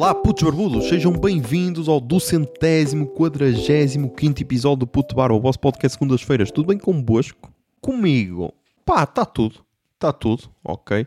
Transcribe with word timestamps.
Olá, 0.00 0.14
putos 0.14 0.44
barbudos, 0.44 0.88
sejam 0.88 1.10
bem-vindos 1.10 1.88
ao 1.88 1.98
duzentésimo, 1.98 3.08
quadragésimo 3.08 4.14
quinto 4.14 4.40
episódio 4.40 4.76
do 4.76 4.86
Puto 4.86 5.12
Bar, 5.16 5.32
o 5.32 5.40
vosso 5.40 5.58
podcast 5.58 5.98
segundas-feiras. 5.98 6.52
Tudo 6.52 6.68
bem 6.68 6.78
convosco? 6.78 7.52
Comigo? 7.80 8.54
Pá, 8.86 9.02
está 9.02 9.24
tudo. 9.26 9.56
Está 9.94 10.12
tudo, 10.12 10.44
ok. 10.62 11.04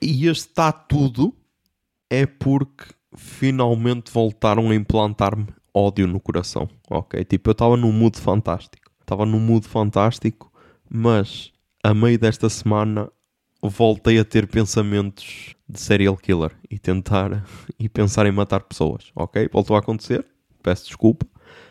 E 0.00 0.26
este 0.26 0.48
está 0.48 0.72
tudo 0.72 1.34
é 2.08 2.24
porque 2.24 2.86
finalmente 3.14 4.10
voltaram 4.10 4.70
a 4.70 4.74
implantar-me 4.74 5.48
ódio 5.74 6.06
no 6.06 6.18
coração, 6.18 6.66
ok? 6.88 7.22
Tipo, 7.26 7.50
eu 7.50 7.52
estava 7.52 7.76
num 7.76 7.92
mood 7.92 8.18
fantástico. 8.18 8.90
Estava 9.02 9.26
num 9.26 9.38
mood 9.38 9.68
fantástico, 9.68 10.50
mas 10.88 11.52
a 11.82 11.92
meio 11.92 12.18
desta 12.18 12.48
semana 12.48 13.12
voltei 13.62 14.18
a 14.18 14.24
ter 14.24 14.46
pensamentos 14.46 15.53
de 15.68 15.80
serial 15.80 16.16
killer 16.16 16.52
e 16.70 16.78
tentar 16.78 17.44
e 17.78 17.88
pensar 17.88 18.26
em 18.26 18.32
matar 18.32 18.60
pessoas, 18.60 19.10
ok? 19.14 19.48
Voltou 19.52 19.76
a 19.76 19.78
acontecer, 19.80 20.24
peço 20.62 20.86
desculpa, 20.86 21.26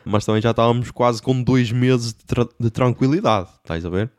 mas 0.05 0.25
também 0.25 0.41
já 0.41 0.51
estávamos 0.51 0.91
quase 0.91 1.21
com 1.21 1.41
dois 1.41 1.71
meses 1.71 2.13
de, 2.13 2.25
tra 2.25 2.47
de 2.59 2.69
tranquilidade, 2.69 3.49
estás 3.57 3.85
a 3.85 3.89
ver? 3.89 4.11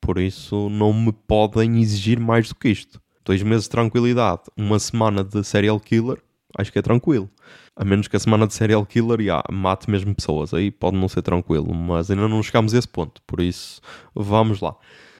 Por 0.00 0.18
isso 0.18 0.68
não 0.70 0.92
me 0.92 1.12
podem 1.12 1.80
exigir 1.80 2.18
mais 2.18 2.48
do 2.48 2.54
que 2.54 2.68
isto. 2.68 3.00
Dois 3.24 3.42
meses 3.42 3.64
de 3.64 3.70
tranquilidade, 3.70 4.42
uma 4.56 4.78
semana 4.78 5.22
de 5.22 5.44
serial 5.44 5.78
killer, 5.78 6.18
acho 6.56 6.72
que 6.72 6.78
é 6.78 6.82
tranquilo. 6.82 7.30
A 7.76 7.84
menos 7.84 8.08
que 8.08 8.16
a 8.16 8.20
semana 8.20 8.46
de 8.46 8.54
serial 8.54 8.84
killer 8.84 9.20
yeah, 9.20 9.42
mate 9.50 9.90
mesmo 9.90 10.14
pessoas, 10.14 10.52
aí 10.52 10.70
pode 10.70 10.96
não 10.96 11.08
ser 11.08 11.22
tranquilo, 11.22 11.72
mas 11.74 12.10
ainda 12.10 12.28
não 12.28 12.42
chegamos 12.42 12.74
a 12.74 12.78
esse 12.78 12.88
ponto, 12.88 13.22
por 13.26 13.40
isso 13.40 13.80
vamos 14.14 14.60
lá. 14.60 14.74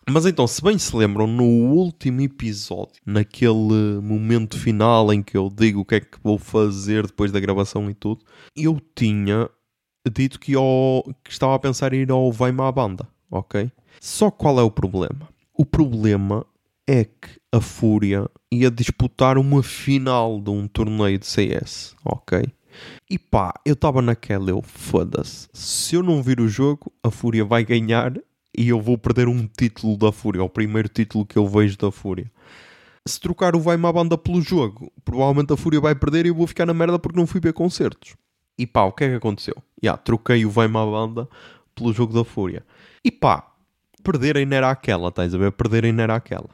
Mas 0.08 0.26
então, 0.26 0.46
se 0.46 0.62
bem 0.62 0.78
se 0.78 0.94
lembram, 0.96 1.26
no 1.26 1.44
último 1.44 2.20
episódio, 2.22 3.00
naquele 3.06 4.00
momento 4.02 4.58
final 4.58 5.12
em 5.12 5.22
que 5.22 5.36
eu 5.36 5.48
digo 5.48 5.80
o 5.80 5.84
que 5.84 5.96
é 5.96 6.00
que 6.00 6.18
vou 6.22 6.38
fazer 6.38 7.06
depois 7.06 7.30
da 7.30 7.38
gravação 7.38 7.88
e 7.90 7.94
tudo, 7.94 8.24
eu 8.56 8.80
tinha 8.94 9.48
dito 10.10 10.40
que, 10.40 10.52
que 10.52 11.30
estava 11.30 11.54
a 11.54 11.58
pensar 11.58 11.92
em 11.92 12.00
ir 12.00 12.10
ao 12.10 12.32
Vai-me 12.32 12.62
à 12.62 12.72
banda, 12.72 13.06
ok? 13.30 13.70
Só 14.00 14.30
qual 14.30 14.58
é 14.58 14.62
o 14.62 14.70
problema? 14.70 15.28
O 15.54 15.64
problema 15.64 16.46
é 16.88 17.04
que 17.04 17.38
a 17.52 17.60
Fúria 17.60 18.28
ia 18.50 18.70
disputar 18.70 19.38
uma 19.38 19.62
final 19.62 20.40
de 20.40 20.50
um 20.50 20.66
torneio 20.66 21.18
de 21.18 21.26
CS, 21.26 21.94
ok? 22.04 22.42
E 23.08 23.18
pá, 23.18 23.52
eu 23.64 23.74
estava 23.74 24.00
naquela, 24.00 24.50
eu 24.50 24.62
foda-se. 24.62 25.48
Se 25.52 25.94
eu 25.94 26.02
não 26.02 26.22
vir 26.22 26.40
o 26.40 26.48
jogo, 26.48 26.92
a 27.02 27.10
Fúria 27.10 27.44
vai 27.44 27.64
ganhar 27.64 28.14
e 28.56 28.68
eu 28.68 28.80
vou 28.80 28.98
perder 28.98 29.28
um 29.28 29.46
título 29.46 29.96
da 29.96 30.12
Fúria, 30.12 30.42
o 30.42 30.48
primeiro 30.48 30.88
título 30.88 31.24
que 31.24 31.36
eu 31.36 31.46
vejo 31.46 31.76
da 31.78 31.90
Fúria. 31.90 32.30
Se 33.06 33.18
trocar 33.18 33.56
o 33.56 33.60
Vai-me 33.60 33.86
à 33.86 33.92
banda 33.92 34.18
pelo 34.18 34.40
jogo, 34.42 34.92
provavelmente 35.04 35.52
a 35.52 35.56
Fúria 35.56 35.80
vai 35.80 35.94
perder 35.94 36.26
e 36.26 36.28
eu 36.28 36.34
vou 36.34 36.46
ficar 36.46 36.66
na 36.66 36.74
merda 36.74 36.98
porque 36.98 37.18
não 37.18 37.26
fui 37.26 37.40
ver 37.40 37.52
concertos. 37.52 38.14
E 38.58 38.66
pá, 38.66 38.82
o 38.82 38.92
que 38.92 39.04
é 39.04 39.08
que 39.08 39.14
aconteceu? 39.14 39.54
Já, 39.82 39.96
troquei 39.96 40.44
o 40.44 40.50
Vai-me 40.50 40.76
à 40.76 40.84
banda 40.84 41.28
pelo 41.74 41.92
jogo 41.92 42.12
da 42.12 42.24
Fúria. 42.24 42.64
E 43.04 43.10
pá, 43.10 43.50
perderem 44.02 44.44
não 44.44 44.56
era 44.56 44.70
aquela, 44.70 45.08
estás 45.08 45.34
a 45.34 45.38
ver? 45.38 45.52
Perderem 45.52 45.92
não 45.92 46.02
era 46.02 46.14
aquela. 46.14 46.50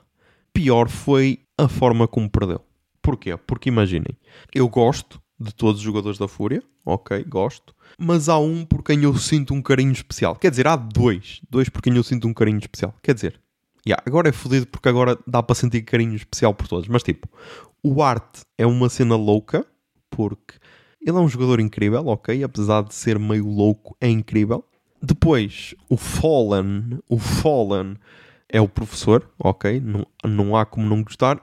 Pior 0.52 0.88
foi 0.88 1.40
a 1.58 1.68
forma 1.68 2.06
como 2.06 2.30
perdeu. 2.30 2.60
Porquê? 3.02 3.36
Porque 3.36 3.68
imaginem, 3.68 4.16
eu 4.54 4.68
gosto 4.68 5.20
de 5.38 5.54
todos 5.54 5.80
os 5.80 5.84
jogadores 5.84 6.18
da 6.18 6.26
Fúria, 6.26 6.62
ok, 6.84 7.24
gosto, 7.24 7.74
mas 7.98 8.28
há 8.28 8.38
um 8.38 8.64
por 8.64 8.82
quem 8.82 9.02
eu 9.02 9.16
sinto 9.16 9.52
um 9.52 9.62
carinho 9.62 9.92
especial. 9.92 10.36
Quer 10.36 10.50
dizer, 10.50 10.66
há 10.66 10.76
dois, 10.76 11.40
dois 11.50 11.68
por 11.68 11.82
quem 11.82 11.94
eu 11.94 12.02
sinto 12.02 12.26
um 12.26 12.34
carinho 12.34 12.58
especial. 12.58 12.94
Quer 13.02 13.14
dizer, 13.14 13.40
yeah, 13.86 14.02
agora 14.06 14.28
é 14.28 14.32
fodido 14.32 14.66
porque 14.66 14.88
agora 14.88 15.18
dá 15.26 15.42
para 15.42 15.54
sentir 15.54 15.82
carinho 15.82 16.14
especial 16.14 16.54
por 16.54 16.66
todos, 16.66 16.88
mas 16.88 17.02
tipo, 17.02 17.28
o 17.82 18.02
Art 18.02 18.40
é 18.56 18.66
uma 18.66 18.88
cena 18.88 19.16
louca 19.16 19.66
porque 20.10 20.54
ele 21.00 21.16
é 21.16 21.20
um 21.20 21.28
jogador 21.28 21.60
incrível, 21.60 22.06
ok, 22.08 22.42
apesar 22.42 22.82
de 22.82 22.94
ser 22.94 23.18
meio 23.18 23.46
louco, 23.46 23.96
é 24.00 24.08
incrível. 24.08 24.64
Depois, 25.00 25.72
o 25.88 25.96
Fallen, 25.96 26.98
o 27.08 27.16
Fallen 27.16 27.96
é 28.48 28.60
o 28.60 28.68
professor, 28.68 29.30
ok, 29.38 29.80
não, 29.80 30.04
não 30.24 30.56
há 30.56 30.66
como 30.66 30.88
não 30.88 31.04
gostar. 31.04 31.40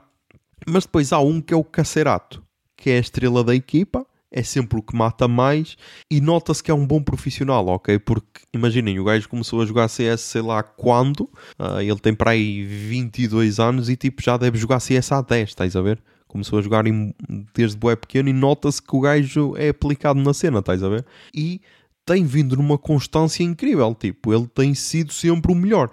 Mas 0.66 0.84
depois 0.84 1.14
há 1.14 1.18
um 1.18 1.40
que 1.40 1.54
é 1.54 1.56
o 1.56 1.64
Cacerato, 1.64 2.43
que 2.76 2.90
é 2.90 2.96
a 2.96 3.00
estrela 3.00 3.42
da 3.44 3.54
equipa, 3.54 4.06
é 4.34 4.42
sempre 4.42 4.78
o 4.78 4.82
que 4.82 4.96
mata 4.96 5.28
mais 5.28 5.76
e 6.10 6.20
nota-se 6.20 6.62
que 6.62 6.70
é 6.70 6.74
um 6.74 6.84
bom 6.84 7.00
profissional, 7.00 7.66
ok? 7.68 8.00
Porque 8.00 8.42
imaginem, 8.52 8.98
o 8.98 9.04
gajo 9.04 9.28
começou 9.28 9.62
a 9.62 9.66
jogar 9.66 9.86
CS 9.86 10.22
sei 10.22 10.42
lá 10.42 10.60
quando, 10.62 11.20
uh, 11.56 11.80
ele 11.80 12.00
tem 12.00 12.12
para 12.12 12.32
aí 12.32 12.64
22 12.64 13.60
anos 13.60 13.88
e 13.88 13.96
tipo 13.96 14.20
já 14.20 14.36
deve 14.36 14.58
jogar 14.58 14.80
CS 14.80 15.12
há 15.12 15.22
10, 15.22 15.50
estás 15.50 15.76
a 15.76 15.80
ver? 15.80 16.02
Começou 16.26 16.58
a 16.58 16.62
jogar 16.62 16.84
em, 16.84 17.14
desde 17.54 17.76
bué 17.76 17.94
pequeno 17.94 18.28
e 18.28 18.32
nota-se 18.32 18.82
que 18.82 18.96
o 18.96 19.00
gajo 19.00 19.54
é 19.56 19.68
aplicado 19.68 20.20
na 20.20 20.34
cena, 20.34 20.58
estás 20.58 20.82
a 20.82 20.88
ver? 20.88 21.06
E 21.32 21.60
tem 22.04 22.24
vindo 22.24 22.56
numa 22.56 22.76
constância 22.76 23.44
incrível, 23.44 23.94
tipo, 23.94 24.34
ele 24.34 24.48
tem 24.48 24.74
sido 24.74 25.12
sempre 25.12 25.52
o 25.52 25.54
melhor. 25.54 25.90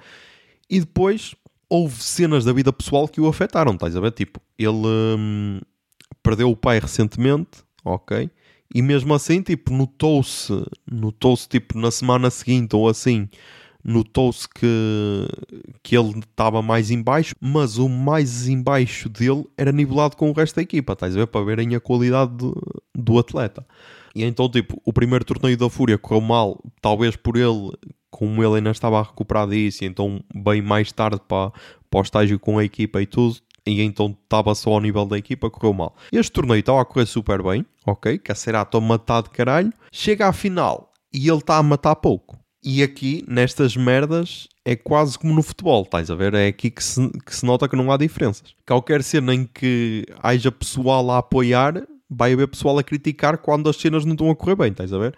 E 0.67 0.79
depois 0.79 1.35
houve 1.69 2.01
cenas 2.03 2.43
da 2.43 2.51
vida 2.51 2.73
pessoal 2.73 3.07
que 3.07 3.21
o 3.21 3.27
afetaram, 3.27 3.73
estás 3.73 3.95
a 3.95 4.01
ver? 4.01 4.11
Tipo, 4.11 4.41
ele 4.57 4.87
hum, 4.87 5.61
perdeu 6.31 6.49
o 6.49 6.55
pai 6.55 6.79
recentemente, 6.79 7.59
ok? 7.83 8.29
E 8.73 8.81
mesmo 8.81 9.13
assim, 9.13 9.41
tipo, 9.41 9.73
notou-se, 9.73 10.53
notou-se, 10.89 11.47
tipo, 11.47 11.77
na 11.77 11.91
semana 11.91 12.29
seguinte 12.29 12.73
ou 12.73 12.87
assim, 12.87 13.27
notou-se 13.83 14.47
que, 14.47 15.27
que 15.83 15.97
ele 15.97 16.19
estava 16.19 16.61
mais 16.61 16.89
em 16.89 17.01
baixo, 17.01 17.35
mas 17.41 17.77
o 17.77 17.89
mais 17.89 18.47
em 18.47 18.61
baixo 18.61 19.09
dele 19.09 19.43
era 19.57 19.73
nivelado 19.73 20.15
com 20.15 20.29
o 20.29 20.33
resto 20.33 20.55
da 20.55 20.61
equipa, 20.61 20.93
estás 20.93 21.13
a 21.15 21.19
ver? 21.19 21.27
Para 21.27 21.43
verem 21.43 21.75
a 21.75 21.81
qualidade 21.81 22.31
do, 22.33 22.55
do 22.95 23.19
atleta. 23.19 23.65
E 24.15 24.23
então, 24.23 24.49
tipo, 24.49 24.81
o 24.85 24.93
primeiro 24.93 25.25
torneio 25.25 25.57
da 25.57 25.69
Fúria 25.69 25.97
correu 25.97 26.21
mal, 26.21 26.63
talvez 26.81 27.17
por 27.17 27.35
ele 27.35 27.71
como 28.09 28.43
ele 28.43 28.57
ainda 28.57 28.71
estava 28.71 28.99
a 28.99 29.03
recuperar 29.03 29.49
disso, 29.49 29.83
então 29.83 30.21
bem 30.33 30.61
mais 30.61 30.91
tarde 30.91 31.19
para, 31.27 31.51
para 31.89 31.99
o 31.99 32.03
estágio 32.03 32.37
com 32.39 32.57
a 32.57 32.63
equipa 32.63 33.01
e 33.01 33.05
tudo, 33.05 33.37
e 33.65 33.81
então 33.81 34.17
estava 34.23 34.53
só 34.55 34.71
ao 34.71 34.81
nível 34.81 35.05
da 35.05 35.17
equipa, 35.17 35.49
correu 35.49 35.73
mal. 35.73 35.95
Este 36.11 36.31
torneio 36.31 36.59
estava 36.59 36.81
a 36.81 36.85
correr 36.85 37.05
super 37.05 37.43
bem, 37.43 37.65
ok? 37.85 38.17
Que 38.17 38.31
a 38.31 38.81
matar 38.81 39.23
de 39.23 39.29
caralho, 39.29 39.73
chega 39.91 40.27
à 40.27 40.33
final 40.33 40.91
e 41.13 41.27
ele 41.27 41.37
está 41.37 41.57
a 41.57 41.63
matar 41.63 41.95
pouco. 41.95 42.39
E 42.63 42.83
aqui, 42.83 43.25
nestas 43.27 43.75
merdas, 43.75 44.47
é 44.63 44.75
quase 44.75 45.17
como 45.17 45.33
no 45.33 45.41
futebol, 45.41 45.81
estás 45.81 46.11
a 46.11 46.15
ver? 46.15 46.33
É 46.35 46.47
aqui 46.47 46.69
que 46.69 46.83
se, 46.83 47.09
que 47.25 47.35
se 47.35 47.43
nota 47.43 47.67
que 47.67 47.75
não 47.75 47.91
há 47.91 47.97
diferenças. 47.97 48.55
Qualquer 48.67 49.01
cena 49.03 49.33
em 49.33 49.45
que 49.45 50.05
haja 50.21 50.51
pessoal 50.51 51.09
a 51.09 51.17
apoiar, 51.17 51.83
vai 52.07 52.33
haver 52.33 52.47
pessoal 52.47 52.77
a 52.77 52.83
criticar 52.83 53.39
quando 53.39 53.67
as 53.67 53.77
cenas 53.77 54.05
não 54.05 54.13
estão 54.13 54.29
a 54.29 54.35
correr 54.35 54.55
bem, 54.55 54.71
estás 54.71 54.93
a 54.93 54.99
ver? 54.99 55.15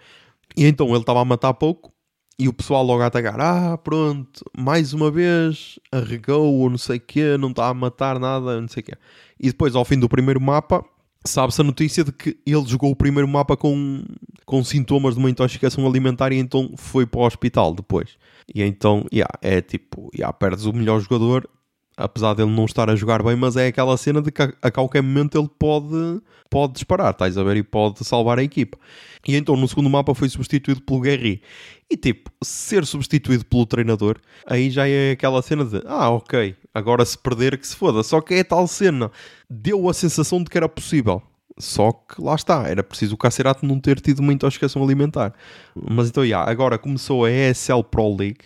E 0.56 0.64
então 0.64 0.88
ele 0.88 0.98
estava 0.98 1.20
a 1.20 1.24
matar 1.24 1.52
pouco 1.52 1.93
e 2.38 2.48
o 2.48 2.52
pessoal 2.52 2.84
logo 2.84 3.02
a 3.02 3.06
atacar, 3.06 3.40
ah, 3.40 3.78
pronto, 3.78 4.44
mais 4.56 4.92
uma 4.92 5.10
vez, 5.10 5.78
arregou 5.92 6.54
ou 6.54 6.70
não 6.70 6.78
sei 6.78 6.96
o 6.96 7.00
quê, 7.00 7.36
não 7.38 7.50
está 7.50 7.68
a 7.68 7.74
matar 7.74 8.18
nada, 8.18 8.60
não 8.60 8.68
sei 8.68 8.82
o 8.82 8.84
quê. 8.86 8.92
E 9.38 9.46
depois, 9.48 9.74
ao 9.74 9.84
fim 9.84 9.98
do 9.98 10.08
primeiro 10.08 10.40
mapa, 10.40 10.84
sabe-se 11.24 11.60
a 11.60 11.64
notícia 11.64 12.02
de 12.02 12.12
que 12.12 12.36
ele 12.44 12.66
jogou 12.66 12.90
o 12.90 12.96
primeiro 12.96 13.28
mapa 13.28 13.56
com, 13.56 14.04
com 14.44 14.64
sintomas 14.64 15.14
de 15.14 15.20
uma 15.20 15.30
intoxicação 15.30 15.86
alimentar 15.86 16.32
e 16.32 16.38
então 16.38 16.72
foi 16.76 17.06
para 17.06 17.20
o 17.20 17.24
hospital 17.24 17.72
depois. 17.72 18.16
E 18.52 18.62
então, 18.62 19.06
yeah, 19.12 19.32
é 19.40 19.60
tipo, 19.60 20.10
yeah, 20.14 20.32
perdes 20.32 20.64
o 20.64 20.72
melhor 20.72 21.00
jogador 21.00 21.48
apesar 21.96 22.34
dele 22.34 22.50
não 22.50 22.64
estar 22.64 22.90
a 22.90 22.96
jogar 22.96 23.22
bem, 23.22 23.36
mas 23.36 23.56
é 23.56 23.68
aquela 23.68 23.96
cena 23.96 24.20
de 24.20 24.30
que 24.30 24.42
a, 24.42 24.52
a 24.62 24.70
qualquer 24.70 25.02
momento 25.02 25.38
ele 25.38 25.48
pode, 25.58 26.20
pode 26.50 26.74
disparar, 26.74 27.12
estás 27.12 27.38
a 27.38 27.44
ver? 27.44 27.56
E 27.56 27.62
pode 27.62 28.04
salvar 28.04 28.38
a 28.38 28.42
equipa. 28.42 28.78
E 29.26 29.36
então 29.36 29.56
no 29.56 29.66
segundo 29.66 29.88
mapa 29.88 30.14
foi 30.14 30.28
substituído 30.28 30.82
pelo 30.82 31.00
Guerri. 31.00 31.42
E 31.90 31.96
tipo, 31.96 32.30
ser 32.42 32.84
substituído 32.84 33.44
pelo 33.44 33.66
treinador, 33.66 34.18
aí 34.46 34.70
já 34.70 34.88
é 34.88 35.12
aquela 35.12 35.40
cena 35.42 35.64
de 35.64 35.82
ah, 35.86 36.10
ok, 36.10 36.56
agora 36.72 37.04
se 37.04 37.16
perder 37.16 37.58
que 37.58 37.66
se 37.66 37.76
foda. 37.76 38.02
Só 38.02 38.20
que 38.20 38.34
é 38.34 38.44
tal 38.44 38.66
cena, 38.66 39.10
deu 39.48 39.88
a 39.88 39.94
sensação 39.94 40.42
de 40.42 40.50
que 40.50 40.56
era 40.56 40.68
possível. 40.68 41.22
Só 41.58 41.92
que 41.92 42.20
lá 42.20 42.34
está, 42.34 42.68
era 42.68 42.82
preciso 42.82 43.14
o 43.14 43.18
Cacerato 43.18 43.64
não 43.64 43.78
ter 43.78 44.00
tido 44.00 44.18
uma 44.18 44.32
intoxicação 44.32 44.82
alimentar. 44.82 45.32
Mas 45.74 46.08
então, 46.08 46.26
já, 46.26 46.42
agora 46.42 46.78
começou 46.78 47.24
a 47.24 47.30
ESL 47.30 47.84
Pro 47.84 48.16
League 48.16 48.40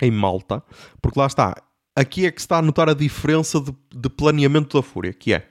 em 0.00 0.10
Malta, 0.10 0.62
porque 1.00 1.18
lá 1.18 1.26
está, 1.26 1.54
aqui 1.94 2.26
é 2.26 2.30
que 2.30 2.40
se 2.40 2.46
está 2.46 2.58
a 2.58 2.62
notar 2.62 2.88
a 2.88 2.94
diferença 2.94 3.60
de, 3.60 3.74
de, 3.94 4.08
planeamento 4.08 4.76
da 4.76 4.82
Fúria, 4.82 5.12
que 5.12 5.34
é, 5.34 5.46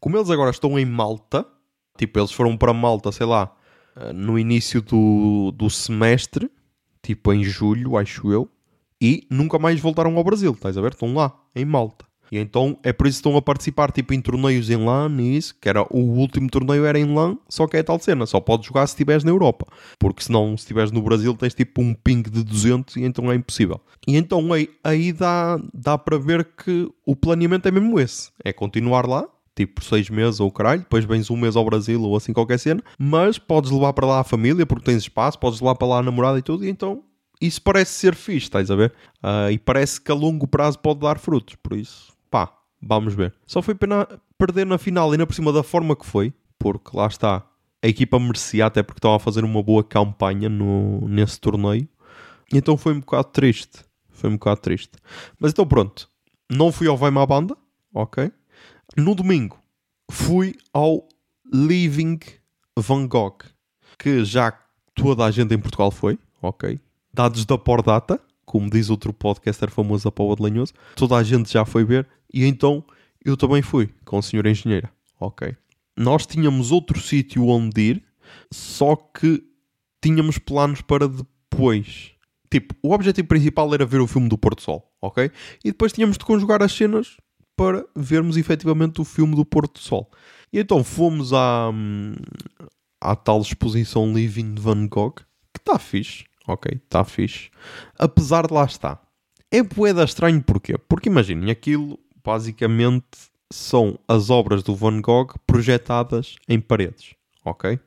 como 0.00 0.16
eles 0.16 0.30
agora 0.30 0.50
estão 0.50 0.78
em 0.78 0.84
Malta, 0.84 1.46
tipo, 1.98 2.18
eles 2.18 2.30
foram 2.30 2.56
para 2.56 2.72
Malta, 2.72 3.10
sei 3.10 3.26
lá, 3.26 3.54
no 4.14 4.38
início 4.38 4.80
do, 4.82 5.52
do 5.52 5.70
semestre, 5.70 6.50
tipo 7.02 7.32
em 7.32 7.42
julho, 7.44 7.96
acho 7.96 8.30
eu, 8.30 8.48
e 9.00 9.26
nunca 9.30 9.58
mais 9.58 9.80
voltaram 9.80 10.16
ao 10.16 10.24
Brasil, 10.24 10.52
estás 10.52 10.76
a 10.76 10.80
ver? 10.80 10.92
Estão 10.92 11.14
lá, 11.14 11.34
em 11.54 11.64
Malta. 11.64 12.06
E 12.30 12.38
então 12.38 12.78
é 12.82 12.92
por 12.92 13.06
isso 13.06 13.18
que 13.18 13.28
estão 13.28 13.36
a 13.36 13.42
participar 13.42 13.92
tipo 13.92 14.12
em 14.12 14.20
torneios 14.20 14.68
em 14.68 14.76
LAN 14.76 15.08
que 15.60 15.68
era 15.68 15.82
o 15.90 16.00
último 16.00 16.48
torneio 16.50 16.84
era 16.84 16.98
em 16.98 17.14
LAN, 17.14 17.36
só 17.48 17.66
que 17.66 17.76
é 17.76 17.82
tal 17.82 17.98
cena, 18.00 18.26
só 18.26 18.40
podes 18.40 18.66
jogar 18.66 18.86
se 18.86 18.94
estiveres 18.94 19.22
na 19.22 19.30
Europa, 19.30 19.66
porque 19.98 20.24
senão 20.24 20.56
se 20.56 20.64
estiveres 20.64 20.90
no 20.90 21.02
Brasil 21.02 21.34
tens 21.34 21.54
tipo 21.54 21.80
um 21.80 21.94
ping 21.94 22.22
de 22.22 22.42
200 22.42 22.96
e 22.96 23.04
então 23.04 23.30
é 23.30 23.36
impossível. 23.36 23.80
E 24.06 24.16
então 24.16 24.52
aí, 24.52 24.68
aí 24.82 25.12
dá, 25.12 25.60
dá 25.72 25.96
para 25.96 26.18
ver 26.18 26.44
que 26.44 26.90
o 27.04 27.14
planeamento 27.14 27.68
é 27.68 27.70
mesmo 27.70 27.98
esse, 28.00 28.30
é 28.44 28.52
continuar 28.52 29.06
lá, 29.06 29.28
tipo 29.56 29.82
seis 29.82 30.10
meses 30.10 30.38
ou 30.38 30.52
caralho, 30.52 30.82
depois 30.82 31.04
vens 31.04 31.30
um 31.30 31.36
mês 31.36 31.56
ao 31.56 31.64
Brasil 31.64 32.00
ou 32.02 32.14
assim 32.14 32.32
qualquer 32.32 32.58
cena, 32.58 32.82
mas 32.98 33.38
podes 33.38 33.70
levar 33.70 33.94
para 33.94 34.06
lá 34.06 34.20
a 34.20 34.24
família 34.24 34.66
porque 34.66 34.84
tens 34.84 34.98
espaço, 34.98 35.38
podes 35.38 35.60
levar 35.60 35.74
para 35.74 35.88
lá 35.88 35.98
a 35.98 36.02
namorada 36.02 36.38
e 36.38 36.42
tudo, 36.42 36.64
e 36.64 36.68
então 36.68 37.02
isso 37.40 37.60
parece 37.62 37.92
ser 37.92 38.14
fixe, 38.14 38.46
estás 38.46 38.70
a 38.70 38.76
ver? 38.76 38.92
Uh, 39.22 39.50
e 39.50 39.58
parece 39.58 40.00
que 40.00 40.12
a 40.12 40.14
longo 40.14 40.46
prazo 40.46 40.78
pode 40.78 41.00
dar 41.00 41.18
frutos, 41.18 41.56
por 41.56 41.76
isso, 41.76 42.12
pá, 42.30 42.52
vamos 42.80 43.14
ver. 43.14 43.34
Só 43.46 43.62
foi 43.62 43.74
pena 43.74 44.06
perder 44.38 44.66
na 44.66 44.76
final, 44.76 45.10
ainda 45.10 45.26
por 45.26 45.34
cima 45.34 45.52
da 45.52 45.62
forma 45.62 45.96
que 45.96 46.04
foi, 46.04 46.34
porque 46.58 46.94
lá 46.94 47.06
está, 47.06 47.46
a 47.82 47.88
equipa 47.88 48.18
merecia 48.18 48.66
até 48.66 48.82
porque 48.82 48.98
estava 48.98 49.16
a 49.16 49.20
fazer 49.20 49.42
uma 49.42 49.62
boa 49.62 49.82
campanha 49.82 50.50
no, 50.50 51.08
nesse 51.08 51.40
torneio, 51.40 51.88
então 52.52 52.76
foi 52.76 52.92
um 52.92 53.00
bocado 53.00 53.28
triste, 53.28 53.84
foi 54.10 54.28
um 54.28 54.34
bocado 54.34 54.60
triste. 54.60 54.92
Mas 55.40 55.52
então 55.52 55.66
pronto, 55.66 56.10
não 56.50 56.70
fui 56.70 56.86
ao 56.86 56.96
Vai 56.96 57.10
à 57.10 57.26
Banda, 57.26 57.56
ok? 57.94 58.30
No 58.94 59.14
domingo 59.14 59.58
fui 60.10 60.54
ao 60.72 61.08
Living 61.52 62.18
Van 62.78 63.06
Gogh, 63.06 63.38
que 63.98 64.24
já 64.24 64.52
toda 64.94 65.24
a 65.24 65.30
gente 65.30 65.54
em 65.54 65.58
Portugal 65.58 65.90
foi, 65.90 66.18
ok? 66.40 66.78
Dados 67.12 67.44
da 67.44 67.58
Pordata, 67.58 68.20
como 68.44 68.70
diz 68.70 68.90
outro 68.90 69.12
podcaster 69.12 69.70
famoso, 69.70 70.08
a 70.08 70.12
Paula 70.12 70.36
de 70.36 70.42
Lanhoso, 70.42 70.72
toda 70.94 71.16
a 71.16 71.22
gente 71.22 71.52
já 71.52 71.64
foi 71.64 71.84
ver, 71.84 72.06
e 72.32 72.44
então 72.44 72.84
eu 73.24 73.36
também 73.36 73.62
fui 73.62 73.90
com 74.04 74.18
a 74.18 74.22
senhora 74.22 74.50
engenheira, 74.50 74.90
ok? 75.18 75.56
Nós 75.96 76.26
tínhamos 76.26 76.70
outro 76.70 77.00
sítio 77.00 77.46
onde 77.48 77.80
ir, 77.80 78.04
só 78.52 78.94
que 78.96 79.42
tínhamos 80.00 80.38
planos 80.38 80.80
para 80.80 81.08
depois. 81.08 82.12
Tipo, 82.50 82.74
o 82.82 82.92
objetivo 82.92 83.26
principal 83.26 83.72
era 83.74 83.84
ver 83.84 84.00
o 84.00 84.06
filme 84.06 84.28
do 84.28 84.38
Porto 84.38 84.62
Sol, 84.62 84.90
ok? 85.00 85.30
E 85.64 85.70
depois 85.72 85.92
tínhamos 85.92 86.16
de 86.16 86.24
conjugar 86.24 86.62
as 86.62 86.72
cenas 86.72 87.16
para 87.56 87.84
vermos 87.96 88.36
efetivamente 88.36 89.00
o 89.00 89.04
filme 89.04 89.34
do 89.34 89.44
Porto 89.44 89.80
Sol. 89.80 90.10
E 90.52 90.60
então 90.60 90.84
fomos 90.84 91.32
à, 91.32 91.72
à 93.00 93.16
tal 93.16 93.40
exposição 93.40 94.12
Living 94.12 94.54
de 94.54 94.60
Van 94.60 94.86
Gogh, 94.86 95.14
que 95.52 95.58
está 95.58 95.78
fixe, 95.78 96.24
ok? 96.46 96.80
Está 96.84 97.04
fixe. 97.04 97.50
Apesar 97.98 98.46
de 98.46 98.54
lá 98.54 98.64
estar. 98.64 99.02
É 99.50 99.62
poeda 99.62 100.04
estranho 100.04 100.42
porquê? 100.42 100.76
Porque 100.76 101.08
imaginem, 101.08 101.50
aquilo 101.50 101.98
basicamente 102.22 103.06
são 103.50 103.98
as 104.06 104.28
obras 104.28 104.62
do 104.62 104.74
Van 104.74 105.00
Gogh 105.00 105.34
projetadas 105.46 106.36
em 106.48 106.60
paredes, 106.60 107.14
ok? 107.44 107.78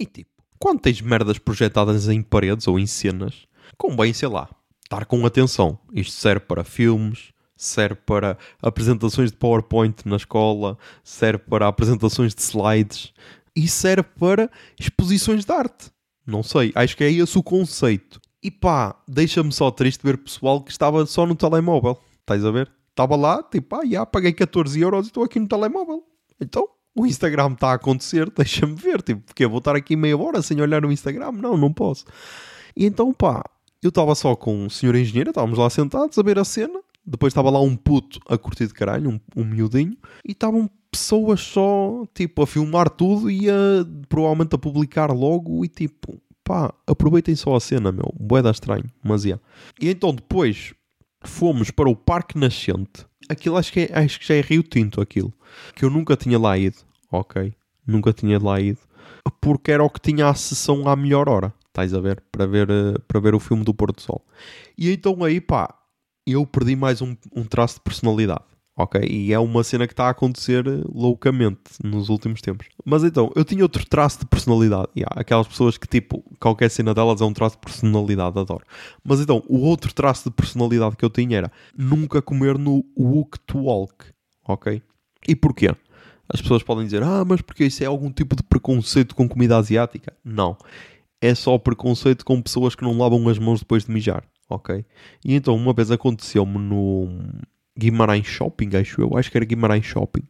E 0.00 0.06
tipo, 0.06 0.30
quando 0.58 0.80
tens 0.80 1.00
merdas 1.00 1.38
projetadas 1.38 2.08
em 2.08 2.22
paredes 2.22 2.66
ou 2.66 2.78
em 2.78 2.86
cenas, 2.86 3.46
convém, 3.76 4.12
sei 4.12 4.28
lá, 4.28 4.48
estar 4.82 5.04
com 5.04 5.24
atenção. 5.26 5.78
Isto 5.92 6.12
serve 6.12 6.46
para 6.46 6.64
filmes, 6.64 7.31
serve 7.64 7.96
para 8.06 8.36
apresentações 8.60 9.30
de 9.30 9.36
PowerPoint 9.36 10.06
na 10.06 10.16
escola, 10.16 10.76
serve 11.04 11.44
para 11.48 11.68
apresentações 11.68 12.34
de 12.34 12.42
slides 12.42 13.12
e 13.54 13.68
serve 13.68 14.08
para 14.18 14.50
exposições 14.78 15.44
de 15.44 15.52
arte. 15.52 15.90
Não 16.26 16.42
sei, 16.42 16.72
acho 16.74 16.96
que 16.96 17.04
é 17.04 17.10
esse 17.10 17.38
o 17.38 17.42
conceito. 17.42 18.20
E 18.42 18.50
pá, 18.50 18.96
deixa-me 19.06 19.52
só 19.52 19.70
triste 19.70 20.02
ver 20.02 20.18
pessoal 20.18 20.60
que 20.60 20.70
estava 20.70 21.06
só 21.06 21.26
no 21.26 21.34
telemóvel. 21.34 21.98
Estás 22.20 22.44
a 22.44 22.50
ver? 22.50 22.70
Estava 22.90 23.16
lá, 23.16 23.42
tipo, 23.42 23.76
ah, 23.76 23.86
já 23.86 24.04
paguei 24.04 24.32
14 24.32 24.80
euros 24.80 25.06
e 25.06 25.08
estou 25.08 25.24
aqui 25.24 25.38
no 25.38 25.48
telemóvel. 25.48 26.04
Então, 26.40 26.68
o 26.94 27.06
Instagram 27.06 27.52
está 27.52 27.70
a 27.70 27.74
acontecer, 27.74 28.30
deixa-me 28.36 28.74
ver. 28.74 29.00
Tipo, 29.02 29.22
porque 29.22 29.44
eu 29.44 29.50
vou 29.50 29.58
estar 29.58 29.76
aqui 29.76 29.96
meia 29.96 30.16
hora 30.18 30.42
sem 30.42 30.60
olhar 30.60 30.82
no 30.82 30.92
Instagram? 30.92 31.32
Não, 31.32 31.56
não 31.56 31.72
posso. 31.72 32.04
E 32.76 32.84
então, 32.84 33.12
pá, 33.12 33.44
eu 33.82 33.88
estava 33.88 34.14
só 34.14 34.36
com 34.36 34.66
o 34.66 34.70
senhor 34.70 34.94
engenheiro, 34.94 35.30
estávamos 35.30 35.58
lá 35.58 35.70
sentados 35.70 36.18
a 36.18 36.22
ver 36.22 36.38
a 36.38 36.44
cena. 36.44 36.80
Depois 37.04 37.32
estava 37.32 37.50
lá 37.50 37.60
um 37.60 37.76
puto 37.76 38.20
a 38.28 38.38
curtir 38.38 38.66
de 38.66 38.74
caralho, 38.74 39.10
um, 39.10 39.20
um 39.36 39.44
miudinho. 39.44 39.96
E 40.24 40.32
estavam 40.32 40.70
pessoas 40.90 41.40
só, 41.40 42.04
tipo, 42.14 42.42
a 42.42 42.46
filmar 42.46 42.88
tudo 42.90 43.30
e 43.30 43.50
a, 43.50 43.54
provavelmente 44.08 44.54
a 44.54 44.58
publicar 44.58 45.10
logo. 45.10 45.64
E 45.64 45.68
tipo, 45.68 46.20
pá, 46.44 46.72
aproveitem 46.86 47.34
só 47.34 47.56
a 47.56 47.60
cena, 47.60 47.90
meu. 47.90 48.14
Boeda 48.18 48.50
estranho, 48.50 48.84
mas 49.02 49.26
é. 49.26 49.38
E 49.80 49.90
então 49.90 50.14
depois 50.14 50.74
fomos 51.24 51.70
para 51.70 51.88
o 51.88 51.96
Parque 51.96 52.38
Nascente. 52.38 53.06
Aquilo 53.28 53.56
acho 53.56 53.72
que, 53.72 53.80
é, 53.80 53.98
acho 53.98 54.20
que 54.20 54.26
já 54.26 54.34
é 54.34 54.40
Rio 54.40 54.62
Tinto, 54.62 55.00
aquilo. 55.00 55.32
Que 55.74 55.84
eu 55.84 55.90
nunca 55.90 56.16
tinha 56.16 56.38
lá 56.38 56.56
ido, 56.58 56.76
ok? 57.10 57.52
Nunca 57.86 58.12
tinha 58.12 58.38
lá 58.38 58.60
ido. 58.60 58.80
Porque 59.40 59.72
era 59.72 59.82
o 59.82 59.90
que 59.90 60.00
tinha 60.00 60.28
a 60.28 60.34
sessão 60.34 60.88
à 60.88 60.96
melhor 60.96 61.28
hora. 61.28 61.52
Estás 61.68 61.94
a 61.94 62.00
ver? 62.00 62.22
Para 62.30 62.46
ver, 62.46 62.68
eh, 62.70 62.98
para 63.08 63.20
ver 63.20 63.34
o 63.34 63.40
filme 63.40 63.64
do 63.64 63.72
Porto 63.72 64.02
Sol. 64.02 64.24
E 64.76 64.90
então 64.90 65.24
aí, 65.24 65.40
pá, 65.40 65.74
eu 66.26 66.46
perdi 66.46 66.76
mais 66.76 67.02
um, 67.02 67.16
um 67.34 67.44
traço 67.44 67.76
de 67.76 67.82
personalidade 67.82 68.44
ok? 68.76 69.00
E 69.02 69.32
é 69.32 69.38
uma 69.38 69.62
cena 69.62 69.86
que 69.86 69.92
está 69.92 70.06
a 70.06 70.10
acontecer 70.10 70.64
loucamente 70.92 71.60
nos 71.82 72.08
últimos 72.08 72.40
tempos. 72.40 72.68
Mas 72.84 73.04
então, 73.04 73.30
eu 73.34 73.44
tinha 73.44 73.62
outro 73.62 73.84
traço 73.86 74.20
de 74.20 74.26
personalidade. 74.26 74.88
Yeah, 74.96 75.14
aquelas 75.20 75.46
pessoas 75.46 75.76
que, 75.76 75.86
tipo, 75.86 76.22
qualquer 76.40 76.70
cena 76.70 76.94
delas 76.94 77.20
é 77.20 77.24
um 77.24 77.32
traço 77.32 77.56
de 77.56 77.62
personalidade, 77.62 78.38
adoro. 78.38 78.64
Mas 79.04 79.20
então, 79.20 79.42
o 79.48 79.60
outro 79.60 79.92
traço 79.92 80.28
de 80.28 80.34
personalidade 80.34 80.96
que 80.96 81.04
eu 81.04 81.10
tinha 81.10 81.38
era 81.38 81.52
nunca 81.76 82.22
comer 82.22 82.58
no 82.58 82.84
walk 82.96 83.38
to 83.40 83.58
walk, 83.58 84.06
ok? 84.46 84.82
E 85.28 85.36
porquê? 85.36 85.74
As 86.28 86.40
pessoas 86.40 86.62
podem 86.62 86.84
dizer, 86.84 87.02
ah, 87.02 87.24
mas 87.26 87.42
porque 87.42 87.64
isso 87.64 87.82
é 87.82 87.86
algum 87.86 88.10
tipo 88.10 88.34
de 88.34 88.42
preconceito 88.42 89.14
com 89.14 89.28
comida 89.28 89.56
asiática? 89.56 90.14
Não. 90.24 90.56
É 91.20 91.34
só 91.34 91.58
preconceito 91.58 92.24
com 92.24 92.40
pessoas 92.40 92.74
que 92.74 92.82
não 92.82 92.96
lavam 92.96 93.28
as 93.28 93.38
mãos 93.38 93.60
depois 93.60 93.84
de 93.84 93.92
mijar, 93.92 94.24
ok? 94.54 94.84
E 95.24 95.34
então, 95.34 95.54
uma 95.54 95.72
vez 95.72 95.90
aconteceu-me 95.90 96.58
no, 96.58 97.08
Guimarães 97.78 98.26
Shopping, 98.26 98.76
acho 98.76 99.00
eu. 99.00 99.16
Acho 99.16 99.30
que 99.30 99.38
era 99.38 99.44
Guimarães 99.44 99.84
Shopping. 99.84 100.24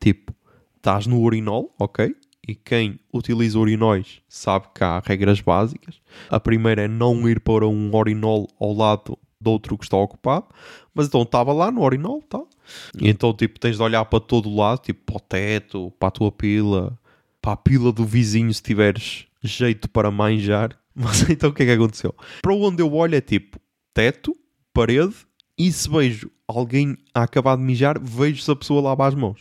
Tipo, 0.00 0.34
estás 0.76 1.06
no 1.06 1.20
urinol, 1.20 1.74
ok? 1.78 2.14
E 2.46 2.54
quem 2.54 2.98
utiliza 3.12 3.58
urinóis 3.58 4.20
sabe 4.28 4.66
que 4.74 4.82
há 4.82 5.00
regras 5.04 5.40
básicas. 5.40 6.00
A 6.28 6.40
primeira 6.40 6.82
é 6.82 6.88
não 6.88 7.28
ir 7.28 7.40
para 7.40 7.66
um 7.66 7.94
urinol 7.94 8.48
ao 8.58 8.72
lado 8.72 9.18
do 9.40 9.50
outro 9.50 9.78
que 9.78 9.84
está 9.84 9.96
ocupado. 9.96 10.46
Mas 10.94 11.06
então 11.06 11.22
estava 11.22 11.52
lá 11.52 11.70
no 11.70 11.82
urinol, 11.82 12.20
tá? 12.22 12.42
E 13.00 13.08
então, 13.08 13.32
tipo, 13.32 13.58
tens 13.58 13.76
de 13.76 13.82
olhar 13.82 14.04
para 14.04 14.20
todo 14.20 14.54
lado, 14.54 14.80
tipo, 14.80 15.00
para 15.04 15.16
o 15.16 15.20
teto, 15.20 15.92
para 15.98 16.08
a 16.08 16.12
tua 16.12 16.32
pila, 16.32 16.98
para 17.40 17.52
a 17.52 17.56
pila 17.56 17.92
do 17.92 18.04
vizinho 18.04 18.52
se 18.52 18.62
tiveres 18.62 19.26
jeito 19.42 19.88
para 19.88 20.10
manjar. 20.10 20.76
Mas 20.94 21.28
então 21.30 21.50
o 21.50 21.52
que 21.54 21.62
é 21.62 21.66
que 21.66 21.72
aconteceu? 21.72 22.14
Para 22.42 22.54
onde 22.54 22.82
eu 22.82 22.92
olho 22.92 23.14
é 23.14 23.20
tipo 23.20 23.58
teto, 23.94 24.36
parede 24.72 25.14
e 25.58 25.70
se 25.70 25.88
vejo 25.88 26.30
alguém 26.46 26.96
a 27.14 27.22
acabar 27.22 27.56
de 27.56 27.62
mijar, 27.62 27.98
vejo 28.00 28.42
se 28.42 28.50
a 28.50 28.56
pessoa 28.56 28.82
lava 28.82 29.06
as 29.06 29.14
mãos. 29.14 29.40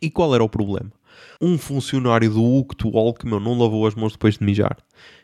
E 0.00 0.10
qual 0.10 0.34
era 0.34 0.44
o 0.44 0.48
problema? 0.48 0.92
Um 1.40 1.58
funcionário 1.58 2.30
do 2.30 2.64
to 2.76 2.90
Walk, 2.90 3.26
meu, 3.26 3.40
não 3.40 3.58
lavou 3.58 3.86
as 3.86 3.94
mãos 3.94 4.12
depois 4.12 4.38
de 4.38 4.44
mijar. 4.44 4.76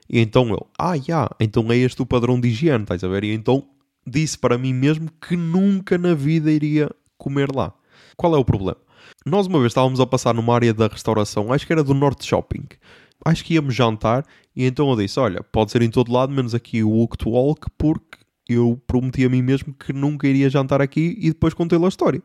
E 0.08 0.18
então 0.18 0.48
eu, 0.50 0.66
ah, 0.78 0.96
já, 0.96 1.02
yeah, 1.02 1.36
então 1.40 1.70
é 1.72 1.76
este 1.76 2.02
o 2.02 2.06
padrão 2.06 2.40
de 2.40 2.48
higiene, 2.48 2.82
estás 2.82 3.04
a 3.04 3.08
ver? 3.08 3.24
E 3.24 3.32
então 3.32 3.64
disse 4.06 4.36
para 4.36 4.58
mim 4.58 4.72
mesmo 4.72 5.08
que 5.20 5.36
nunca 5.36 5.96
na 5.96 6.14
vida 6.14 6.50
iria 6.50 6.90
comer 7.16 7.54
lá. 7.54 7.72
Qual 8.16 8.34
é 8.34 8.38
o 8.38 8.44
problema? 8.44 8.76
Nós 9.24 9.46
uma 9.46 9.58
vez 9.58 9.70
estávamos 9.70 10.00
a 10.00 10.06
passar 10.06 10.34
numa 10.34 10.54
área 10.54 10.74
da 10.74 10.86
restauração, 10.86 11.52
acho 11.52 11.66
que 11.66 11.72
era 11.72 11.82
do 11.82 11.94
Norte 11.94 12.26
Shopping. 12.26 12.66
Acho 13.24 13.44
que 13.44 13.54
íamos 13.54 13.74
jantar 13.74 14.26
e 14.54 14.64
então 14.66 14.90
eu 14.90 14.96
disse, 14.96 15.18
olha, 15.18 15.42
pode 15.42 15.70
ser 15.70 15.80
em 15.82 15.90
todo 15.90 16.12
lado, 16.12 16.32
menos 16.32 16.54
aqui 16.54 16.82
o 16.82 16.90
Walk, 16.90 17.66
porque 17.78 18.18
eu 18.48 18.80
prometi 18.86 19.24
a 19.24 19.28
mim 19.28 19.42
mesmo 19.42 19.72
que 19.74 19.92
nunca 19.92 20.28
iria 20.28 20.50
jantar 20.50 20.80
aqui 20.80 21.16
e 21.18 21.28
depois 21.28 21.54
contei-lhe 21.54 21.84
a 21.84 21.88
história. 21.88 22.22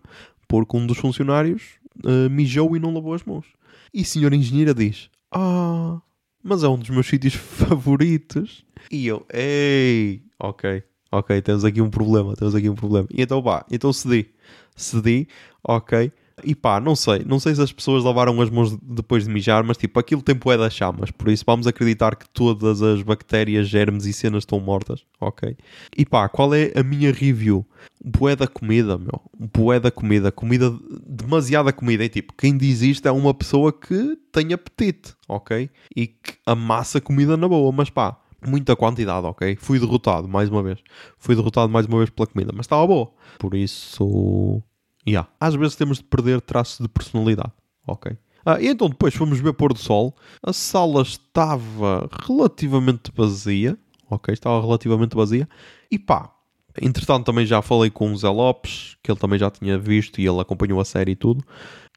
Porque 0.47 0.75
um 0.75 0.85
dos 0.85 0.97
funcionários 0.97 1.79
uh, 2.03 2.29
mijou 2.29 2.75
e 2.75 2.79
não 2.79 2.93
lavou 2.93 3.13
as 3.13 3.23
mãos. 3.23 3.45
E 3.93 4.01
a 4.01 4.05
senhora 4.05 4.35
engenheira 4.35 4.73
diz: 4.73 5.09
Ah, 5.31 6.01
mas 6.43 6.63
é 6.63 6.67
um 6.67 6.77
dos 6.77 6.89
meus 6.89 7.05
sítios 7.07 7.33
favoritos. 7.33 8.65
E 8.91 9.07
eu, 9.07 9.25
ei, 9.31 10.23
ok, 10.39 10.83
ok, 11.11 11.41
temos 11.41 11.63
aqui 11.63 11.81
um 11.81 11.89
problema, 11.89 12.35
temos 12.35 12.55
aqui 12.55 12.69
um 12.69 12.75
problema. 12.75 13.07
E 13.11 13.21
então 13.21 13.41
vá, 13.41 13.65
então 13.69 13.93
cedi, 13.93 14.29
cedi, 14.75 15.27
ok. 15.63 16.11
E 16.43 16.55
pá, 16.55 16.79
não 16.79 16.95
sei, 16.95 17.23
não 17.25 17.39
sei 17.39 17.55
se 17.55 17.61
as 17.61 17.71
pessoas 17.71 18.03
lavaram 18.03 18.39
as 18.41 18.49
mãos 18.49 18.77
depois 18.81 19.25
de 19.25 19.29
mijar, 19.29 19.63
mas 19.63 19.77
tipo, 19.77 19.99
aquilo 19.99 20.21
tempo 20.21 20.51
é 20.51 20.57
das 20.57 20.73
chamas, 20.73 21.11
por 21.11 21.29
isso 21.29 21.43
vamos 21.45 21.67
acreditar 21.67 22.15
que 22.15 22.27
todas 22.29 22.81
as 22.81 23.01
bactérias, 23.01 23.67
germes 23.67 24.05
e 24.05 24.13
cenas 24.13 24.43
estão 24.43 24.59
mortas, 24.59 25.05
ok? 25.19 25.55
E 25.97 26.05
pá, 26.05 26.27
qual 26.29 26.53
é 26.53 26.71
a 26.75 26.83
minha 26.83 27.11
review? 27.11 27.65
Bué 28.03 28.35
da 28.35 28.47
comida, 28.47 28.97
meu. 28.97 29.21
Bué 29.37 29.79
da 29.79 29.91
comida. 29.91 30.31
Comida, 30.31 30.73
demasiada 31.05 31.73
comida. 31.73 32.05
É 32.05 32.09
tipo, 32.09 32.33
quem 32.33 32.57
diz 32.57 32.81
isto 32.81 33.05
é 33.07 33.11
uma 33.11 33.33
pessoa 33.33 33.73
que 33.73 34.17
tem 34.31 34.53
apetite, 34.53 35.13
ok? 35.27 35.69
E 35.95 36.07
que 36.07 36.33
amassa 36.45 37.01
comida 37.01 37.35
na 37.35 37.47
boa, 37.47 37.71
mas 37.71 37.89
pá, 37.89 38.17
muita 38.45 38.75
quantidade, 38.75 39.25
ok? 39.27 39.57
Fui 39.57 39.79
derrotado 39.79 40.27
mais 40.27 40.49
uma 40.49 40.63
vez. 40.63 40.79
Fui 41.17 41.35
derrotado 41.35 41.71
mais 41.71 41.85
uma 41.85 41.97
vez 41.97 42.09
pela 42.09 42.27
comida, 42.27 42.51
mas 42.55 42.65
estava 42.65 42.85
boa. 42.87 43.11
Por 43.37 43.53
isso, 43.53 44.63
Yeah. 45.07 45.29
Às 45.39 45.55
vezes 45.55 45.75
temos 45.75 45.97
de 45.97 46.03
perder 46.03 46.41
traços 46.41 46.79
de 46.79 46.87
personalidade. 46.87 47.51
Ok. 47.87 48.17
Ah, 48.45 48.59
e 48.59 48.67
então 48.67 48.89
depois 48.89 49.13
fomos 49.13 49.39
ver 49.39 49.53
pôr 49.53 49.73
do 49.73 49.79
sol. 49.79 50.15
A 50.41 50.53
sala 50.53 51.01
estava 51.01 52.09
relativamente 52.25 53.11
vazia. 53.13 53.77
Ok, 54.09 54.33
estava 54.33 54.59
relativamente 54.61 55.15
vazia. 55.15 55.47
E 55.91 55.99
pá, 55.99 56.33
entretanto 56.81 57.25
também 57.25 57.45
já 57.45 57.61
falei 57.61 57.89
com 57.89 58.11
o 58.11 58.17
Zé 58.17 58.29
Lopes, 58.29 58.97
que 59.03 59.11
ele 59.11 59.19
também 59.19 59.37
já 59.37 59.51
tinha 59.51 59.77
visto 59.77 60.19
e 60.19 60.27
ele 60.27 60.39
acompanhou 60.39 60.79
a 60.79 60.85
série 60.85 61.11
e 61.11 61.15
tudo. 61.15 61.43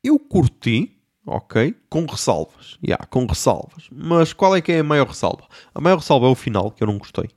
Eu 0.04 0.18
curti, 0.18 0.99
ok, 1.26 1.75
com 1.88 2.04
ressalvas. 2.04 2.78
Yeah, 2.85 3.06
com 3.06 3.25
ressalvas. 3.25 3.88
Mas 3.90 4.32
qual 4.32 4.54
é 4.54 4.61
que 4.61 4.73
é 4.73 4.80
a 4.80 4.85
maior 4.85 5.06
ressalva? 5.06 5.47
A 5.75 5.80
maior 5.80 5.99
ressalva 5.99 6.26
é 6.26 6.30
o 6.30 6.35
final, 6.35 6.71
que 6.71 6.82
eu 6.82 6.87
não 6.87 6.99
gostei. 6.99 7.30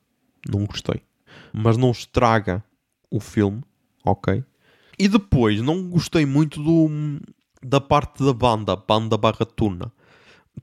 Não 0.50 0.66
gostei. 0.66 1.02
Mas 1.54 1.78
não 1.78 1.92
estraga 1.92 2.64
o 3.10 3.20
filme, 3.20 3.64
ok? 4.04 4.44
E 4.98 5.08
depois, 5.08 5.62
não 5.62 5.90
gostei 5.90 6.26
muito 6.26 6.62
do, 6.62 6.90
da 7.64 7.82
parte 7.82 8.24
da 8.24 8.34
banda, 8.34 8.76
banda 8.76 9.18
barra 9.18 9.46
tuna. 9.46 9.92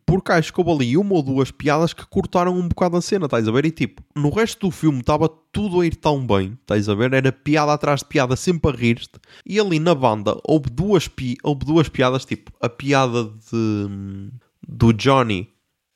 Porque 0.07 0.33
acho 0.33 0.53
que 0.53 0.61
houve 0.61 0.71
ali 0.71 0.97
uma 0.97 1.15
ou 1.15 1.23
duas 1.23 1.51
piadas 1.51 1.93
que 1.93 2.07
cortaram 2.07 2.57
um 2.57 2.67
bocado 2.67 2.97
a 2.97 3.03
cena, 3.03 3.27
estás 3.27 3.47
a 3.47 3.53
ver? 3.53 3.67
E 3.67 3.71
tipo, 3.71 4.03
no 4.17 4.31
resto 4.31 4.67
do 4.67 4.71
filme 4.71 5.01
estava 5.01 5.29
tudo 5.29 5.81
a 5.81 5.87
ir 5.87 5.97
tão 5.97 6.27
bem, 6.27 6.59
estás 6.61 6.89
a 6.89 6.95
ver? 6.95 7.13
Era 7.13 7.31
piada 7.31 7.73
atrás 7.75 8.01
de 8.01 8.07
piada, 8.07 8.35
sempre 8.35 8.71
a 8.71 8.75
rir-te. 8.75 9.21
E 9.45 9.61
ali 9.61 9.79
na 9.79 9.95
banda 9.95 10.39
houve 10.45 10.71
duas, 10.71 11.09
pi 11.09 11.37
houve 11.43 11.67
duas 11.67 11.89
piadas, 11.89 12.25
tipo, 12.25 12.51
a 12.61 12.69
piada 12.69 13.25
de, 13.25 14.31
do 14.67 14.93
Johnny, 14.95 15.51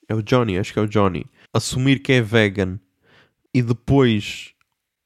é 0.07 0.13
o 0.13 0.21
Johnny, 0.21 0.57
acho 0.57 0.73
que 0.73 0.79
é 0.79 0.83
o 0.83 0.87
Johnny, 0.87 1.25
assumir 1.53 1.99
que 1.99 2.13
é 2.13 2.21
vegan 2.21 2.79
e 3.53 3.61
depois 3.61 4.53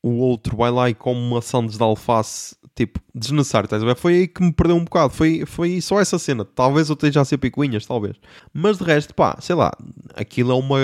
o 0.03 0.17
outro 0.17 0.57
vai 0.57 0.71
lá 0.71 0.89
e 0.89 0.95
come 0.95 1.19
uma 1.19 1.41
sandes 1.41 1.77
de 1.77 1.83
alface, 1.83 2.55
tipo, 2.75 2.99
desnecessário, 3.13 3.65
estás 3.65 3.83
a 3.83 3.85
ver? 3.85 3.95
Foi 3.95 4.13
aí 4.15 4.27
que 4.27 4.41
me 4.41 4.51
perdeu 4.51 4.75
um 4.75 4.83
bocado, 4.83 5.13
foi, 5.13 5.45
foi 5.45 5.79
só 5.79 5.99
essa 5.99 6.17
cena. 6.17 6.43
Talvez 6.43 6.89
eu 6.89 6.93
esteja 6.93 7.21
a 7.21 7.25
ser 7.25 7.37
picuinhas, 7.37 7.85
talvez. 7.85 8.15
Mas 8.53 8.77
de 8.77 8.83
resto, 8.83 9.13
pá, 9.13 9.37
sei 9.39 9.55
lá, 9.55 9.71
aquilo 10.15 10.51
é 10.51 10.55
uma 10.55 10.79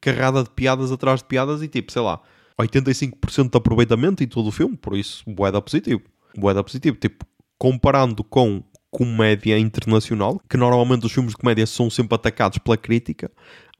carrada 0.00 0.42
de 0.42 0.50
piadas 0.50 0.92
atrás 0.92 1.20
de 1.20 1.26
piadas 1.26 1.62
e 1.62 1.68
tipo, 1.68 1.90
sei 1.90 2.02
lá, 2.02 2.20
85% 2.60 3.50
de 3.50 3.56
aproveitamento 3.58 4.22
em 4.22 4.28
todo 4.28 4.48
o 4.48 4.52
filme, 4.52 4.76
por 4.76 4.96
isso, 4.96 5.24
boeda 5.26 5.60
positivo. 5.62 6.02
Boeda 6.36 6.62
positivo, 6.62 6.96
tipo, 6.96 7.24
comparando 7.58 8.22
com 8.22 8.62
comédia 8.90 9.58
internacional, 9.58 10.40
que 10.48 10.56
normalmente 10.56 11.06
os 11.06 11.12
filmes 11.12 11.32
de 11.32 11.36
comédia 11.36 11.66
são 11.66 11.90
sempre 11.90 12.14
atacados 12.14 12.58
pela 12.58 12.76
crítica, 12.76 13.30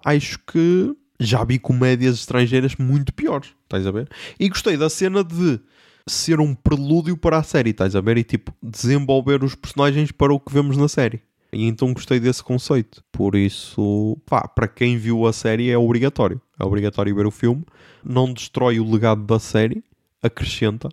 acho 0.04 0.40
que 0.40 0.96
já 1.18 1.44
vi 1.44 1.58
comédias 1.58 2.16
estrangeiras 2.16 2.76
muito 2.76 3.12
piores, 3.12 3.54
estás 3.62 3.86
a 3.86 3.90
ver? 3.90 4.08
E 4.38 4.48
gostei 4.48 4.76
da 4.76 4.90
cena 4.90 5.22
de 5.22 5.60
ser 6.06 6.40
um 6.40 6.54
prelúdio 6.54 7.16
para 7.16 7.38
a 7.38 7.42
série, 7.42 7.70
estás 7.70 7.96
a 7.96 8.00
ver? 8.00 8.18
E 8.18 8.24
tipo, 8.24 8.52
desenvolver 8.62 9.42
os 9.42 9.54
personagens 9.54 10.12
para 10.12 10.32
o 10.32 10.40
que 10.40 10.52
vemos 10.52 10.76
na 10.76 10.88
série. 10.88 11.22
E 11.52 11.66
então 11.66 11.92
gostei 11.94 12.18
desse 12.18 12.42
conceito. 12.42 13.02
Por 13.12 13.36
isso, 13.36 14.18
pá, 14.26 14.48
para 14.48 14.66
quem 14.66 14.98
viu 14.98 15.26
a 15.26 15.32
série 15.32 15.70
é 15.70 15.78
obrigatório. 15.78 16.40
É 16.58 16.64
obrigatório 16.64 17.14
ver 17.14 17.26
o 17.26 17.30
filme. 17.30 17.64
Não 18.04 18.32
destrói 18.32 18.80
o 18.80 18.90
legado 18.90 19.22
da 19.24 19.38
série, 19.38 19.84
acrescenta. 20.20 20.88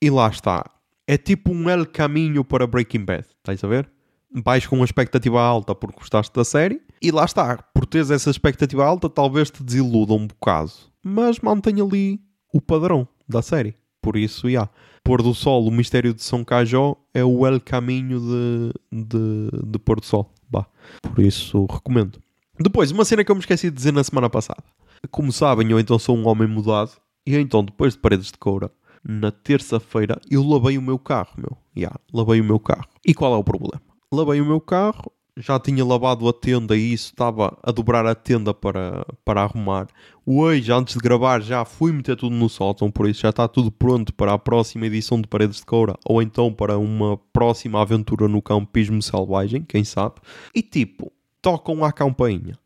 E 0.00 0.08
lá 0.08 0.28
está. 0.28 0.64
É 1.06 1.18
tipo 1.18 1.52
um 1.52 1.68
El 1.68 1.86
Caminho 1.86 2.42
para 2.44 2.66
Breaking 2.66 3.04
Bad, 3.04 3.26
estás 3.38 3.62
a 3.62 3.68
ver? 3.68 3.90
Vais 4.32 4.66
com 4.66 4.76
uma 4.76 4.84
expectativa 4.84 5.40
alta 5.40 5.74
porque 5.74 5.98
gostaste 5.98 6.32
da 6.34 6.44
série 6.44 6.80
e 7.02 7.10
lá 7.10 7.24
está, 7.24 7.56
por 7.74 7.86
teres 7.86 8.10
essa 8.10 8.30
expectativa 8.30 8.84
alta, 8.84 9.08
talvez 9.08 9.50
te 9.50 9.62
desiluda 9.62 10.12
um 10.12 10.26
bocado, 10.26 10.72
mas 11.02 11.40
mantém 11.40 11.80
ali 11.80 12.20
o 12.52 12.60
padrão 12.60 13.08
da 13.28 13.42
série. 13.42 13.74
Por 14.02 14.16
isso, 14.16 14.42
já. 14.42 14.48
Yeah. 14.48 14.70
Pôr 15.02 15.22
do 15.22 15.34
Sol, 15.34 15.66
o 15.66 15.70
Mistério 15.70 16.12
de 16.12 16.22
São 16.22 16.44
Cajó 16.44 16.96
é 17.14 17.24
o 17.24 17.46
El 17.46 17.60
Caminho 17.60 18.20
de, 18.20 18.72
de, 18.92 19.50
de 19.66 19.78
Pôr 19.78 20.00
do 20.00 20.06
Sol. 20.06 20.32
Bah. 20.48 20.66
Por 21.02 21.20
isso, 21.20 21.66
recomendo. 21.66 22.20
Depois, 22.58 22.90
uma 22.90 23.04
cena 23.04 23.24
que 23.24 23.30
eu 23.30 23.34
me 23.34 23.40
esqueci 23.40 23.70
de 23.70 23.76
dizer 23.76 23.92
na 23.92 24.04
semana 24.04 24.28
passada. 24.28 24.62
Como 25.10 25.32
sabem, 25.32 25.70
eu 25.70 25.80
então 25.80 25.98
sou 25.98 26.16
um 26.16 26.28
homem 26.28 26.46
mudado 26.46 26.92
e 27.26 27.36
então, 27.36 27.64
depois 27.64 27.94
de 27.94 28.00
Paredes 28.00 28.26
de 28.26 28.38
Coura, 28.38 28.70
na 29.02 29.30
terça-feira, 29.30 30.20
eu 30.30 30.46
lavei 30.46 30.76
o 30.76 30.82
meu 30.82 30.98
carro, 30.98 31.32
meu. 31.38 31.56
Yeah, 31.76 31.98
lavei 32.12 32.40
o 32.40 32.44
meu 32.44 32.58
carro. 32.58 32.86
E 33.06 33.14
qual 33.14 33.34
é 33.34 33.36
o 33.36 33.44
problema? 33.44 33.80
Lavei 34.12 34.40
o 34.40 34.46
meu 34.46 34.60
carro, 34.60 35.12
já 35.36 35.58
tinha 35.58 35.84
lavado 35.84 36.28
a 36.28 36.32
tenda 36.32 36.76
e 36.76 36.92
isso 36.92 37.06
estava 37.06 37.56
a 37.62 37.70
dobrar 37.70 38.04
a 38.06 38.14
tenda 38.14 38.52
para, 38.52 39.06
para 39.24 39.42
arrumar. 39.42 39.86
Hoje, 40.26 40.72
antes 40.72 40.94
de 40.94 41.00
gravar, 41.00 41.40
já 41.40 41.64
fui 41.64 41.92
meter 41.92 42.16
tudo 42.16 42.34
no 42.34 42.48
sótão, 42.48 42.90
por 42.90 43.08
isso 43.08 43.20
já 43.20 43.30
está 43.30 43.46
tudo 43.46 43.70
pronto 43.70 44.12
para 44.12 44.32
a 44.32 44.38
próxima 44.38 44.86
edição 44.86 45.20
de 45.20 45.28
Paredes 45.28 45.58
de 45.58 45.66
Coura 45.66 45.94
ou 46.04 46.20
então 46.20 46.52
para 46.52 46.76
uma 46.76 47.16
próxima 47.32 47.80
aventura 47.80 48.26
no 48.26 48.42
campismo 48.42 49.00
selvagem, 49.00 49.62
quem 49.62 49.84
sabe. 49.84 50.16
E 50.54 50.60
tipo, 50.60 51.12
tocam 51.40 51.84
a 51.84 51.92
campainha. 51.92 52.58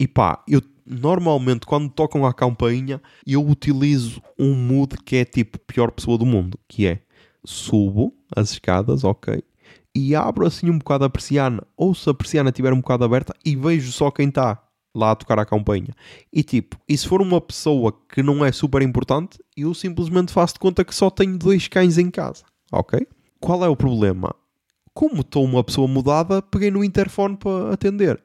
E 0.00 0.06
pá, 0.06 0.42
eu 0.48 0.62
normalmente 0.86 1.66
quando 1.66 1.90
tocam 1.90 2.24
a 2.24 2.32
campainha, 2.32 3.00
eu 3.26 3.44
utilizo 3.46 4.22
um 4.38 4.54
mood 4.54 4.96
que 5.04 5.16
é 5.16 5.24
tipo 5.24 5.58
pior 5.58 5.90
pessoa 5.90 6.16
do 6.16 6.26
mundo, 6.26 6.58
que 6.68 6.86
é 6.86 7.00
subo 7.44 8.14
as 8.34 8.52
escadas, 8.52 9.04
ok, 9.04 9.42
e 9.94 10.14
abro 10.14 10.46
assim 10.46 10.70
um 10.70 10.78
bocado 10.78 11.04
a 11.04 11.10
persiana, 11.10 11.62
ou 11.76 11.94
se 11.94 12.08
a 12.08 12.14
persiana 12.14 12.50
estiver 12.50 12.72
um 12.72 12.80
bocado 12.80 13.04
aberta 13.04 13.34
e 13.44 13.54
vejo 13.54 13.92
só 13.92 14.10
quem 14.10 14.28
está 14.28 14.62
lá 14.94 15.12
a 15.12 15.16
tocar 15.16 15.38
a 15.38 15.46
campanha. 15.46 15.94
E 16.32 16.42
tipo, 16.42 16.76
e 16.88 16.96
se 16.96 17.06
for 17.06 17.20
uma 17.20 17.40
pessoa 17.40 17.92
que 18.08 18.22
não 18.22 18.44
é 18.44 18.52
super 18.52 18.82
importante, 18.82 19.38
eu 19.56 19.74
simplesmente 19.74 20.32
faço 20.32 20.54
de 20.54 20.60
conta 20.60 20.84
que 20.84 20.94
só 20.94 21.10
tenho 21.10 21.38
dois 21.38 21.68
cães 21.68 21.98
em 21.98 22.10
casa, 22.10 22.44
ok? 22.70 23.06
Qual 23.40 23.64
é 23.64 23.68
o 23.68 23.76
problema? 23.76 24.34
Como 24.94 25.22
estou 25.22 25.44
uma 25.44 25.64
pessoa 25.64 25.88
mudada, 25.88 26.42
peguei 26.42 26.70
no 26.70 26.84
interfone 26.84 27.36
para 27.36 27.72
atender. 27.72 28.22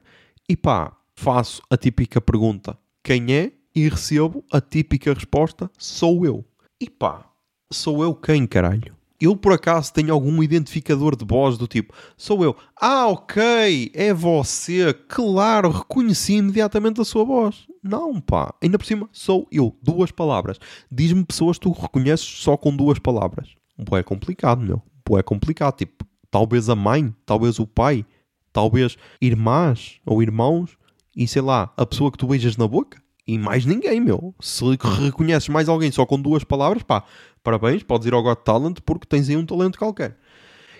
E 0.48 0.56
pá, 0.56 0.94
faço 1.14 1.62
a 1.70 1.76
típica 1.76 2.20
pergunta: 2.20 2.78
quem 3.02 3.32
é? 3.34 3.52
E 3.74 3.88
recebo 3.88 4.44
a 4.52 4.60
típica 4.60 5.14
resposta: 5.14 5.70
sou 5.78 6.24
eu. 6.26 6.44
E 6.80 6.88
pá, 6.90 7.24
sou 7.72 8.02
eu 8.02 8.14
quem, 8.14 8.46
caralho? 8.46 8.97
Eu 9.20 9.36
por 9.36 9.52
acaso 9.52 9.92
tenho 9.92 10.12
algum 10.12 10.42
identificador 10.42 11.16
de 11.16 11.24
voz 11.24 11.58
do 11.58 11.66
tipo, 11.66 11.92
sou 12.16 12.44
eu. 12.44 12.56
Ah, 12.80 13.08
ok, 13.08 13.90
é 13.94 14.14
você. 14.14 14.94
Claro, 15.08 15.70
reconheci 15.70 16.34
imediatamente 16.34 17.00
a 17.00 17.04
sua 17.04 17.24
voz. 17.24 17.66
Não, 17.82 18.20
pá. 18.20 18.54
Ainda 18.62 18.78
por 18.78 18.86
cima, 18.86 19.08
sou 19.12 19.46
eu. 19.50 19.76
Duas 19.82 20.10
palavras. 20.10 20.58
Diz-me 20.90 21.24
pessoas 21.24 21.58
que 21.58 21.62
tu 21.62 21.72
reconheces 21.72 22.26
só 22.26 22.56
com 22.56 22.74
duas 22.74 22.98
palavras. 22.98 23.48
Pô, 23.84 23.96
é 23.96 24.02
complicado, 24.02 24.60
meu. 24.60 24.82
Pô, 25.04 25.18
é 25.18 25.22
complicado. 25.22 25.76
Tipo, 25.76 26.04
talvez 26.30 26.68
a 26.68 26.74
mãe, 26.74 27.14
talvez 27.26 27.58
o 27.58 27.66
pai, 27.66 28.04
talvez 28.52 28.96
irmãs 29.20 30.00
ou 30.04 30.22
irmãos 30.22 30.76
e 31.16 31.26
sei 31.26 31.42
lá, 31.42 31.72
a 31.76 31.84
pessoa 31.84 32.12
que 32.12 32.18
tu 32.18 32.28
beijas 32.28 32.56
na 32.56 32.68
boca. 32.68 33.02
E 33.26 33.36
mais 33.36 33.66
ninguém, 33.66 34.00
meu. 34.00 34.34
Se 34.40 34.64
reconheces 35.02 35.48
mais 35.48 35.68
alguém 35.68 35.90
só 35.90 36.06
com 36.06 36.18
duas 36.18 36.44
palavras, 36.44 36.82
pá, 36.82 37.04
parabéns, 37.42 37.82
podes 37.82 38.06
ir 38.06 38.14
ao 38.14 38.22
Got 38.22 38.42
Talent 38.44 38.78
porque 38.84 39.06
tens 39.06 39.28
aí 39.28 39.36
um 39.36 39.46
talento 39.46 39.78
qualquer. 39.78 40.16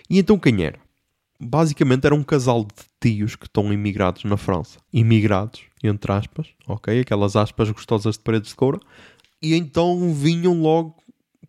E 0.09 0.19
então 0.19 0.37
quem 0.37 0.63
era? 0.63 0.79
Basicamente 1.39 2.05
era 2.05 2.15
um 2.15 2.23
casal 2.23 2.63
de 2.63 2.83
tios 2.99 3.35
que 3.35 3.45
estão 3.45 3.71
imigrados 3.71 4.23
na 4.23 4.37
França. 4.37 4.79
Imigrados, 4.91 5.61
entre 5.83 6.11
aspas, 6.11 6.47
ok? 6.67 6.99
Aquelas 6.99 7.35
aspas 7.35 7.69
gostosas 7.69 8.15
de 8.15 8.23
paredes 8.23 8.49
de 8.49 8.55
coura. 8.55 8.79
E 9.41 9.55
então 9.55 10.13
vinham 10.13 10.61
logo 10.61 10.95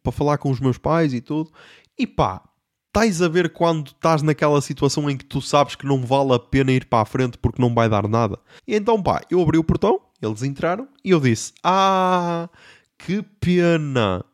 para 0.03 0.13
falar 0.13 0.39
com 0.39 0.51
os 0.51 0.61
meus 0.61 0.79
pais 0.79 1.13
e 1.13 1.21
tudo. 1.21 1.51
E 1.99 2.07
pá, 2.07 2.43
estás 2.87 3.21
a 3.21 3.29
ver 3.29 3.53
quando 3.53 3.89
estás 3.89 4.23
naquela 4.23 4.61
situação 4.61 5.11
em 5.11 5.17
que 5.17 5.25
tu 5.25 5.43
sabes 5.43 5.75
que 5.75 5.87
não 5.87 6.05
vale 6.05 6.35
a 6.35 6.39
pena 6.39 6.71
ir 6.71 6.85
para 6.85 7.03
a 7.03 7.07
frente 7.07 7.37
porque 7.37 7.61
não 7.61 7.75
vai 7.75 7.89
dar 7.89 8.07
nada. 8.07 8.39
E 8.67 8.77
então 8.77 9.03
pá, 9.03 9.23
eu 9.29 9.41
abri 9.43 9.59
o 9.59 9.65
portão 9.65 10.01
eles 10.21 10.43
entraram 10.43 10.89
e 11.05 11.11
eu 11.11 11.21
disse: 11.21 11.53
Ah, 11.63 12.49
que 12.99 13.23
pena! 13.41 14.25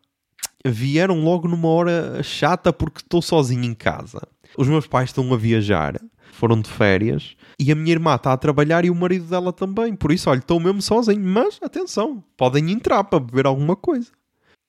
Vieram 0.68 1.22
logo 1.22 1.46
numa 1.46 1.68
hora 1.68 2.22
chata 2.22 2.72
porque 2.72 2.98
estou 2.98 3.22
sozinho 3.22 3.64
em 3.64 3.74
casa. 3.74 4.20
Os 4.58 4.66
meus 4.66 4.86
pais 4.86 5.10
estão 5.10 5.32
a 5.32 5.36
viajar, 5.36 6.00
foram 6.32 6.60
de 6.60 6.68
férias 6.68 7.36
e 7.58 7.70
a 7.70 7.74
minha 7.74 7.92
irmã 7.92 8.16
está 8.16 8.32
a 8.32 8.36
trabalhar 8.36 8.84
e 8.84 8.90
o 8.90 8.94
marido 8.94 9.26
dela 9.26 9.52
também. 9.52 9.94
Por 9.94 10.10
isso, 10.10 10.28
olha, 10.28 10.38
estou 10.38 10.58
mesmo 10.58 10.82
sozinho. 10.82 11.22
Mas 11.22 11.58
atenção, 11.62 12.22
podem 12.36 12.70
entrar 12.72 13.04
para 13.04 13.20
beber 13.20 13.46
alguma 13.46 13.76
coisa. 13.76 14.10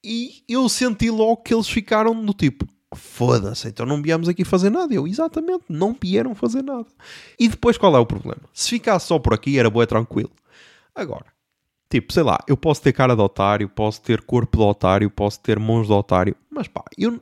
E 0.04 0.44
eu 0.48 0.70
senti 0.70 1.10
logo 1.10 1.38
que 1.38 1.54
eles 1.54 1.68
ficaram 1.68 2.24
do 2.24 2.34
tipo: 2.34 2.68
Foda-se, 2.96 3.68
então 3.68 3.86
não 3.86 4.02
viemos 4.02 4.30
aqui 4.30 4.46
fazer 4.46 4.70
nada. 4.70 4.94
Eu, 4.94 5.08
exatamente, 5.08 5.66
não 5.68 5.96
vieram 6.00 6.34
fazer 6.34 6.62
nada. 6.62 6.88
E 7.40 7.48
depois 7.48 7.78
qual 7.78 7.96
é 7.96 8.00
o 8.00 8.06
problema? 8.06 8.42
Se 8.54 8.70
ficasse 8.70 9.08
só 9.08 9.20
por 9.20 9.34
aqui 9.34 9.58
era 9.58 9.70
boa 9.70 9.88
tranquilo. 9.88 10.32
Agora, 10.96 11.26
tipo, 11.90 12.12
sei 12.12 12.24
lá, 12.24 12.38
eu 12.48 12.58
posso 12.58 12.82
ter 12.82 12.94
cara 12.94 13.16
de 13.16 13.22
otário, 13.22 13.70
posso 13.70 14.02
ter 14.02 14.22
corpo 14.22 14.58
de 14.58 14.64
otário, 14.64 15.10
posso 15.10 15.40
ter 15.40 15.60
mãos 15.60 15.88
de 15.88 15.94
otário, 15.94 16.36
mas 16.50 16.68
pá, 16.68 16.84
eu 16.98 17.20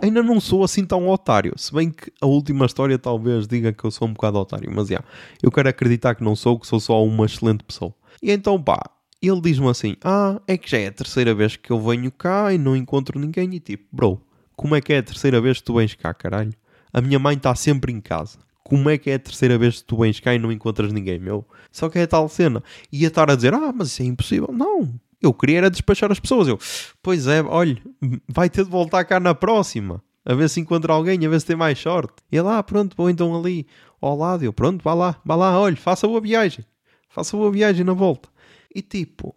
ainda 0.00 0.22
não 0.22 0.40
sou 0.40 0.64
assim 0.64 0.84
tão 0.84 1.08
otário. 1.08 1.52
Se 1.56 1.72
bem 1.72 1.90
que 1.90 2.12
a 2.20 2.26
última 2.26 2.66
história 2.66 2.98
talvez 2.98 3.46
diga 3.46 3.72
que 3.72 3.84
eu 3.84 3.90
sou 3.90 4.08
um 4.08 4.12
bocado 4.12 4.38
otário, 4.38 4.70
mas 4.74 4.88
já, 4.88 5.02
eu 5.42 5.50
quero 5.50 5.68
acreditar 5.68 6.14
que 6.14 6.24
não 6.24 6.34
sou, 6.34 6.58
que 6.58 6.66
sou 6.66 6.80
só 6.80 7.04
uma 7.04 7.26
excelente 7.26 7.64
pessoa. 7.64 7.94
E 8.22 8.30
então, 8.32 8.60
pá, 8.60 8.80
ele 9.20 9.40
diz-me 9.40 9.68
assim: 9.68 9.96
Ah, 10.02 10.40
é 10.46 10.56
que 10.56 10.70
já 10.70 10.78
é 10.78 10.88
a 10.88 10.92
terceira 10.92 11.34
vez 11.34 11.56
que 11.56 11.70
eu 11.70 11.80
venho 11.80 12.10
cá 12.10 12.52
e 12.52 12.58
não 12.58 12.76
encontro 12.76 13.18
ninguém. 13.18 13.54
E 13.54 13.60
tipo, 13.60 13.84
bro, 13.92 14.20
como 14.56 14.74
é 14.74 14.80
que 14.80 14.92
é 14.92 14.98
a 14.98 15.02
terceira 15.02 15.40
vez 15.40 15.58
que 15.58 15.64
tu 15.64 15.74
vens 15.74 15.94
cá, 15.94 16.12
caralho? 16.14 16.52
A 16.92 17.00
minha 17.00 17.18
mãe 17.18 17.36
está 17.36 17.54
sempre 17.54 17.92
em 17.92 18.00
casa. 18.00 18.38
Como 18.68 18.90
é 18.90 18.98
que 18.98 19.08
é 19.08 19.14
a 19.14 19.18
terceira 19.18 19.56
vez 19.56 19.78
que 19.78 19.84
tu 19.84 19.96
vens 19.96 20.20
cá 20.20 20.34
e 20.34 20.38
não 20.38 20.52
encontras 20.52 20.92
ninguém, 20.92 21.18
meu? 21.18 21.42
Só 21.72 21.88
que 21.88 21.98
é 21.98 22.06
tal 22.06 22.28
cena. 22.28 22.62
Ia 22.92 23.08
estar 23.08 23.30
a 23.30 23.34
dizer, 23.34 23.54
ah, 23.54 23.72
mas 23.74 23.88
isso 23.88 24.02
é 24.02 24.04
impossível. 24.04 24.50
Não. 24.52 24.94
Eu 25.22 25.32
queria 25.32 25.56
era 25.58 25.70
despachar 25.70 26.12
as 26.12 26.20
pessoas. 26.20 26.48
Eu, 26.48 26.58
pois 27.02 27.26
é, 27.26 27.42
olha, 27.42 27.80
vai 28.28 28.50
ter 28.50 28.64
de 28.64 28.70
voltar 28.70 29.04
cá 29.06 29.18
na 29.18 29.34
próxima. 29.34 30.02
a 30.22 30.34
ver 30.34 30.50
se 30.50 30.60
encontra 30.60 30.92
alguém, 30.92 31.24
a 31.24 31.28
ver 31.30 31.40
se 31.40 31.46
tem 31.46 31.56
mais 31.56 31.78
sorte. 31.78 32.12
E 32.30 32.36
ele, 32.36 32.48
ah, 32.48 32.62
pronto, 32.62 32.94
vou 32.94 33.08
então 33.08 33.34
ali 33.34 33.66
ao 34.02 34.14
lado. 34.14 34.44
Eu, 34.44 34.52
pronto, 34.52 34.84
vá 34.84 34.92
lá, 34.92 35.18
vá 35.24 35.34
lá, 35.34 35.58
olha, 35.58 35.76
faça 35.76 36.06
boa 36.06 36.20
viagem. 36.20 36.62
Faça 37.08 37.34
boa 37.38 37.50
viagem 37.50 37.86
na 37.86 37.94
volta. 37.94 38.28
E 38.74 38.82
tipo, 38.82 39.34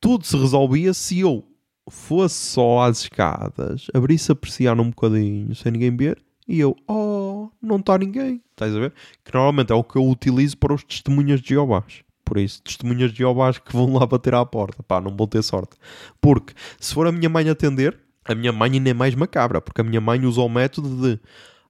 tudo 0.00 0.24
se 0.24 0.36
resolvia 0.36 0.94
se 0.94 1.18
eu 1.18 1.44
fosse 1.90 2.46
só 2.46 2.82
às 2.82 3.00
escadas, 3.02 3.88
abrisse 3.92 4.30
a 4.30 4.36
persiana 4.36 4.80
um 4.80 4.90
bocadinho, 4.90 5.52
sem 5.56 5.72
ninguém 5.72 5.96
ver, 5.96 6.22
e 6.46 6.58
eu, 6.60 6.76
oh, 6.88 7.19
não 7.62 7.76
está 7.76 7.96
ninguém. 7.96 8.42
Estás 8.50 8.74
a 8.74 8.78
ver? 8.78 8.92
Que 9.24 9.32
normalmente 9.32 9.72
é 9.72 9.74
o 9.74 9.84
que 9.84 9.96
eu 9.96 10.08
utilizo 10.08 10.56
para 10.56 10.74
os 10.74 10.82
testemunhas 10.82 11.40
de 11.40 11.50
Jeovás. 11.50 12.02
Por 12.24 12.38
isso, 12.38 12.62
testemunhas 12.62 13.12
de 13.12 13.18
Jeovás 13.18 13.58
que 13.58 13.72
vão 13.72 13.92
lá 13.94 14.06
bater 14.06 14.34
à 14.34 14.44
porta. 14.44 14.82
Pá, 14.82 15.00
não 15.00 15.16
vão 15.16 15.26
ter 15.26 15.42
sorte. 15.42 15.76
Porque 16.20 16.54
se 16.78 16.94
for 16.94 17.06
a 17.06 17.12
minha 17.12 17.28
mãe 17.28 17.48
atender, 17.48 17.98
a 18.24 18.34
minha 18.34 18.52
mãe 18.52 18.72
ainda 18.72 18.90
é 18.90 18.94
mais 18.94 19.14
macabra. 19.14 19.60
Porque 19.60 19.80
a 19.80 19.84
minha 19.84 20.00
mãe 20.00 20.24
usa 20.24 20.40
o 20.40 20.48
método 20.48 20.88
de 20.88 21.20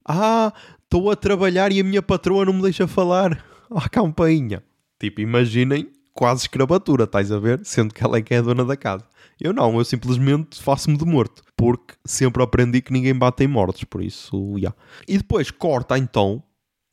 Ah, 0.05 0.53
estou 0.83 1.09
a 1.09 1.15
trabalhar 1.15 1.71
e 1.71 1.79
a 1.79 1.83
minha 1.83 2.01
patroa 2.01 2.45
não 2.45 2.53
me 2.53 2.61
deixa 2.61 2.87
falar. 2.87 3.43
À 3.73 3.87
campainha. 3.87 4.61
Tipo, 4.99 5.21
imaginem 5.21 5.89
quase 6.13 6.43
escravatura, 6.43 7.05
estás 7.05 7.31
a 7.31 7.39
ver? 7.39 7.61
Sendo 7.63 7.93
que 7.93 8.03
ela 8.03 8.17
é 8.17 8.21
que 8.21 8.33
é 8.33 8.37
a 8.37 8.41
dona 8.41 8.65
da 8.65 8.77
casa. 8.77 9.05
Eu 9.39 9.53
não, 9.53 9.77
eu 9.77 9.85
simplesmente 9.85 10.61
faço-me 10.61 10.97
de 10.97 11.05
morto. 11.05 11.41
Porque 11.55 11.95
sempre 12.05 12.43
aprendi 12.43 12.81
que 12.81 12.93
ninguém 12.93 13.15
bate 13.15 13.43
em 13.43 13.47
mortos. 13.47 13.83
Por 13.83 14.03
isso, 14.03 14.55
yeah. 14.57 14.75
E 15.07 15.17
depois 15.17 15.49
corta 15.51 15.97
então 15.97 16.43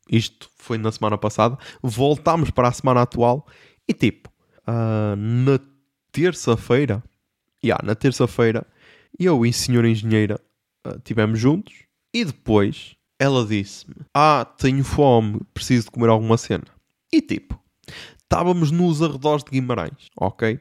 isto 0.09 0.49
foi 0.57 0.77
na 0.77 0.91
semana 0.91 1.17
passada. 1.17 1.57
Voltámos 1.81 2.49
para 2.49 2.67
a 2.67 2.71
semana 2.71 3.03
atual 3.03 3.45
e 3.87 3.93
tipo, 3.93 4.29
uh, 4.67 5.15
na 5.15 5.59
terça-feira, 6.11 7.03
yeah, 7.63 7.83
na 7.85 7.93
terça-feira, 7.93 8.65
eu 9.17 9.45
e 9.45 9.49
a 9.49 9.53
senhora 9.53 9.89
engenheira 9.89 10.39
uh, 10.85 10.97
estivemos 10.97 11.39
juntos 11.39 11.73
e 12.13 12.25
depois 12.25 12.95
ela 13.19 13.45
disse-me: 13.45 13.95
Ah, 14.13 14.45
tenho 14.57 14.83
fome, 14.83 15.41
preciso 15.53 15.85
de 15.85 15.91
comer 15.91 16.09
alguma 16.09 16.37
cena. 16.37 16.65
E 17.11 17.21
tipo, 17.21 17.59
estávamos 18.29 18.69
nos 18.69 19.01
arredores 19.01 19.43
de 19.43 19.49
Guimarães, 19.49 20.07
ok? 20.15 20.59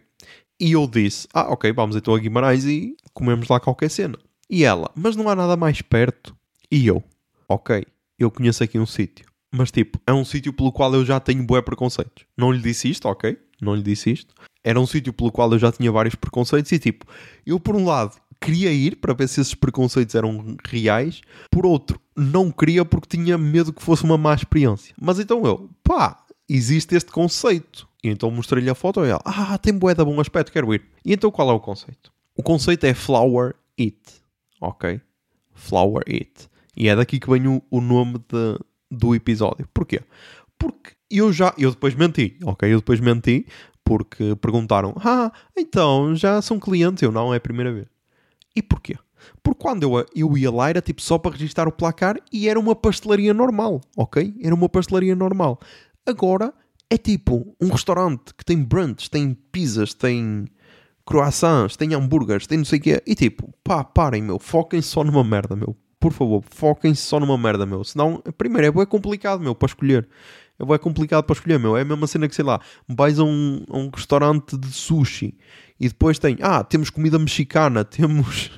E 0.58 0.72
eu 0.72 0.86
disse: 0.86 1.28
Ah, 1.34 1.52
ok, 1.52 1.70
vamos 1.72 1.94
então 1.94 2.14
a 2.14 2.18
Guimarães 2.18 2.64
e 2.64 2.96
comemos 3.12 3.46
lá 3.46 3.60
qualquer 3.60 3.90
cena. 3.90 4.18
E 4.48 4.64
ela: 4.64 4.90
Mas 4.96 5.14
não 5.14 5.28
há 5.28 5.36
nada 5.36 5.54
mais 5.54 5.82
perto? 5.82 6.34
E 6.70 6.86
eu: 6.86 7.04
Ok, 7.46 7.84
eu 8.18 8.30
conheço 8.30 8.64
aqui 8.64 8.78
um 8.78 8.86
sítio. 8.86 9.26
Mas 9.52 9.70
tipo, 9.70 10.00
é 10.06 10.12
um 10.12 10.24
sítio 10.24 10.52
pelo 10.52 10.72
qual 10.72 10.92
eu 10.94 11.04
já 11.04 11.20
tenho 11.20 11.44
bué 11.44 11.60
preconceitos. 11.60 12.24
Não 12.36 12.50
lhe 12.50 12.60
disse 12.60 12.90
isto, 12.90 13.06
ok? 13.06 13.38
Não 13.60 13.74
lhe 13.74 13.82
disse 13.82 14.10
isto. 14.10 14.34
Era 14.64 14.80
um 14.80 14.86
sítio 14.86 15.12
pelo 15.12 15.30
qual 15.30 15.50
eu 15.52 15.58
já 15.58 15.70
tinha 15.70 15.92
vários 15.92 16.14
preconceitos 16.14 16.72
e 16.72 16.78
tipo, 16.78 17.06
eu 17.46 17.60
por 17.60 17.76
um 17.76 17.84
lado 17.86 18.16
queria 18.40 18.72
ir 18.72 18.96
para 18.96 19.14
ver 19.14 19.28
se 19.28 19.40
esses 19.40 19.54
preconceitos 19.54 20.14
eram 20.14 20.56
reais, 20.64 21.22
por 21.50 21.64
outro, 21.64 22.00
não 22.16 22.50
queria 22.50 22.84
porque 22.84 23.16
tinha 23.16 23.38
medo 23.38 23.72
que 23.72 23.82
fosse 23.82 24.04
uma 24.04 24.18
má 24.18 24.34
experiência. 24.34 24.94
Mas 25.00 25.18
então 25.18 25.44
eu, 25.44 25.70
pá, 25.82 26.24
existe 26.48 26.94
este 26.94 27.10
conceito. 27.10 27.88
E 28.02 28.08
então 28.08 28.30
mostrei-lhe 28.30 28.70
a 28.70 28.74
foto 28.74 29.04
e 29.04 29.08
ela, 29.08 29.20
ah, 29.24 29.58
tem 29.58 29.72
de 29.72 29.78
bom 29.78 30.20
aspecto, 30.20 30.52
quero 30.52 30.72
ir. 30.72 30.82
E 31.04 31.12
então 31.12 31.30
qual 31.30 31.50
é 31.50 31.52
o 31.52 31.60
conceito? 31.60 32.12
O 32.36 32.42
conceito 32.42 32.84
é 32.84 32.94
Flower 32.94 33.54
It, 33.78 33.98
ok? 34.60 35.00
Flower 35.52 36.04
It. 36.08 36.48
E 36.76 36.88
é 36.88 36.94
daqui 36.94 37.18
que 37.18 37.28
vem 37.28 37.48
o, 37.48 37.62
o 37.70 37.80
nome 37.80 38.18
de, 38.18 38.58
do 38.90 39.14
episódio. 39.14 39.68
Porquê? 39.74 40.00
Porque 40.56 40.92
eu 41.10 41.32
já, 41.32 41.52
eu 41.58 41.70
depois 41.70 41.94
menti, 41.94 42.38
ok? 42.44 42.72
Eu 42.72 42.78
depois 42.78 43.00
menti 43.00 43.46
porque 43.84 44.36
perguntaram, 44.36 44.94
ah, 44.98 45.32
então 45.56 46.14
já 46.14 46.40
são 46.40 46.60
clientes? 46.60 47.02
Eu 47.02 47.10
não, 47.10 47.34
é 47.34 47.38
a 47.38 47.40
primeira 47.40 47.72
vez. 47.72 47.86
E 48.54 48.62
porquê? 48.62 48.96
Porque 49.42 49.60
quando 49.60 49.82
eu, 49.82 50.06
eu 50.14 50.38
ia 50.38 50.50
lá 50.50 50.70
era 50.70 50.80
tipo 50.80 51.00
só 51.02 51.18
para 51.18 51.32
registrar 51.32 51.66
o 51.66 51.72
placar 51.72 52.16
e 52.32 52.48
era 52.48 52.58
uma 52.60 52.76
pastelaria 52.76 53.34
normal, 53.34 53.80
ok? 53.96 54.34
Era 54.42 54.54
uma 54.54 54.68
pastelaria 54.68 55.16
normal. 55.16 55.58
Agora 56.08 56.54
é 56.88 56.96
tipo 56.96 57.54
um 57.60 57.68
restaurante 57.68 58.34
que 58.34 58.44
tem 58.44 58.62
brunch, 58.62 59.10
tem 59.10 59.34
pizzas, 59.52 59.92
tem 59.92 60.46
croissants, 61.04 61.76
tem 61.76 61.94
hambúrgueres, 61.94 62.46
tem 62.46 62.58
não 62.58 62.64
sei 62.64 62.78
o 62.78 62.82
quê. 62.82 63.02
E 63.06 63.14
tipo, 63.14 63.52
pá, 63.62 63.84
parem, 63.84 64.22
meu, 64.22 64.38
foquem 64.38 64.80
só 64.80 65.04
numa 65.04 65.22
merda, 65.22 65.54
meu 65.54 65.76
por 66.00 66.12
favor, 66.12 66.42
foquem-se 66.48 67.02
só 67.02 67.18
numa 67.18 67.36
merda, 67.36 67.66
meu. 67.66 67.82
Senão, 67.82 68.22
primeiro, 68.36 68.80
é 68.80 68.86
complicado, 68.86 69.40
meu, 69.40 69.54
para 69.54 69.66
escolher. 69.66 70.08
É 70.58 70.78
complicado 70.78 71.24
para 71.24 71.34
escolher, 71.34 71.58
meu. 71.58 71.76
É 71.76 71.82
a 71.82 71.84
mesma 71.84 72.06
cena 72.06 72.28
que, 72.28 72.34
sei 72.34 72.44
lá, 72.44 72.60
vais 72.88 73.18
a 73.18 73.24
um, 73.24 73.64
a 73.68 73.76
um 73.76 73.90
restaurante 73.94 74.56
de 74.56 74.68
sushi 74.68 75.36
e 75.78 75.88
depois 75.88 76.18
tem, 76.18 76.36
ah, 76.40 76.64
temos 76.64 76.90
comida 76.90 77.18
mexicana, 77.18 77.84
temos, 77.86 78.50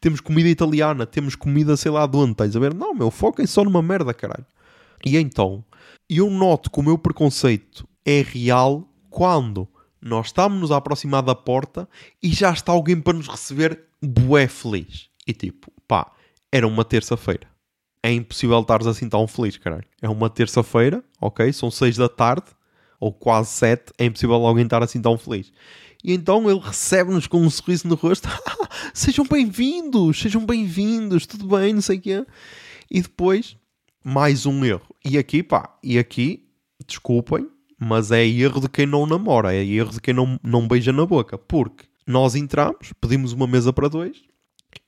temos 0.00 0.20
comida 0.20 0.48
italiana, 0.48 1.06
temos 1.06 1.34
comida, 1.34 1.76
sei 1.76 1.90
lá, 1.90 2.06
de 2.06 2.16
onde, 2.16 2.32
estás 2.32 2.54
a 2.54 2.60
ver? 2.60 2.74
Não, 2.74 2.94
meu, 2.94 3.10
foquem 3.10 3.46
só 3.46 3.64
numa 3.64 3.82
merda, 3.82 4.12
caralho. 4.14 4.46
E 5.04 5.16
então, 5.16 5.64
eu 6.08 6.30
noto 6.30 6.70
que 6.70 6.80
o 6.80 6.82
meu 6.82 6.96
preconceito 6.96 7.86
é 8.04 8.22
real 8.22 8.88
quando 9.10 9.68
nós 10.00 10.26
estamos-nos 10.26 10.70
a 10.70 10.76
aproximar 10.76 11.22
da 11.22 11.34
porta 11.34 11.88
e 12.22 12.32
já 12.32 12.52
está 12.52 12.72
alguém 12.72 13.00
para 13.00 13.18
nos 13.18 13.28
receber 13.28 13.84
bué 14.00 14.46
feliz. 14.46 15.08
E 15.26 15.32
tipo, 15.32 15.70
pá, 15.86 16.10
era 16.50 16.66
uma 16.66 16.84
terça-feira. 16.84 17.46
É 18.02 18.12
impossível 18.12 18.60
estares 18.60 18.86
assim 18.86 19.08
tão 19.08 19.26
feliz, 19.26 19.56
caralho. 19.56 19.84
É 20.00 20.08
uma 20.08 20.30
terça-feira, 20.30 21.04
ok? 21.20 21.52
São 21.52 21.70
seis 21.70 21.96
da 21.96 22.08
tarde, 22.08 22.46
ou 23.00 23.12
quase 23.12 23.50
sete. 23.50 23.92
É 23.98 24.04
impossível 24.04 24.36
alguém 24.36 24.64
estar 24.64 24.82
assim 24.82 25.02
tão 25.02 25.18
feliz. 25.18 25.52
E 26.02 26.14
então 26.14 26.48
ele 26.48 26.60
recebe-nos 26.60 27.26
com 27.26 27.40
um 27.40 27.50
sorriso 27.50 27.88
no 27.88 27.96
rosto. 27.96 28.28
sejam 28.94 29.26
bem-vindos, 29.26 30.20
sejam 30.20 30.46
bem-vindos, 30.46 31.26
tudo 31.26 31.48
bem, 31.48 31.74
não 31.74 31.82
sei 31.82 31.98
o 31.98 32.00
quê. 32.00 32.26
E 32.88 33.02
depois, 33.02 33.56
mais 34.04 34.46
um 34.46 34.64
erro. 34.64 34.94
E 35.04 35.18
aqui, 35.18 35.42
pá, 35.42 35.76
e 35.82 35.98
aqui, 35.98 36.48
desculpem, 36.86 37.48
mas 37.78 38.10
é 38.10 38.26
erro 38.26 38.60
de 38.60 38.68
quem 38.68 38.86
não 38.86 39.06
namora, 39.06 39.54
é 39.54 39.64
erro 39.64 39.92
de 39.92 40.00
quem 40.00 40.14
não, 40.14 40.38
não 40.42 40.66
beija 40.66 40.92
na 40.92 41.06
boca. 41.06 41.38
Porque 41.38 41.84
nós 42.06 42.34
entramos, 42.34 42.92
pedimos 43.00 43.32
uma 43.32 43.46
mesa 43.46 43.72
para 43.72 43.88
dois, 43.88 44.22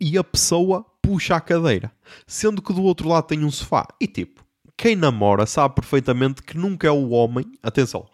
e 0.01 0.17
a 0.19 0.25
pessoa 0.25 0.85
puxa 1.03 1.37
a 1.37 1.41
cadeira, 1.41 1.93
sendo 2.27 2.63
que 2.63 2.73
do 2.73 2.83
outro 2.83 3.09
lado 3.09 3.27
tem 3.27 3.45
um 3.45 3.51
sofá. 3.51 3.87
E 4.01 4.07
tipo, 4.07 4.45
quem 4.77 4.97
namora 4.97 5.47
sabe 5.47 5.75
perfeitamente 5.75 6.43
que 6.43 6.57
nunca 6.57 6.87
é 6.87 6.91
o 6.91 7.11
homem. 7.11 7.45
Atenção, 7.63 8.09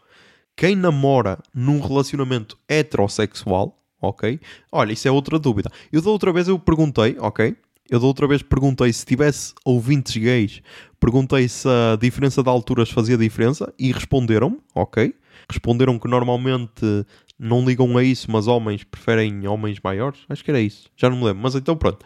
quem 0.57 0.75
namora 0.75 1.39
num 1.55 1.81
relacionamento 1.81 2.59
heterossexual, 2.69 3.79
ok? 4.01 4.41
Olha, 4.73 4.93
isso 4.93 5.07
é 5.07 5.11
outra 5.11 5.39
dúvida. 5.39 5.71
Eu 5.93 6.03
da 6.03 6.11
outra 6.11 6.33
vez 6.33 6.49
eu 6.49 6.59
perguntei, 6.59 7.17
ok? 7.19 7.57
Eu 7.91 8.01
da 8.01 8.07
outra 8.07 8.27
vez 8.27 8.43
perguntei 8.43 8.93
se 8.93 9.07
tivesse 9.07 9.55
ouvintes 9.65 10.17
gays, 10.17 10.61
perguntei 10.99 11.49
se 11.49 11.69
a 11.69 11.97
diferença 11.97 12.43
de 12.43 12.49
alturas 12.49 12.91
fazia 12.91 13.17
diferença 13.17 13.73
e 13.79 13.93
responderam, 13.93 14.59
ok? 14.75 15.15
Responderam 15.49 15.99
que 15.99 16.09
normalmente 16.09 17.07
não 17.39 17.65
ligam 17.65 17.97
a 17.97 18.03
isso, 18.03 18.31
mas 18.31 18.47
homens 18.47 18.83
preferem 18.83 19.47
homens 19.47 19.79
maiores. 19.83 20.21
Acho 20.29 20.43
que 20.43 20.51
era 20.51 20.61
isso. 20.61 20.89
Já 20.97 21.09
não 21.09 21.19
me 21.19 21.25
lembro. 21.25 21.43
Mas 21.43 21.55
então 21.55 21.77
pronto. 21.77 22.05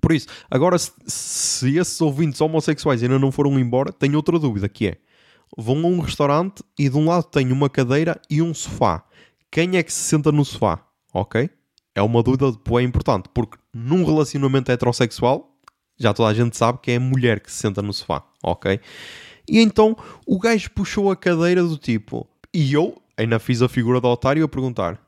Por 0.00 0.12
isso, 0.12 0.26
agora 0.50 0.76
se, 0.76 0.90
se 1.06 1.78
esses 1.78 2.00
ouvintes 2.00 2.40
homossexuais 2.40 3.02
ainda 3.02 3.18
não 3.18 3.30
foram 3.30 3.58
embora, 3.58 3.92
tenho 3.92 4.16
outra 4.16 4.38
dúvida 4.38 4.68
que 4.68 4.88
é: 4.88 4.96
vão 5.56 5.78
a 5.78 5.86
um 5.86 6.00
restaurante 6.00 6.62
e 6.78 6.88
de 6.88 6.96
um 6.96 7.06
lado 7.06 7.24
tem 7.24 7.52
uma 7.52 7.70
cadeira 7.70 8.20
e 8.28 8.42
um 8.42 8.52
sofá. 8.52 9.04
Quem 9.50 9.76
é 9.76 9.82
que 9.82 9.92
se 9.92 10.00
senta 10.00 10.32
no 10.32 10.44
sofá? 10.44 10.84
Ok? 11.14 11.48
É 11.94 12.02
uma 12.02 12.22
dúvida 12.22 12.46
é 12.46 12.82
importante, 12.82 13.28
porque 13.32 13.58
num 13.72 14.04
relacionamento 14.04 14.70
heterossexual, 14.72 15.54
já 15.98 16.12
toda 16.14 16.30
a 16.30 16.34
gente 16.34 16.56
sabe 16.56 16.78
que 16.82 16.90
é 16.90 16.96
a 16.96 17.00
mulher 17.00 17.40
que 17.40 17.50
se 17.50 17.58
senta 17.58 17.82
no 17.82 17.92
sofá, 17.92 18.22
ok? 18.42 18.80
E 19.48 19.60
então 19.60 19.96
o 20.26 20.38
gajo 20.38 20.70
puxou 20.70 21.10
a 21.10 21.16
cadeira 21.16 21.62
do 21.62 21.76
tipo, 21.76 22.26
e 22.52 22.72
eu 22.72 23.00
ainda 23.16 23.38
fiz 23.38 23.62
a 23.62 23.68
figura 23.68 24.00
do 24.00 24.08
otário 24.08 24.44
a 24.44 24.48
perguntar: 24.48 24.98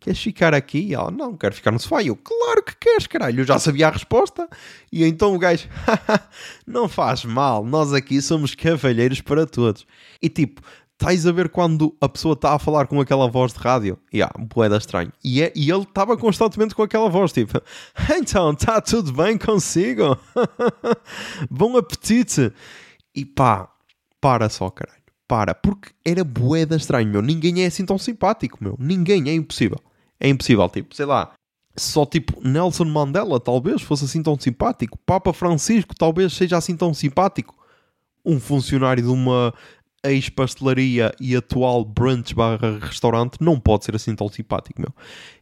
Queres 0.00 0.20
ficar 0.20 0.54
aqui? 0.54 0.78
E 0.78 0.94
ela: 0.94 1.10
Não, 1.10 1.36
quero 1.36 1.54
ficar 1.54 1.70
no 1.70 1.78
sofá. 1.78 2.02
E 2.02 2.08
eu: 2.08 2.16
Claro 2.16 2.62
que 2.62 2.76
queres, 2.76 3.06
caralho. 3.06 3.40
Eu 3.40 3.44
já 3.44 3.58
sabia 3.58 3.88
a 3.88 3.90
resposta. 3.90 4.48
E 4.92 5.04
então 5.04 5.34
o 5.34 5.38
gajo: 5.38 5.68
Não 6.66 6.88
faz 6.88 7.24
mal, 7.24 7.64
nós 7.64 7.92
aqui 7.92 8.20
somos 8.22 8.54
cavalheiros 8.54 9.20
para 9.20 9.46
todos. 9.46 9.86
E 10.22 10.28
tipo, 10.28 10.62
estás 10.98 11.26
a 11.26 11.32
ver 11.32 11.48
quando 11.48 11.96
a 12.00 12.08
pessoa 12.08 12.32
está 12.32 12.54
a 12.54 12.58
falar 12.58 12.86
com 12.86 13.00
aquela 13.00 13.28
voz 13.28 13.52
de 13.52 13.60
rádio? 13.60 13.98
E 14.12 14.20
ah, 14.20 14.30
boeda 14.38 14.76
estranho. 14.76 15.12
E, 15.22 15.42
é, 15.42 15.52
e 15.54 15.70
ele 15.70 15.82
estava 15.82 16.16
constantemente 16.16 16.74
com 16.74 16.82
aquela 16.82 17.08
voz, 17.08 17.32
tipo, 17.32 17.62
então, 18.18 18.50
está 18.50 18.80
tudo 18.80 19.12
bem 19.12 19.38
consigo? 19.38 20.18
Bom 21.48 21.76
apetite! 21.76 22.52
E 23.14 23.24
pá, 23.24 23.70
para 24.20 24.48
só, 24.48 24.68
caralho 24.70 24.98
para, 25.28 25.54
porque 25.54 25.90
era 26.02 26.24
boeda 26.24 26.74
estranho, 26.74 27.10
meu. 27.10 27.20
Ninguém 27.20 27.62
é 27.62 27.66
assim 27.66 27.84
tão 27.84 27.98
simpático, 27.98 28.56
meu. 28.62 28.74
Ninguém, 28.78 29.28
é 29.28 29.34
impossível. 29.34 29.78
É 30.18 30.26
impossível, 30.26 30.66
tipo, 30.70 30.96
sei 30.96 31.04
lá, 31.04 31.34
só 31.76 32.04
tipo 32.04 32.40
Nelson 32.46 32.86
Mandela 32.86 33.38
talvez 33.38 33.82
fosse 33.82 34.06
assim 34.06 34.22
tão 34.22 34.38
simpático. 34.38 34.98
Papa 35.06 35.32
Francisco 35.32 35.94
talvez 35.94 36.32
seja 36.32 36.56
assim 36.56 36.76
tão 36.76 36.92
simpático. 36.92 37.54
Um 38.24 38.40
funcionário 38.40 39.02
de 39.02 39.08
uma 39.08 39.54
ex-pastelaria 40.04 41.12
e 41.20 41.34
atual 41.34 41.84
brunch 41.84 42.34
barra 42.34 42.78
restaurante 42.80 43.38
não 43.40 43.58
pode 43.58 43.84
ser 43.84 43.96
assim 43.96 44.14
tão 44.14 44.28
simpático, 44.28 44.80
meu. 44.80 44.94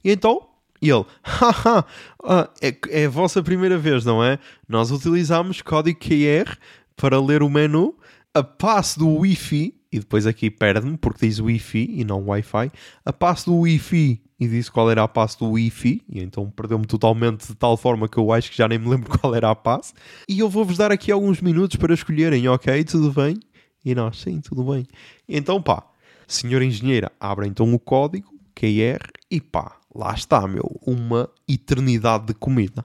E 0.05 0.11
então, 0.11 0.49
ele, 0.81 1.05
haha, 1.23 1.85
ah, 2.25 2.51
é, 2.61 2.75
é 2.91 3.07
a 3.07 3.11
vossa 3.11 3.43
primeira 3.43 3.79
vez, 3.79 4.05
não 4.05 4.23
é? 4.23 4.39
Nós 4.69 4.91
utilizamos 4.91 5.63
código 5.63 5.99
QR 5.99 6.57
para 6.97 7.21
ler 7.21 7.43
o 7.43 7.51
menu 7.51 7.95
a 8.35 8.43
passo 8.43 8.99
do 8.99 9.09
Wi-Fi, 9.09 9.75
e 9.91 9.99
depois 9.99 10.27
aqui 10.27 10.51
perde-me 10.51 10.97
porque 10.99 11.27
diz 11.27 11.39
Wi-Fi 11.39 11.91
e 11.95 12.05
não 12.05 12.27
Wi-Fi, 12.27 12.71
a 13.05 13.13
passo 13.13 13.47
do 13.47 13.61
Wi-Fi 13.61 14.23
e 14.39 14.47
disse 14.47 14.71
qual 14.71 14.91
era 14.91 15.03
a 15.03 15.09
passo 15.09 15.39
do 15.39 15.53
Wi-Fi, 15.53 16.03
e 16.09 16.21
então 16.21 16.51
perdeu-me 16.51 16.85
totalmente 16.85 17.47
de 17.47 17.55
tal 17.55 17.77
forma 17.77 18.07
que 18.07 18.19
eu 18.19 18.31
acho 18.31 18.51
que 18.51 18.57
já 18.59 18.69
nem 18.69 18.79
me 18.79 18.89
lembro 18.89 19.09
qual 19.19 19.35
era 19.35 19.51
a 19.51 19.55
passo. 19.55 19.95
E 20.29 20.39
eu 20.39 20.51
vou-vos 20.51 20.77
dar 20.77 20.93
aqui 20.93 21.11
alguns 21.11 21.41
minutos 21.41 21.77
para 21.77 21.95
escolherem, 21.95 22.47
ok? 22.49 22.85
Tudo 22.85 23.11
bem? 23.13 23.41
E 23.87 23.95
nós, 23.95 24.19
sim, 24.19 24.41
tudo 24.41 24.65
bem. 24.65 24.85
Então 25.29 25.63
pá, 25.63 25.87
senhora 26.27 26.65
engenheira, 26.65 27.13
abre 27.21 27.47
então 27.47 27.73
o 27.73 27.79
código 27.79 28.35
QR 28.53 28.99
e 29.31 29.41
pá, 29.41 29.77
lá 29.95 30.13
está, 30.13 30.45
meu, 30.49 30.81
uma 30.85 31.31
eternidade 31.47 32.27
de 32.27 32.35
comida. 32.35 32.85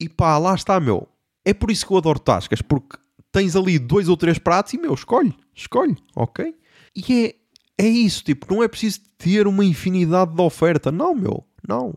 E 0.00 0.08
pá, 0.08 0.36
lá 0.38 0.52
está, 0.52 0.80
meu. 0.80 1.06
É 1.44 1.54
por 1.54 1.70
isso 1.70 1.86
que 1.86 1.92
eu 1.92 1.98
adoro 1.98 2.18
tascas, 2.18 2.60
porque 2.60 2.98
tens 3.30 3.54
ali 3.54 3.78
dois 3.78 4.08
ou 4.08 4.16
três 4.16 4.38
pratos 4.38 4.74
e, 4.74 4.78
meu, 4.78 4.92
escolhe, 4.92 5.32
escolhe, 5.54 5.96
ok? 6.16 6.52
E 6.96 7.36
é, 7.78 7.84
é 7.84 7.88
isso, 7.88 8.24
tipo, 8.24 8.52
não 8.52 8.60
é 8.60 8.66
preciso 8.66 9.02
ter 9.16 9.46
uma 9.46 9.64
infinidade 9.64 10.34
de 10.34 10.42
oferta. 10.42 10.90
Não, 10.90 11.14
meu, 11.14 11.44
não. 11.66 11.94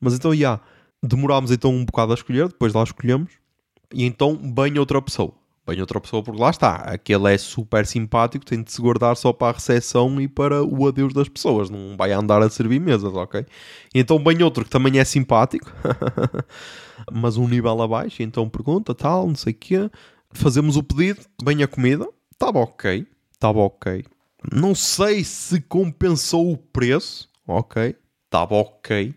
Mas 0.00 0.14
então, 0.14 0.34
já, 0.34 0.60
demorámos 1.00 1.52
então 1.52 1.72
um 1.72 1.84
bocado 1.84 2.10
a 2.10 2.16
escolher, 2.16 2.48
depois 2.48 2.72
lá 2.72 2.82
escolhemos, 2.82 3.30
e 3.94 4.04
então 4.04 4.34
bem 4.36 4.76
outra 4.76 5.00
pessoa. 5.00 5.32
Bem 5.64 5.80
outra 5.80 6.00
pessoa, 6.00 6.24
porque 6.24 6.40
lá 6.40 6.50
está, 6.50 6.74
aquele 6.74 7.32
é 7.32 7.38
super 7.38 7.86
simpático, 7.86 8.44
tem 8.44 8.60
de 8.60 8.72
se 8.72 8.82
guardar 8.82 9.16
só 9.16 9.32
para 9.32 9.50
a 9.50 9.52
recepção 9.52 10.20
e 10.20 10.26
para 10.26 10.60
o 10.64 10.88
adeus 10.88 11.14
das 11.14 11.28
pessoas, 11.28 11.70
não 11.70 11.96
vai 11.96 12.10
andar 12.10 12.42
a 12.42 12.50
servir 12.50 12.80
mesas, 12.80 13.14
ok? 13.14 13.46
Então 13.94 14.18
bem 14.18 14.42
outro 14.42 14.64
que 14.64 14.70
também 14.70 14.98
é 14.98 15.04
simpático, 15.04 15.72
mas 17.12 17.36
um 17.36 17.46
nível 17.46 17.80
abaixo, 17.80 18.24
então 18.24 18.48
pergunta, 18.48 18.92
tal, 18.92 19.28
não 19.28 19.36
sei 19.36 19.52
o 19.52 19.56
quê, 19.56 19.90
fazemos 20.32 20.76
o 20.76 20.82
pedido, 20.82 21.20
vem 21.40 21.62
a 21.62 21.68
comida, 21.68 22.08
estava 22.32 22.58
ok, 22.58 23.06
estava 23.32 23.60
ok. 23.60 24.04
Não 24.52 24.74
sei 24.74 25.22
se 25.22 25.60
compensou 25.60 26.50
o 26.50 26.56
preço, 26.56 27.28
ok, 27.46 27.94
estava 28.24 28.56
ok. 28.56 29.14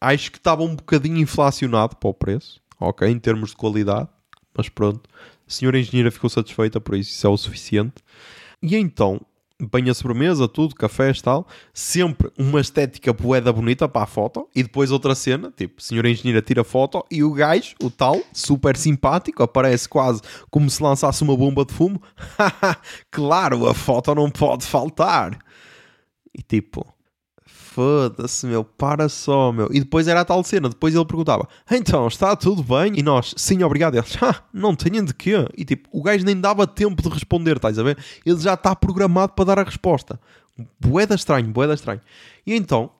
Acho 0.00 0.32
que 0.32 0.38
estava 0.38 0.62
um 0.62 0.74
bocadinho 0.74 1.18
inflacionado 1.18 1.96
para 1.96 2.08
o 2.08 2.14
preço, 2.14 2.62
ok, 2.80 3.06
em 3.06 3.18
termos 3.18 3.50
de 3.50 3.56
qualidade, 3.56 4.08
mas 4.56 4.68
pronto. 4.68 5.08
A 5.46 5.50
senhora 5.50 5.78
engenheira 5.78 6.10
ficou 6.10 6.30
satisfeita, 6.30 6.80
por 6.80 6.96
isso 6.96 7.10
isso 7.10 7.26
é 7.26 7.30
o 7.30 7.36
suficiente. 7.36 7.94
E 8.62 8.74
então, 8.76 9.20
bem 9.60 9.88
a 9.88 9.94
sobremesa, 9.94 10.48
tudo, 10.48 10.74
cafés 10.74 11.20
tal, 11.22 11.46
sempre 11.72 12.30
uma 12.38 12.60
estética 12.60 13.12
boeda 13.12 13.52
bonita 13.52 13.88
para 13.88 14.02
a 14.02 14.06
foto, 14.06 14.48
e 14.54 14.62
depois 14.62 14.90
outra 14.90 15.14
cena, 15.14 15.52
tipo, 15.56 15.82
senhora 15.82 16.10
engenheira 16.10 16.42
tira 16.42 16.64
foto 16.64 17.04
e 17.10 17.22
o 17.22 17.32
gajo, 17.32 17.74
o 17.82 17.90
tal, 17.90 18.20
super 18.32 18.76
simpático, 18.76 19.42
aparece 19.42 19.88
quase 19.88 20.20
como 20.50 20.68
se 20.68 20.82
lançasse 20.82 21.22
uma 21.22 21.36
bomba 21.36 21.64
de 21.64 21.72
fumo. 21.72 22.00
claro, 23.10 23.68
a 23.68 23.74
foto 23.74 24.14
não 24.14 24.30
pode 24.30 24.64
faltar. 24.64 25.38
E 26.34 26.42
tipo, 26.42 26.95
foda-se, 27.76 28.46
meu, 28.46 28.64
para 28.64 29.06
só, 29.06 29.52
meu. 29.52 29.68
E 29.70 29.80
depois 29.80 30.08
era 30.08 30.22
a 30.22 30.24
tal 30.24 30.42
cena, 30.42 30.70
depois 30.70 30.94
ele 30.94 31.04
perguntava, 31.04 31.46
então, 31.70 32.08
está 32.08 32.34
tudo 32.34 32.62
bem? 32.62 32.98
E 32.98 33.02
nós, 33.02 33.34
sim, 33.36 33.62
obrigado. 33.62 33.96
Eles, 33.96 34.16
ah, 34.22 34.42
não 34.50 34.74
tenham 34.74 35.04
de 35.04 35.12
quê? 35.12 35.46
E 35.54 35.62
tipo, 35.62 35.86
o 35.92 36.02
gajo 36.02 36.24
nem 36.24 36.40
dava 36.40 36.66
tempo 36.66 37.02
de 37.02 37.08
responder, 37.10 37.56
estás 37.56 37.78
a 37.78 37.82
ver? 37.82 37.98
Ele 38.24 38.40
já 38.40 38.54
está 38.54 38.74
programado 38.74 39.34
para 39.34 39.44
dar 39.44 39.58
a 39.58 39.62
resposta. 39.62 40.18
Boeda 40.80 41.14
estranho, 41.14 41.48
boeda 41.48 41.74
estranho. 41.74 42.00
E 42.46 42.54
então, 42.54 42.90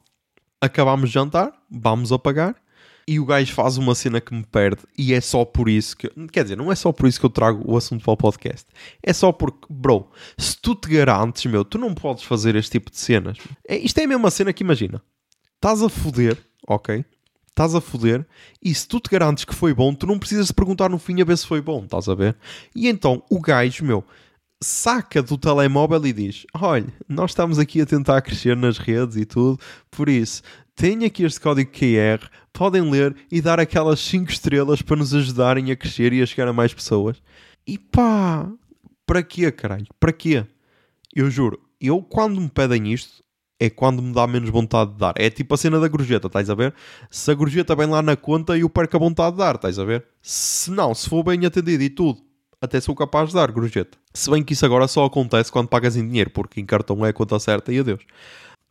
acabámos 0.61 1.09
de 1.09 1.15
jantar, 1.15 1.53
vamos 1.71 2.13
apagar, 2.13 2.55
e 3.09 3.21
o 3.21 3.25
gajo 3.25 3.53
faz 3.53 3.77
uma 3.77 3.95
cena 3.95 4.21
que 4.21 4.35
me 4.35 4.45
perde 4.45 4.83
e 4.99 5.15
é 5.15 5.21
só 5.21 5.45
por 5.45 5.69
isso 5.69 5.97
que. 5.97 6.09
Quer 6.33 6.43
dizer, 6.43 6.57
não 6.57 6.73
é 6.73 6.75
só 6.75 6.91
por 6.91 7.07
isso 7.07 7.21
que 7.21 7.27
eu 7.27 7.31
trago 7.31 7.63
o 7.65 7.77
assunto 7.77 8.03
para 8.03 8.13
o 8.13 8.17
podcast. 8.17 8.67
É 9.03 9.13
só 9.13 9.31
porque, 9.31 9.67
bro, 9.71 10.11
se 10.37 10.57
tu 10.61 10.75
te 10.75 10.89
garantes, 10.89 11.47
meu, 11.47 11.65
tu 11.65 11.79
não 11.79 11.95
podes 11.95 12.25
fazer 12.25 12.57
este 12.57 12.73
tipo 12.73 12.91
de 12.91 12.99
cenas. 12.99 13.39
É, 13.69 13.77
isto 13.79 13.99
é 13.99 14.05
a 14.05 14.09
mesma 14.09 14.31
cena 14.31 14.53
que 14.53 14.65
imagina. 14.65 15.01
Estás 15.55 15.83
a 15.83 15.89
foder, 15.89 16.37
ok? 16.67 17.05
Estás 17.49 17.75
a 17.75 17.81
foder 17.81 18.27
e 18.63 18.75
se 18.75 18.87
tu 18.87 19.01
te 19.01 19.09
garantes 19.09 19.45
que 19.45 19.55
foi 19.55 19.73
bom, 19.73 19.95
tu 19.95 20.07
não 20.07 20.19
precisas 20.19 20.49
de 20.49 20.55
perguntar 20.55 20.91
no 20.91 20.99
fim 20.99 21.23
a 21.23 21.25
ver 21.25 21.39
se 21.39 21.47
foi 21.47 21.61
bom, 21.63 21.85
estás 21.85 22.09
a 22.09 22.15
ver? 22.15 22.37
E 22.75 22.89
então 22.89 23.23
o 23.31 23.41
gajo, 23.41 23.85
meu, 23.85 24.05
saca 24.63 25.23
do 25.23 25.39
telemóvel 25.39 26.05
e 26.07 26.13
diz: 26.13 26.45
Olha, 26.55 26.93
nós 27.09 27.31
estamos 27.31 27.59
aqui 27.59 27.81
a 27.81 27.87
tentar 27.87 28.21
crescer 28.21 28.57
nas 28.57 28.79
redes 28.79 29.17
e 29.17 29.25
tudo, 29.25 29.59
por 29.91 30.09
isso 30.09 30.43
tenho 30.77 31.07
aqui 31.07 31.25
este 31.25 31.41
código 31.41 31.73
QR, 31.73 32.29
podem 32.53 32.89
ler 32.89 33.17
e 33.33 33.41
dar 33.41 33.59
aquelas 33.59 33.99
5 34.01 34.31
estrelas 34.31 34.83
para 34.83 34.97
nos 34.97 35.15
ajudarem 35.15 35.71
a 35.71 35.77
crescer 35.77 36.13
e 36.13 36.23
a 36.23 36.27
chegar 36.27 36.47
a 36.47 36.53
mais 36.53 36.73
pessoas. 36.75 37.17
E 37.67 37.79
pá, 37.79 38.47
para 39.07 39.23
quê, 39.23 39.51
caralho? 39.51 39.87
Para 39.99 40.13
quê? 40.13 40.45
Eu 41.15 41.31
juro, 41.31 41.59
eu 41.81 42.03
quando 42.03 42.39
me 42.39 42.49
pedem 42.51 42.93
isto, 42.93 43.25
é 43.59 43.71
quando 43.71 44.03
me 44.03 44.13
dá 44.13 44.27
menos 44.27 44.51
vontade 44.51 44.93
de 44.93 44.99
dar. 44.99 45.15
É 45.17 45.31
tipo 45.31 45.55
a 45.55 45.57
cena 45.57 45.81
da 45.81 45.89
gorjeta, 45.89 46.27
estás 46.27 46.51
a 46.51 46.55
ver? 46.55 46.75
Se 47.11 47.31
a 47.31 47.35
gorjeta 47.35 47.75
vem 47.75 47.87
lá 47.87 48.03
na 48.03 48.15
conta, 48.15 48.57
eu 48.57 48.69
perco 48.69 48.97
a 48.99 49.01
vontade 49.01 49.33
de 49.33 49.39
dar, 49.39 49.55
estás 49.55 49.79
a 49.79 49.85
ver? 49.85 50.05
Se 50.21 50.71
não, 50.71 50.95
se 50.95 51.09
for 51.09 51.23
bem 51.23 51.45
atendido 51.47 51.83
e 51.83 51.89
tudo, 51.89 52.21
até 52.61 52.81
sou 52.83 52.95
capaz 52.95 53.31
de 53.31 53.35
dar 53.35 53.51
gorjeta. 53.51 53.97
Se 54.13 54.31
bem 54.31 54.43
que 54.43 54.53
isso 54.53 54.67
agora 54.67 54.87
só 54.87 55.07
acontece 55.07 55.51
quando 55.51 55.69
pagas 55.69 55.97
em 55.97 56.07
dinheiro, 56.07 56.31
porque 56.31 56.61
em 56.61 56.67
cartão 56.67 57.05
é 57.05 57.09
a 57.09 57.13
conta 57.15 57.39
certa 57.39 57.73
e 57.73 57.79
adeus. 57.79 58.03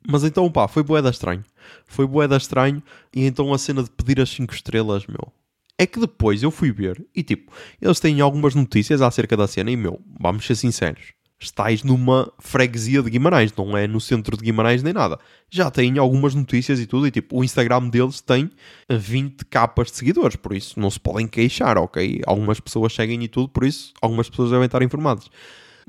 Mas 0.07 0.23
então, 0.23 0.51
pá, 0.51 0.67
foi 0.67 0.83
boeda 0.83 1.09
estranho. 1.09 1.43
Foi 1.85 2.05
boeda 2.05 2.37
estranho. 2.37 2.81
E 3.13 3.25
então 3.25 3.53
a 3.53 3.57
cena 3.57 3.83
de 3.83 3.89
pedir 3.89 4.21
as 4.21 4.29
5 4.29 4.53
estrelas, 4.53 5.05
meu. 5.07 5.31
É 5.77 5.85
que 5.85 5.99
depois 5.99 6.41
eu 6.41 6.51
fui 6.51 6.71
ver 6.71 7.05
e 7.13 7.21
tipo, 7.21 7.51
eles 7.81 7.99
têm 7.99 8.21
algumas 8.21 8.55
notícias 8.55 9.01
acerca 9.01 9.35
da 9.35 9.45
cena 9.45 9.69
e 9.69 9.75
meu, 9.75 9.99
vamos 10.19 10.45
ser 10.45 10.55
sinceros. 10.55 11.13
Estais 11.37 11.83
numa 11.83 12.31
freguesia 12.39 13.03
de 13.03 13.09
Guimarães, 13.09 13.53
não 13.57 13.75
é 13.75 13.85
no 13.85 13.99
centro 13.99 14.37
de 14.37 14.43
Guimarães 14.43 14.81
nem 14.81 14.93
nada. 14.93 15.19
Já 15.49 15.69
têm 15.69 15.97
algumas 15.97 16.33
notícias 16.33 16.79
e 16.79 16.85
tudo, 16.85 17.07
e 17.07 17.11
tipo, 17.11 17.37
o 17.37 17.43
Instagram 17.43 17.89
deles 17.89 18.21
tem 18.21 18.49
20 18.89 19.43
capas 19.45 19.91
de 19.91 19.97
seguidores, 19.97 20.37
por 20.37 20.55
isso 20.55 20.79
não 20.79 20.89
se 20.89 20.97
podem 20.97 21.27
queixar, 21.27 21.77
ok? 21.77 22.21
Algumas 22.25 22.61
pessoas 22.61 22.93
seguem 22.93 23.21
e 23.21 23.27
tudo, 23.27 23.49
por 23.49 23.65
isso 23.65 23.93
algumas 24.01 24.29
pessoas 24.29 24.51
devem 24.51 24.65
estar 24.65 24.81
informadas. 24.81 25.29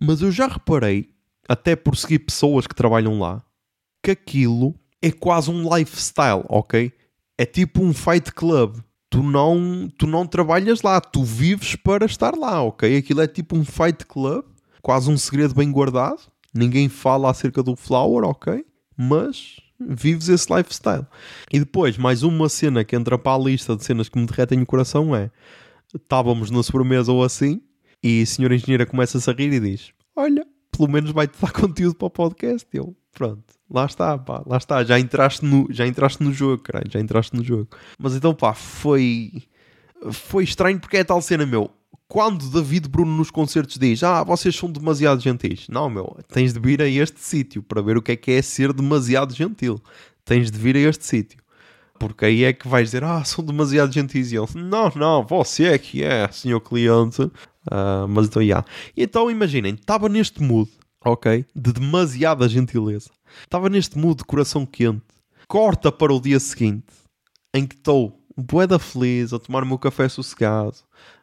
Mas 0.03 0.21
eu 0.21 0.33
já 0.33 0.49
reparei, 0.49 1.11
até 1.49 1.77
por 1.77 1.97
seguir 1.97 2.19
pessoas 2.19 2.67
que 2.67 2.75
trabalham 2.75 3.21
lá, 3.21 3.41
que 4.07 4.11
aquilo 4.13 4.73
é 5.03 5.11
quase 5.11 5.51
um 5.51 5.75
lifestyle, 5.75 6.45
ok? 6.49 6.93
É 7.37 7.45
tipo 7.45 7.83
um 7.83 7.93
fight 7.93 8.31
club. 8.33 8.79
Tu 9.11 9.21
não, 9.21 9.91
tu 9.99 10.07
não 10.07 10.25
trabalhas 10.25 10.83
lá, 10.83 11.01
tu 11.01 11.25
vives 11.25 11.75
para 11.75 12.07
estar 12.07 12.37
lá, 12.37 12.63
ok? 12.63 12.97
Aquilo 12.97 13.21
é 13.21 13.27
tipo 13.27 13.57
um 13.57 13.65
fight 13.65 14.07
club, 14.07 14.45
quase 14.81 15.11
um 15.11 15.19
segredo 15.19 15.55
bem 15.55 15.73
guardado. 15.73 16.21
Ninguém 16.55 16.89
fala 16.89 17.31
acerca 17.31 17.65
do 17.65 17.75
flower, 17.75 18.25
ok? 18.25 18.65
Mas 18.97 19.57
vives 19.81 20.29
esse 20.29 20.55
lifestyle. 20.55 21.07
E 21.53 21.59
depois, 21.59 21.99
mais 21.99 22.23
uma 22.23 22.49
cena 22.49 22.85
que 22.85 22.95
entra 22.95 23.19
para 23.19 23.35
a 23.35 23.45
lista 23.45 23.75
de 23.75 23.85
cenas 23.85 24.09
que 24.09 24.19
me 24.19 24.27
derretem 24.27 24.63
o 24.63 24.67
coração 24.67 25.17
é: 25.17 25.33
estávamos 25.93 26.51
na 26.51 26.63
sobremesa 26.63 27.11
ou 27.11 27.25
assim, 27.25 27.61
e 28.03 28.23
a 28.23 28.27
senhora 28.27 28.55
engenheira 28.55 28.87
começa-se 28.87 29.29
a 29.29 29.33
rir 29.33 29.53
e 29.53 29.61
diz: 29.61 29.91
Olha, 30.15 30.47
pelo 30.77 30.91
menos 30.91 31.11
vai-te 31.11 31.41
dar 31.41 31.51
conteúdo 31.53 31.95
para 31.95 32.07
o 32.07 32.11
podcast. 32.11 32.67
Eu, 32.73 32.95
pronto, 33.13 33.43
lá 33.71 33.87
está, 33.87 34.17
pá, 34.19 34.43
lá 34.47 34.57
está, 34.57 34.85
já 34.85 34.99
entraste 34.99 35.45
no, 35.45 35.67
já 35.71 35.87
entraste 35.87 36.23
no 36.23 36.33
jogo, 36.33 36.63
caralho, 36.63 36.91
já 36.91 37.01
entraste 37.01 37.35
no 37.35 37.43
jogo. 37.43 37.69
Mas 37.99 38.15
então, 38.15 38.35
pá, 38.35 38.55
foi, 38.55 39.45
foi 40.13 40.45
estranho 40.45 40.79
porque 40.79 40.99
é 40.99 41.05
tal 41.05 41.21
cena, 41.23 41.47
meu. 41.47 41.71
Quando 42.09 42.49
David 42.51 42.89
Bruno 42.89 43.17
nos 43.17 43.33
concertos 43.33 43.79
diz, 43.79 44.03
ah, 44.05 44.23
vocês 44.23 44.55
são 44.55 44.71
demasiado 44.71 45.21
gentis. 45.21 45.67
Não, 45.69 45.91
meu, 45.91 46.17
tens 46.29 46.53
de 46.53 46.61
vir 46.61 46.81
a 46.81 46.89
este 46.89 47.21
sítio 47.21 47.63
para 47.63 47.83
ver 47.83 47.97
o 47.97 48.03
que 48.03 48.13
é 48.13 48.17
que 48.17 48.31
é 48.31 48.43
ser 48.43 48.73
demasiado 48.73 49.35
gentil. 49.35 49.81
Tens 50.25 50.51
de 50.51 50.59
vir 50.59 50.77
a 50.77 50.81
este 50.81 51.05
sítio. 51.05 51.41
Porque 51.99 52.27
aí 52.27 52.45
é 52.45 52.53
que 52.53 52.69
vais 52.69 52.89
dizer, 52.89 53.03
ah, 53.03 53.25
são 53.25 53.45
demasiado 53.45 53.93
gentis. 53.93 54.31
E 54.31 54.37
ele, 54.37 54.47
não, 54.55 54.93
não, 54.95 55.27
você 55.27 55.65
é 55.65 55.79
que 55.79 56.05
é, 56.05 56.29
senhor 56.31 56.61
cliente. 56.61 57.31
Uh, 57.67 58.09
mas 58.09 58.27
então, 58.27 58.43
yeah. 58.43 58.67
Então, 58.97 59.31
imaginem, 59.31 59.75
estava 59.75 60.09
neste 60.09 60.43
mood 60.43 60.71
ok? 61.11 61.45
De 61.55 61.73
demasiada 61.73 62.49
gentileza. 62.49 63.11
Estava 63.43 63.69
neste 63.69 63.99
mood 63.99 64.19
de 64.19 64.25
coração 64.25 64.67
quente. 64.67 65.03
Corta 65.49 65.93
para 65.93 66.13
o 66.13 66.21
dia 66.21 66.41
seguinte, 66.41 66.93
em 67.55 67.67
que 67.67 67.77
estou 67.77 68.21
boeda 68.37 68.79
feliz, 68.79 69.33
a 69.33 69.39
tomar 69.39 69.63
o 69.63 69.67
meu 69.67 69.79
café 69.79 70.09
sossegado, 70.09 70.77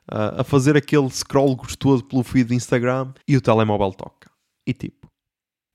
a 0.08 0.44
fazer 0.44 0.78
aquele 0.78 1.10
scroll 1.10 1.56
gostoso 1.56 2.04
pelo 2.04 2.24
feed 2.24 2.50
de 2.50 2.56
Instagram 2.56 3.14
e 3.28 3.36
o 3.36 3.42
telemóvel 3.42 3.92
toca. 3.92 4.32
E 4.66 4.74
tipo, 4.74 5.08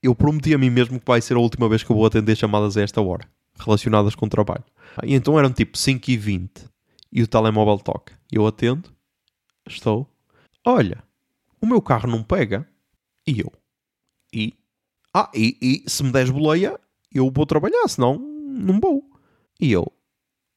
eu 0.03 0.15
prometi 0.15 0.55
a 0.55 0.59
mim 0.59 0.71
mesmo 0.71 0.99
que 0.99 1.07
vai 1.07 1.21
ser 1.21 1.37
a 1.37 1.41
última 1.41 1.69
vez 1.69 1.83
que 1.83 1.91
eu 1.91 1.97
vou 1.97 2.07
atender 2.07 2.37
chamadas 2.37 2.77
a 2.77 2.83
esta 2.83 3.03
hora, 3.03 3.29
relacionadas 3.59 4.15
com 4.15 4.27
o 4.27 4.31
trabalho. 4.31 4.65
E 5.05 5.15
então 5.15 5.39
eram 5.39 5.53
tipo 5.53 5.77
5 5.77 6.11
e 6.11 6.17
20 6.17 6.51
e 7.13 7.23
o 7.23 7.29
telemóvel 7.29 7.79
toca. 7.79 8.19
Eu 8.33 8.47
atendo, 8.47 8.91
estou, 9.69 10.09
olha, 10.69 11.03
o 11.61 11.67
meu 11.67 11.81
carro 11.81 12.09
não 12.09 12.23
pega. 12.23 12.67
E 13.27 13.41
eu, 13.41 13.53
e, 14.33 14.55
ah, 15.13 15.31
e, 15.35 15.57
e 15.61 15.91
se 15.91 16.03
me 16.03 16.11
des 16.11 16.31
boleia, 16.31 16.79
eu 17.13 17.31
vou 17.31 17.47
trabalhar, 17.47 17.87
senão 17.89 18.19
não 18.19 18.81
vou. 18.81 19.05
E 19.61 19.73
eu, 19.73 19.91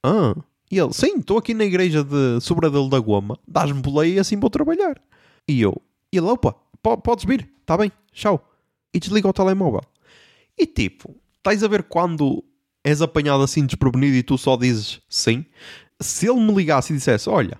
ah. 0.03 0.35
E 0.69 0.79
ele, 0.79 0.93
sim, 0.93 1.17
estou 1.17 1.37
aqui 1.37 1.53
na 1.53 1.65
igreja 1.65 2.01
de 2.01 2.39
Sobradelo 2.39 2.89
da 2.89 2.99
Goma, 2.99 3.37
dás-me 3.45 3.81
boleia 3.81 4.15
e 4.15 4.19
assim 4.19 4.39
vou 4.39 4.49
trabalhar. 4.49 5.01
E 5.47 5.61
eu, 5.61 5.81
e 6.13 6.17
ele, 6.17 6.27
opa, 6.27 6.53
podes 6.97 7.25
vir, 7.25 7.49
está 7.59 7.77
bem, 7.77 7.91
tchau. 8.13 8.47
E 8.93 8.99
desliga 8.99 9.27
o 9.27 9.33
telemóvel. 9.33 9.81
E 10.57 10.65
tipo, 10.65 11.13
estás 11.37 11.63
a 11.63 11.67
ver 11.67 11.83
quando 11.83 12.43
és 12.83 13.01
apanhado 13.01 13.43
assim 13.43 13.65
desprevenido 13.65 14.15
e 14.15 14.23
tu 14.23 14.37
só 14.37 14.55
dizes 14.55 15.01
sim? 15.09 15.45
Se 15.99 16.29
ele 16.29 16.39
me 16.39 16.53
ligasse 16.53 16.93
e 16.93 16.95
dissesse, 16.95 17.29
olha, 17.29 17.59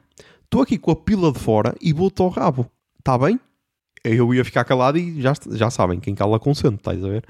estou 0.52 0.64
aqui 0.64 0.78
com 0.78 0.92
a 0.92 0.96
pila 0.98 1.32
de 1.32 1.40
fora 1.40 1.74
e 1.80 1.94
vou-te 1.94 2.22
ao 2.22 2.28
rabo, 2.28 2.70
está 3.00 3.18
bem? 3.18 3.40
Eu 4.04 4.34
ia 4.34 4.44
ficar 4.44 4.66
calado 4.66 4.98
e 4.98 5.22
já, 5.22 5.32
já 5.52 5.70
sabem, 5.70 5.98
quem 5.98 6.14
cala 6.14 6.38
consente, 6.42 6.76
estás 6.76 7.02
a 7.02 7.08
ver? 7.08 7.26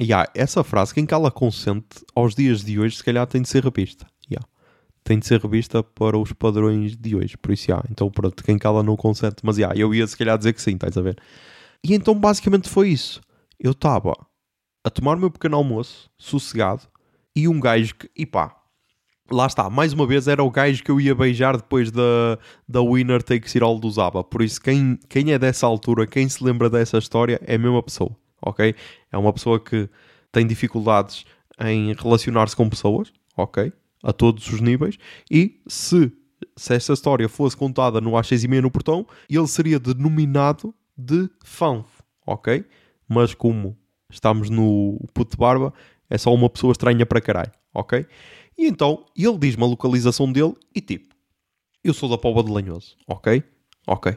E 0.00 0.14
há 0.14 0.26
essa 0.34 0.64
frase, 0.64 0.94
quem 0.94 1.04
cala 1.04 1.30
consente, 1.30 2.02
aos 2.14 2.34
dias 2.34 2.64
de 2.64 2.80
hoje, 2.80 2.96
se 2.96 3.04
calhar 3.04 3.26
tem 3.26 3.42
de 3.42 3.48
ser 3.50 3.62
revista. 3.62 4.06
Yeah. 4.30 4.48
Tem 5.04 5.18
de 5.18 5.26
ser 5.26 5.42
revista 5.42 5.82
para 5.82 6.16
os 6.16 6.32
padrões 6.32 6.96
de 6.96 7.14
hoje. 7.14 7.36
Por 7.36 7.52
isso, 7.52 7.70
yeah. 7.70 7.86
então 7.90 8.10
pronto, 8.10 8.42
quem 8.42 8.56
cala 8.56 8.82
não 8.82 8.96
consente. 8.96 9.36
Mas 9.42 9.58
yeah, 9.58 9.78
eu 9.78 9.94
ia 9.94 10.06
se 10.06 10.16
calhar 10.16 10.38
dizer 10.38 10.54
que 10.54 10.62
sim, 10.62 10.74
estás 10.74 10.96
a 10.96 11.02
ver? 11.02 11.18
E 11.84 11.94
então 11.94 12.14
basicamente 12.14 12.68
foi 12.68 12.88
isso. 12.88 13.20
Eu 13.60 13.72
estava 13.72 14.14
a 14.82 14.88
tomar 14.88 15.18
o 15.18 15.20
meu 15.20 15.30
pequeno 15.30 15.56
almoço, 15.56 16.08
sossegado, 16.16 16.82
e 17.36 17.46
um 17.46 17.60
gajo 17.60 17.94
que, 17.96 18.10
e 18.16 18.24
pá, 18.24 18.57
lá 19.30 19.46
está, 19.46 19.68
mais 19.68 19.92
uma 19.92 20.06
vez 20.06 20.28
era 20.28 20.42
o 20.42 20.50
gajo 20.50 20.82
que 20.82 20.90
eu 20.90 21.00
ia 21.00 21.14
beijar 21.14 21.56
depois 21.56 21.90
da, 21.90 22.38
da 22.68 22.80
Winner 22.80 23.22
Takes 23.22 23.54
It 23.54 23.62
All 23.62 23.78
do 23.78 23.90
Zaba. 23.90 24.24
Por 24.24 24.42
isso, 24.42 24.60
quem, 24.60 24.98
quem 25.08 25.32
é 25.32 25.38
dessa 25.38 25.66
altura, 25.66 26.06
quem 26.06 26.28
se 26.28 26.42
lembra 26.42 26.70
dessa 26.70 26.98
história, 26.98 27.40
é 27.46 27.54
a 27.54 27.58
mesma 27.58 27.82
pessoa 27.82 28.16
ok? 28.42 28.74
É 29.10 29.18
uma 29.18 29.32
pessoa 29.32 29.58
que 29.60 29.88
tem 30.30 30.46
dificuldades 30.46 31.24
em 31.60 31.92
relacionar-se 31.92 32.56
com 32.56 32.68
pessoas, 32.68 33.12
ok? 33.36 33.72
A 34.02 34.12
todos 34.12 34.48
os 34.48 34.60
níveis. 34.60 34.98
E 35.30 35.60
se, 35.66 36.12
se 36.56 36.74
esta 36.74 36.92
história 36.92 37.28
fosse 37.28 37.56
contada 37.56 38.00
no 38.00 38.12
A6,5 38.12 38.60
no 38.60 38.70
portão, 38.70 39.06
ele 39.28 39.46
seria 39.46 39.78
denominado 39.78 40.74
de 40.96 41.28
fanf, 41.44 41.86
ok? 42.26 42.64
Mas 43.08 43.34
como 43.34 43.76
estamos 44.10 44.50
no 44.50 44.98
puto 45.12 45.32
de 45.32 45.36
barba, 45.36 45.72
é 46.08 46.16
só 46.16 46.32
uma 46.32 46.48
pessoa 46.48 46.72
estranha 46.72 47.04
para 47.04 47.20
caralho, 47.20 47.52
ok? 47.74 48.06
E 48.58 48.66
então 48.66 49.04
ele 49.16 49.38
diz-me 49.38 49.62
a 49.62 49.66
localização 49.66 50.30
dele 50.32 50.54
e 50.74 50.80
tipo, 50.80 51.14
eu 51.84 51.94
sou 51.94 52.08
da 52.08 52.18
Póvoa 52.18 52.42
de 52.42 52.50
Lanhoso, 52.50 52.96
ok? 53.06 53.42
Ok. 53.86 54.16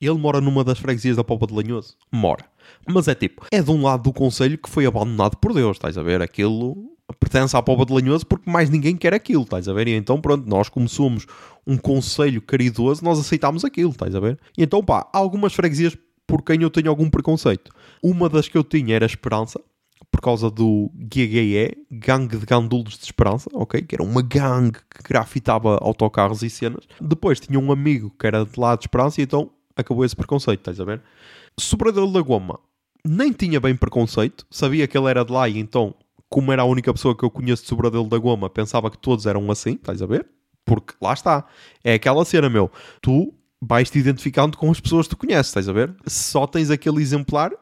Ele 0.00 0.18
mora 0.18 0.40
numa 0.40 0.62
das 0.62 0.78
freguesias 0.78 1.16
da 1.16 1.24
Póvoa 1.24 1.48
de 1.48 1.54
Lanhoso? 1.54 1.96
Mora. 2.12 2.44
Mas 2.86 3.08
é 3.08 3.14
tipo, 3.14 3.46
é 3.50 3.62
de 3.62 3.70
um 3.70 3.82
lado 3.82 4.02
do 4.02 4.12
conselho 4.12 4.58
que 4.58 4.68
foi 4.68 4.84
abandonado 4.84 5.36
por 5.38 5.54
Deus, 5.54 5.76
estás 5.76 5.96
a 5.96 6.02
ver? 6.02 6.20
Aquilo 6.20 6.90
pertence 7.18 7.56
à 7.56 7.62
Póvoa 7.62 7.86
de 7.86 7.92
Lanhoso 7.92 8.26
porque 8.26 8.50
mais 8.50 8.70
ninguém 8.70 8.96
quer 8.96 9.14
aquilo, 9.14 9.42
estás 9.42 9.68
a 9.68 9.72
ver? 9.72 9.88
E 9.88 9.92
então, 9.92 10.20
pronto, 10.20 10.46
nós 10.46 10.68
como 10.68 10.88
somos 10.88 11.26
um 11.66 11.76
conselho 11.76 12.40
caridoso, 12.42 13.02
nós 13.02 13.18
aceitámos 13.18 13.64
aquilo, 13.64 13.90
estás 13.90 14.14
a 14.14 14.20
ver? 14.20 14.38
E 14.56 14.62
então, 14.62 14.84
pá, 14.84 15.08
há 15.12 15.18
algumas 15.18 15.52
freguesias 15.52 15.96
por 16.26 16.42
quem 16.42 16.62
eu 16.62 16.70
tenho 16.70 16.88
algum 16.88 17.10
preconceito. 17.10 17.72
Uma 18.02 18.28
das 18.28 18.46
que 18.46 18.56
eu 18.56 18.62
tinha 18.62 18.94
era 18.94 19.06
Esperança, 19.06 19.60
por 20.10 20.20
causa 20.20 20.50
do 20.50 20.90
GGE, 20.94 21.86
Gangue 21.90 22.36
de 22.36 22.46
Gandulos 22.46 22.98
de 22.98 23.04
Esperança, 23.04 23.48
ok? 23.52 23.80
Que 23.82 23.94
era 23.94 24.02
uma 24.02 24.22
gangue 24.22 24.78
que 24.90 25.02
grafitava 25.08 25.78
autocarros 25.80 26.42
e 26.42 26.50
cenas. 26.50 26.84
Depois 27.00 27.40
tinha 27.40 27.58
um 27.58 27.70
amigo 27.72 28.12
que 28.18 28.26
era 28.26 28.44
de 28.44 28.58
lá 28.58 28.74
de 28.74 28.82
Esperança 28.82 29.20
e 29.20 29.24
então 29.24 29.50
acabou 29.76 30.04
esse 30.04 30.16
preconceito, 30.16 30.60
estás 30.60 30.80
a 30.80 30.84
ver? 30.84 31.00
Sobradelo 31.58 32.12
da 32.12 32.20
Goma 32.20 32.58
nem 33.04 33.32
tinha 33.32 33.60
bem 33.60 33.74
preconceito, 33.74 34.46
sabia 34.50 34.86
que 34.86 34.96
ele 34.96 35.08
era 35.08 35.24
de 35.24 35.32
lá 35.32 35.48
e 35.48 35.58
então, 35.58 35.94
como 36.28 36.52
era 36.52 36.62
a 36.62 36.66
única 36.66 36.92
pessoa 36.92 37.16
que 37.16 37.24
eu 37.24 37.30
conheço 37.30 37.62
de 37.62 37.68
Sobradelo 37.68 38.08
da 38.08 38.18
Goma, 38.18 38.50
pensava 38.50 38.90
que 38.90 38.98
todos 38.98 39.26
eram 39.26 39.50
assim, 39.50 39.72
estás 39.72 40.02
a 40.02 40.06
ver? 40.06 40.26
Porque 40.64 40.94
lá 41.00 41.12
está, 41.12 41.46
é 41.82 41.94
aquela 41.94 42.24
cena, 42.24 42.48
meu. 42.48 42.70
Tu 43.00 43.32
vais-te 43.60 43.98
identificando 43.98 44.56
com 44.56 44.70
as 44.70 44.80
pessoas 44.80 45.06
que 45.06 45.16
tu 45.16 45.18
conheces, 45.18 45.46
estás 45.46 45.68
a 45.68 45.72
ver? 45.72 45.94
Só 46.06 46.46
tens 46.46 46.70
aquele 46.70 47.00
exemplar, 47.00 47.52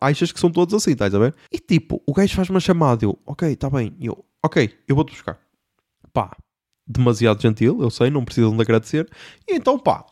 achas 0.00 0.32
que 0.32 0.40
são 0.40 0.50
todos 0.50 0.74
assim, 0.74 0.92
estás 0.92 1.14
a 1.14 1.18
ver? 1.18 1.34
E 1.52 1.58
tipo, 1.58 2.02
o 2.06 2.12
gajo 2.12 2.34
faz 2.34 2.50
uma 2.50 2.60
chamada, 2.60 3.04
eu, 3.04 3.18
ok, 3.26 3.52
está 3.52 3.70
bem, 3.70 3.94
e 3.98 4.06
eu, 4.06 4.24
ok, 4.44 4.70
eu 4.86 4.96
vou-te 4.96 5.12
buscar. 5.12 5.38
Pá, 6.12 6.36
demasiado 6.86 7.40
gentil, 7.40 7.80
eu 7.80 7.90
sei, 7.90 8.10
não 8.10 8.24
precisam 8.24 8.54
de 8.54 8.62
agradecer. 8.62 9.08
E 9.46 9.54
então, 9.54 9.78
pá, 9.78 10.04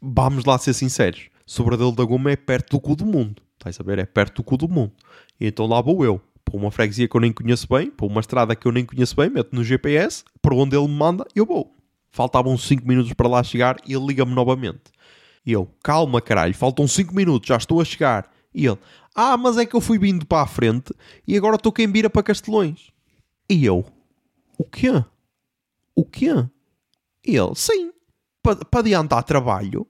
vamos 0.00 0.44
lá 0.44 0.58
ser 0.58 0.74
sinceros, 0.74 1.28
Sobradelo 1.50 1.90
da 1.90 2.04
Goma 2.04 2.30
é 2.30 2.36
perto 2.36 2.76
do 2.76 2.80
cu 2.80 2.94
do 2.94 3.04
mundo. 3.04 3.42
Estás 3.58 3.80
a 3.80 3.82
ver? 3.82 3.98
É 3.98 4.06
perto 4.06 4.36
do 4.36 4.44
cu 4.44 4.56
do 4.56 4.68
mundo. 4.68 4.92
E 5.40 5.48
então 5.48 5.66
lá 5.66 5.80
vou 5.80 6.04
eu, 6.04 6.20
para 6.44 6.56
uma 6.56 6.70
freguesia 6.70 7.08
que 7.08 7.16
eu 7.16 7.20
nem 7.20 7.32
conheço 7.32 7.66
bem, 7.68 7.90
para 7.90 8.06
uma 8.06 8.20
estrada 8.20 8.54
que 8.54 8.66
eu 8.66 8.70
nem 8.70 8.84
conheço 8.84 9.16
bem, 9.16 9.28
meto 9.28 9.54
no 9.54 9.64
GPS, 9.64 10.22
para 10.40 10.54
onde 10.54 10.76
ele 10.76 10.86
me 10.86 10.94
manda, 10.94 11.26
eu 11.34 11.44
vou. 11.44 11.74
Faltavam 12.12 12.56
5 12.56 12.86
minutos 12.86 13.12
para 13.14 13.28
lá 13.28 13.42
chegar 13.42 13.76
e 13.84 13.92
ele 13.92 14.06
liga-me 14.06 14.32
novamente. 14.32 14.92
E 15.44 15.50
eu, 15.50 15.68
calma 15.82 16.20
caralho, 16.20 16.54
faltam 16.54 16.86
5 16.86 17.12
minutos, 17.12 17.48
já 17.48 17.56
estou 17.56 17.80
a 17.80 17.84
chegar. 17.84 18.30
E 18.54 18.64
ele, 18.64 18.78
ah, 19.20 19.36
mas 19.36 19.58
é 19.58 19.66
que 19.66 19.76
eu 19.76 19.80
fui 19.80 19.98
vindo 19.98 20.24
para 20.24 20.42
a 20.42 20.46
frente 20.46 20.94
e 21.26 21.36
agora 21.36 21.56
estou 21.56 21.70
quem 21.70 21.90
vira 21.90 22.08
para 22.08 22.22
Castelões. 22.22 22.90
E 23.48 23.64
eu, 23.66 23.84
o 24.56 24.64
quê? 24.64 25.04
O 25.94 26.04
quê? 26.04 26.32
E 27.26 27.36
ele, 27.36 27.54
sim, 27.54 27.92
para, 28.42 28.64
para 28.64 28.80
adiantar 28.80 29.22
trabalho, 29.24 29.86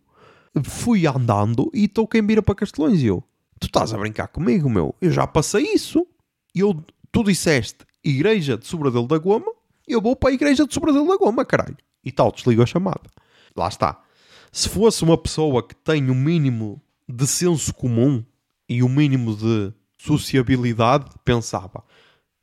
fui 0.64 1.06
andando 1.06 1.70
e 1.72 1.84
estou 1.84 2.08
quem 2.08 2.26
vira 2.26 2.42
para 2.42 2.56
Castelões. 2.56 3.00
E 3.00 3.06
eu, 3.06 3.22
tu 3.60 3.66
estás 3.66 3.94
a 3.94 3.98
brincar 3.98 4.28
comigo, 4.28 4.68
meu? 4.68 4.94
Eu 5.00 5.12
já 5.12 5.26
passei 5.26 5.62
isso. 5.74 6.04
E 6.52 6.60
eu, 6.60 6.84
tu 7.12 7.22
disseste 7.22 7.86
Igreja 8.02 8.58
de 8.58 8.66
Sobradelo 8.66 9.06
da 9.06 9.18
Goma, 9.18 9.52
eu 9.86 10.00
vou 10.00 10.16
para 10.16 10.30
a 10.30 10.32
Igreja 10.32 10.66
de 10.66 10.74
Sobradelo 10.74 11.06
da 11.06 11.16
Goma, 11.16 11.44
caralho. 11.44 11.76
E 12.04 12.10
tal, 12.10 12.32
desligo 12.32 12.62
a 12.62 12.66
chamada. 12.66 13.08
Lá 13.56 13.68
está. 13.68 14.02
Se 14.50 14.68
fosse 14.68 15.04
uma 15.04 15.16
pessoa 15.16 15.62
que 15.62 15.76
tem 15.76 16.08
o 16.08 16.12
um 16.12 16.16
mínimo 16.16 16.82
de 17.08 17.26
senso 17.26 17.72
comum 17.72 18.24
e 18.70 18.82
o 18.82 18.88
mínimo 18.88 19.36
de 19.36 19.72
sociabilidade, 19.98 21.10
pensava: 21.24 21.84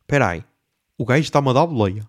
espera 0.02 0.28
aí, 0.28 0.44
o 0.96 1.06
gajo 1.06 1.22
está-me 1.22 1.50
a 1.50 1.54
dar 1.54 1.66
boleia. 1.66 2.08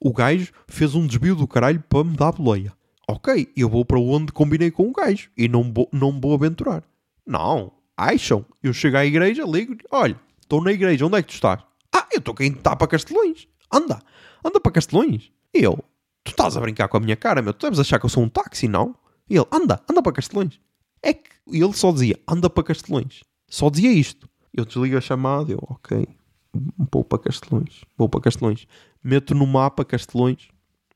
O 0.00 0.12
gajo 0.12 0.50
fez 0.66 0.96
um 0.96 1.06
desvio 1.06 1.36
do 1.36 1.46
caralho 1.46 1.80
para 1.88 2.02
me 2.02 2.16
dar 2.16 2.32
boleia 2.32 2.76
ok, 3.08 3.50
eu 3.56 3.68
vou 3.70 3.84
para 3.84 3.98
onde 3.98 4.30
combinei 4.30 4.70
com 4.70 4.88
o 4.88 4.92
gajo 4.92 5.30
e 5.36 5.48
não 5.48 5.72
vou, 5.72 5.88
não 5.90 6.20
vou 6.20 6.34
aventurar. 6.34 6.84
Não, 7.26 7.72
acham? 7.96 8.44
Eu 8.62 8.74
chego 8.74 8.98
à 8.98 9.06
igreja, 9.06 9.44
ligo 9.44 9.76
olha, 9.90 10.20
estou 10.40 10.62
na 10.62 10.70
igreja, 10.70 11.06
onde 11.06 11.16
é 11.16 11.22
que 11.22 11.28
tu 11.28 11.34
estás? 11.34 11.62
Ah, 11.90 12.06
eu 12.12 12.18
estou 12.18 12.34
quem 12.34 12.52
está 12.52 12.76
para 12.76 12.86
Castelões. 12.86 13.48
Anda, 13.72 14.00
anda 14.44 14.60
para 14.60 14.72
Castelões. 14.72 15.32
E 15.54 15.62
eu, 15.62 15.82
tu 16.22 16.30
estás 16.30 16.56
a 16.56 16.60
brincar 16.60 16.88
com 16.88 16.98
a 16.98 17.00
minha 17.00 17.16
cara, 17.16 17.40
meu, 17.40 17.54
tu 17.54 17.64
deves 17.64 17.80
achar 17.80 17.98
que 17.98 18.04
eu 18.04 18.10
sou 18.10 18.22
um 18.22 18.28
táxi, 18.28 18.68
não? 18.68 18.94
E 19.28 19.36
ele, 19.36 19.46
anda, 19.50 19.82
anda 19.90 20.02
para 20.02 20.12
Castelões. 20.12 20.60
É 21.02 21.14
que 21.14 21.30
ele 21.50 21.72
só 21.72 21.90
dizia, 21.90 22.18
anda 22.28 22.50
para 22.50 22.62
Castelões. 22.62 23.22
Só 23.48 23.70
dizia 23.70 23.92
isto. 23.92 24.28
Eu 24.52 24.64
desligo 24.64 24.96
a 24.96 25.00
chamada, 25.00 25.52
eu, 25.52 25.58
ok, 25.62 26.06
vou 26.90 27.04
para 27.04 27.18
Castelões, 27.18 27.84
vou 27.96 28.08
para 28.08 28.20
Castelões. 28.20 28.66
Meto 29.02 29.34
no 29.34 29.46
mapa 29.46 29.84
Castelões, 29.84 30.48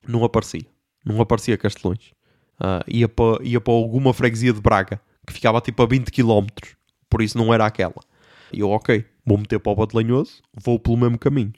não 0.06 0.24
aparecia 0.24 0.66
não 1.04 1.20
aparecia 1.20 1.58
Castelões. 1.58 2.12
Uh, 2.60 2.84
ia, 2.86 3.08
para, 3.08 3.42
ia 3.42 3.60
para 3.60 3.72
alguma 3.72 4.12
freguesia 4.12 4.52
de 4.52 4.60
Braga, 4.60 5.00
que 5.26 5.32
ficava 5.32 5.60
tipo 5.60 5.82
a 5.82 5.86
20 5.86 6.10
km, 6.10 6.46
por 7.10 7.22
isso 7.22 7.36
não 7.36 7.52
era 7.52 7.66
aquela. 7.66 8.00
Eu, 8.52 8.70
ok, 8.70 9.04
vou 9.24 9.38
meter 9.38 9.58
para 9.58 9.72
o 9.72 9.76
Batelanhoso, 9.76 10.42
vou 10.54 10.78
pelo 10.78 10.96
mesmo 10.96 11.18
caminho. 11.18 11.52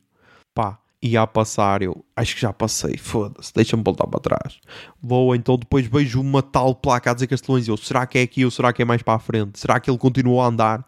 Pá, 0.54 0.78
ia 1.04 1.22
a 1.22 1.26
passar, 1.26 1.82
eu 1.82 2.04
acho 2.16 2.34
que 2.34 2.40
já 2.40 2.52
passei, 2.52 2.96
foda-se, 2.96 3.52
deixa-me 3.54 3.82
voltar 3.82 4.06
para 4.06 4.20
trás. 4.20 4.58
Vou 5.02 5.34
então, 5.34 5.56
depois 5.58 5.86
vejo 5.86 6.20
uma 6.20 6.42
tal 6.42 6.74
placa 6.74 7.10
a 7.10 7.14
dizer 7.14 7.26
Castelões, 7.26 7.68
eu, 7.68 7.76
será 7.76 8.06
que 8.06 8.18
é 8.18 8.22
aqui 8.22 8.44
ou 8.44 8.50
será 8.50 8.72
que 8.72 8.82
é 8.82 8.84
mais 8.84 9.02
para 9.02 9.14
a 9.14 9.18
frente? 9.18 9.58
Será 9.58 9.78
que 9.78 9.90
ele 9.90 9.98
continua 9.98 10.44
a 10.44 10.48
andar? 10.48 10.84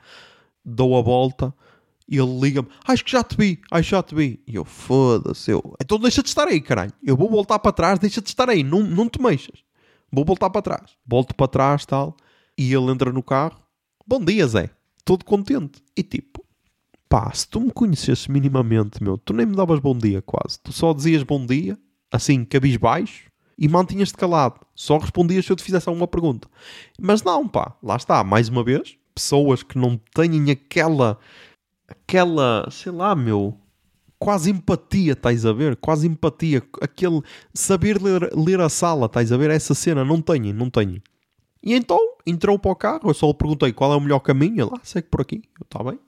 Dou 0.64 0.96
a 0.98 1.02
volta 1.02 1.52
e 2.08 2.18
ele 2.18 2.40
liga-me, 2.40 2.68
acho 2.86 3.04
que 3.04 3.10
já 3.10 3.22
te 3.22 3.36
vi, 3.36 3.60
acho 3.70 3.82
que 3.82 3.90
já 3.90 4.02
te 4.02 4.14
vi. 4.14 4.40
E 4.46 4.54
eu, 4.54 4.64
foda-se, 4.64 5.50
eu, 5.50 5.74
então 5.80 5.98
deixa 5.98 6.22
de 6.22 6.28
estar 6.28 6.48
aí, 6.48 6.60
caralho. 6.60 6.92
Eu 7.02 7.16
vou 7.16 7.28
voltar 7.28 7.58
para 7.58 7.72
trás, 7.72 7.98
deixa 7.98 8.22
de 8.22 8.28
estar 8.28 8.48
aí, 8.48 8.62
não, 8.62 8.82
não 8.82 9.08
te 9.08 9.20
mexas. 9.20 9.66
Vou 10.10 10.24
voltar 10.24 10.48
para 10.50 10.62
trás. 10.62 10.92
Volto 11.06 11.34
para 11.34 11.48
trás, 11.48 11.84
tal. 11.84 12.16
E 12.56 12.72
ele 12.72 12.90
entra 12.90 13.12
no 13.12 13.22
carro. 13.22 13.60
Bom 14.06 14.20
dia, 14.20 14.46
Zé. 14.46 14.70
Todo 15.04 15.24
contente. 15.24 15.82
E 15.96 16.02
tipo, 16.02 16.45
pá, 17.08 17.32
se 17.32 17.48
tu 17.48 17.60
me 17.60 17.70
conhecesses 17.70 18.26
minimamente, 18.28 19.02
meu, 19.02 19.18
tu 19.18 19.32
nem 19.32 19.46
me 19.46 19.56
davas 19.56 19.80
bom 19.80 19.96
dia 19.96 20.22
quase. 20.22 20.58
Tu 20.60 20.72
só 20.72 20.92
dizias 20.92 21.22
bom 21.22 21.44
dia, 21.44 21.78
assim, 22.10 22.44
cabisbaixo, 22.44 23.30
e 23.58 23.68
mantinhas-te 23.68 24.16
calado. 24.16 24.60
Só 24.74 24.98
respondias 24.98 25.46
se 25.46 25.52
eu 25.52 25.56
te 25.56 25.62
fizesse 25.62 25.88
alguma 25.88 26.06
pergunta. 26.06 26.48
Mas 27.00 27.22
não, 27.22 27.48
pá, 27.48 27.74
lá 27.82 27.96
está, 27.96 28.22
mais 28.22 28.48
uma 28.48 28.62
vez, 28.62 28.96
pessoas 29.14 29.62
que 29.62 29.78
não 29.78 29.98
têm 30.14 30.50
aquela 30.50 31.18
aquela, 31.88 32.68
sei 32.70 32.92
lá, 32.92 33.14
meu, 33.14 33.56
quase 34.18 34.50
empatia, 34.50 35.12
estás 35.12 35.46
a 35.46 35.52
ver? 35.52 35.76
Quase 35.76 36.06
empatia, 36.06 36.62
aquele 36.80 37.22
saber 37.54 38.02
ler, 38.02 38.30
ler 38.34 38.60
a 38.60 38.68
sala, 38.68 39.06
estás 39.06 39.32
a 39.32 39.36
ver? 39.36 39.50
Essa 39.50 39.74
cena, 39.74 40.04
não 40.04 40.20
tenho, 40.20 40.52
não 40.52 40.68
tenho. 40.68 41.00
E 41.62 41.74
então 41.74 41.98
entrou 42.26 42.58
para 42.58 42.70
o 42.70 42.76
carro, 42.76 43.10
eu 43.10 43.14
só 43.14 43.28
lhe 43.28 43.34
perguntei 43.34 43.72
qual 43.72 43.92
é 43.92 43.96
o 43.96 44.00
melhor 44.00 44.20
caminho, 44.20 44.70
lá, 44.70 44.80
segue 44.82 45.08
por 45.08 45.20
aqui, 45.20 45.42
está 45.64 45.82
bem. 45.82 45.98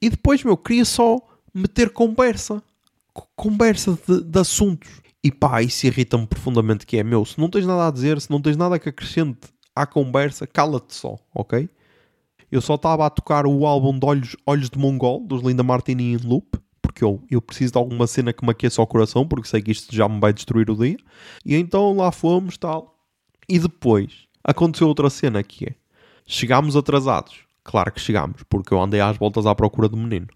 E 0.00 0.08
depois, 0.08 0.42
meu, 0.42 0.56
queria 0.56 0.84
só 0.84 1.18
meter 1.54 1.90
conversa, 1.90 2.62
conversa 3.36 3.98
de, 4.06 4.22
de 4.22 4.38
assuntos. 4.38 5.00
E 5.22 5.30
pá, 5.30 5.62
isso 5.62 5.86
irrita-me 5.86 6.26
profundamente 6.26 6.86
que 6.86 6.96
é, 6.96 7.04
meu, 7.04 7.24
se 7.24 7.38
não 7.38 7.50
tens 7.50 7.66
nada 7.66 7.88
a 7.88 7.90
dizer, 7.90 8.20
se 8.20 8.30
não 8.30 8.40
tens 8.40 8.56
nada 8.56 8.78
que 8.78 8.88
acrescente 8.88 9.48
à 9.76 9.86
conversa, 9.86 10.46
cala-te 10.46 10.94
só, 10.94 11.16
ok? 11.34 11.68
Eu 12.50 12.60
só 12.60 12.74
estava 12.74 13.06
a 13.06 13.10
tocar 13.10 13.46
o 13.46 13.66
álbum 13.66 13.98
de 13.98 14.04
Olhos, 14.06 14.36
Olhos 14.46 14.70
de 14.70 14.78
Mongol, 14.78 15.24
dos 15.26 15.42
Linda 15.42 15.62
Martini 15.62 16.14
em 16.14 16.16
loop, 16.16 16.58
porque 16.80 17.04
eu, 17.04 17.22
eu 17.30 17.40
preciso 17.40 17.72
de 17.72 17.78
alguma 17.78 18.06
cena 18.06 18.32
que 18.32 18.44
me 18.44 18.50
aqueça 18.50 18.82
o 18.82 18.86
coração, 18.86 19.28
porque 19.28 19.48
sei 19.48 19.62
que 19.62 19.70
isto 19.70 19.94
já 19.94 20.08
me 20.08 20.18
vai 20.18 20.32
destruir 20.32 20.68
o 20.70 20.76
dia. 20.76 20.96
E 21.44 21.54
então 21.54 21.96
lá 21.96 22.10
fomos, 22.10 22.56
tal. 22.56 22.98
E 23.48 23.58
depois 23.58 24.26
aconteceu 24.42 24.88
outra 24.88 25.08
cena 25.10 25.42
que 25.42 25.66
é, 25.66 25.74
chegámos 26.26 26.74
atrasados. 26.74 27.49
Claro 27.62 27.92
que 27.92 28.00
chegámos, 28.00 28.42
porque 28.44 28.72
eu 28.72 28.80
andei 28.80 29.00
às 29.00 29.16
voltas 29.16 29.46
à 29.46 29.54
procura 29.54 29.88
do 29.88 29.96
menino. 29.96 30.28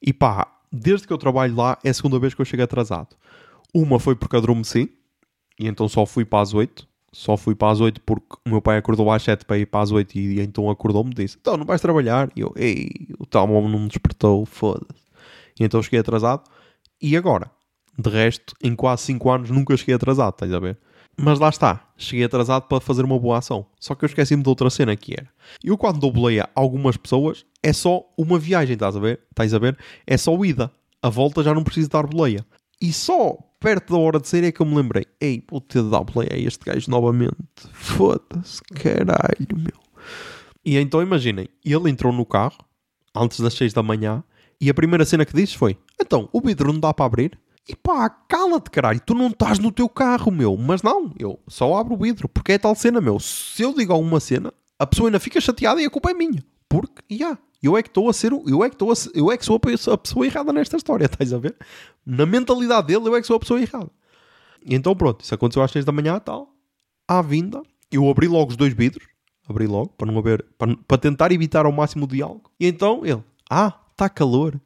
E 0.00 0.12
pá, 0.12 0.46
desde 0.72 1.06
que 1.06 1.12
eu 1.12 1.18
trabalho 1.18 1.56
lá, 1.56 1.78
é 1.84 1.90
a 1.90 1.94
segunda 1.94 2.18
vez 2.18 2.34
que 2.34 2.40
eu 2.40 2.44
chego 2.44 2.62
atrasado. 2.62 3.16
Uma 3.74 3.98
foi 3.98 4.14
porque 4.14 4.36
adormeci, 4.36 4.92
e 5.58 5.66
então 5.66 5.88
só 5.88 6.06
fui 6.06 6.24
para 6.24 6.40
as 6.40 6.54
8. 6.54 6.86
Só 7.10 7.36
fui 7.36 7.54
para 7.54 7.72
as 7.72 7.80
8 7.80 8.02
porque 8.02 8.36
o 8.46 8.50
meu 8.50 8.60
pai 8.60 8.76
acordou 8.76 9.10
às 9.10 9.22
7 9.22 9.44
para 9.46 9.58
ir 9.58 9.66
para 9.66 9.80
as 9.80 9.90
8 9.90 10.16
e 10.18 10.40
então 10.40 10.70
acordou-me 10.70 11.10
e 11.10 11.14
disse: 11.14 11.38
Então 11.40 11.56
não 11.56 11.64
vais 11.64 11.80
trabalhar? 11.80 12.30
E 12.36 12.40
eu, 12.40 12.52
ei, 12.54 12.90
o 13.18 13.24
tal 13.24 13.50
homem 13.50 13.70
não 13.70 13.80
me 13.80 13.88
despertou, 13.88 14.44
foda-se. 14.44 15.02
E 15.58 15.64
então 15.64 15.82
cheguei 15.82 16.00
atrasado. 16.00 16.44
E 17.00 17.16
agora? 17.16 17.50
De 17.98 18.10
resto, 18.10 18.54
em 18.62 18.76
quase 18.76 19.04
5 19.04 19.30
anos 19.30 19.50
nunca 19.50 19.76
cheguei 19.76 19.94
atrasado, 19.94 20.34
estás 20.34 20.52
a 20.52 20.60
ver? 20.60 20.78
Mas 21.20 21.40
lá 21.40 21.48
está, 21.48 21.84
cheguei 21.96 22.24
atrasado 22.24 22.62
para 22.68 22.80
fazer 22.80 23.04
uma 23.04 23.18
boa 23.18 23.38
ação. 23.38 23.66
Só 23.80 23.96
que 23.96 24.04
eu 24.04 24.06
esqueci-me 24.06 24.42
de 24.42 24.48
outra 24.48 24.70
cena 24.70 24.94
que 24.94 25.14
era. 25.14 25.28
Eu 25.64 25.76
quando 25.76 25.98
dou 25.98 26.12
boleia 26.12 26.44
a 26.44 26.60
algumas 26.60 26.96
pessoas, 26.96 27.44
é 27.60 27.72
só 27.72 28.04
uma 28.16 28.38
viagem, 28.38 28.74
estás 28.74 28.94
a 28.96 29.00
ver? 29.00 29.20
Estás 29.28 29.52
a 29.52 29.58
ver? 29.58 29.76
É 30.06 30.16
só 30.16 30.32
ida. 30.44 30.70
A 31.02 31.08
volta 31.08 31.42
já 31.42 31.52
não 31.52 31.64
preciso 31.64 31.90
dar 31.90 32.06
boleia. 32.06 32.46
E 32.80 32.92
só 32.92 33.36
perto 33.58 33.92
da 33.92 33.98
hora 33.98 34.20
de 34.20 34.28
sair 34.28 34.44
é 34.44 34.52
que 34.52 34.60
eu 34.60 34.66
me 34.66 34.76
lembrei: 34.76 35.06
Ei, 35.20 35.42
vou 35.50 35.60
ter 35.60 35.82
de 35.82 35.90
dar 35.90 36.04
boleia 36.04 36.34
a 36.34 36.38
este 36.38 36.64
gajo 36.64 36.88
novamente. 36.88 37.34
Foda-se, 37.72 38.62
caralho, 38.74 39.56
meu. 39.56 39.80
E 40.64 40.76
então 40.76 41.02
imaginem, 41.02 41.48
ele 41.64 41.90
entrou 41.90 42.12
no 42.12 42.24
carro 42.24 42.58
antes 43.14 43.40
das 43.40 43.54
6 43.54 43.72
da 43.72 43.82
manhã 43.82 44.22
e 44.60 44.70
a 44.70 44.74
primeira 44.74 45.04
cena 45.04 45.24
que 45.24 45.34
disse 45.34 45.56
foi: 45.56 45.76
Então, 46.00 46.28
o 46.32 46.40
vidro 46.40 46.72
não 46.72 46.78
dá 46.78 46.94
para 46.94 47.06
abrir? 47.06 47.38
E 47.68 47.76
pá, 47.76 48.08
cala-te, 48.08 48.70
caralho, 48.70 49.00
tu 49.04 49.14
não 49.14 49.26
estás 49.26 49.58
no 49.58 49.70
teu 49.70 49.88
carro, 49.90 50.32
meu. 50.32 50.56
Mas 50.56 50.82
não, 50.82 51.12
eu 51.18 51.38
só 51.46 51.76
abro 51.76 51.94
o 51.94 51.98
vidro, 51.98 52.26
porque 52.26 52.52
é 52.52 52.58
tal 52.58 52.74
cena, 52.74 52.98
meu. 52.98 53.20
Se 53.20 53.62
eu 53.62 53.74
digo 53.74 53.92
alguma 53.92 54.20
cena, 54.20 54.54
a 54.78 54.86
pessoa 54.86 55.08
ainda 55.08 55.20
fica 55.20 55.38
chateada 55.38 55.82
e 55.82 55.84
a 55.84 55.90
culpa 55.90 56.10
é 56.10 56.14
minha. 56.14 56.42
Porque, 56.66 57.02
já, 57.10 57.16
yeah, 57.16 57.38
eu 57.62 57.76
é 57.76 57.82
que 57.82 57.88
estou 57.88 58.08
a 58.08 58.12
ser, 58.12 58.32
eu 58.32 58.64
é 58.64 58.68
que 58.70 58.74
estou 58.74 58.90
a, 58.90 58.94
eu 59.14 59.30
é 59.30 59.36
que 59.36 59.44
sou 59.44 59.56
a 59.56 59.98
pessoa, 59.98 60.26
errada 60.26 60.52
nesta 60.52 60.76
história, 60.76 61.04
estás 61.06 61.32
a 61.32 61.38
ver? 61.38 61.56
Na 62.06 62.24
mentalidade 62.24 62.86
dele, 62.86 63.06
eu 63.06 63.16
é 63.16 63.20
que 63.20 63.26
sou 63.26 63.36
a 63.36 63.40
pessoa 63.40 63.60
errada. 63.60 63.90
E 64.64 64.74
então 64.74 64.96
pronto, 64.96 65.22
isso 65.22 65.34
aconteceu 65.34 65.62
às 65.62 65.70
6 65.70 65.84
da 65.84 65.92
manhã, 65.92 66.18
tal. 66.18 66.54
À 67.06 67.20
vinda, 67.20 67.62
eu 67.92 68.08
abri 68.08 68.28
logo 68.28 68.50
os 68.50 68.56
dois 68.56 68.72
vidros, 68.72 69.06
abri 69.46 69.66
logo, 69.66 69.88
para 69.90 70.10
não 70.10 70.18
haver, 70.18 70.44
para, 70.56 70.74
para 70.76 70.98
tentar 70.98 71.32
evitar 71.32 71.66
ao 71.66 71.72
máximo 71.72 72.04
o 72.04 72.08
diálogo. 72.08 72.50
E 72.58 72.66
então 72.66 73.04
ele, 73.04 73.22
ah, 73.50 73.78
está 73.90 74.08
calor. 74.08 74.60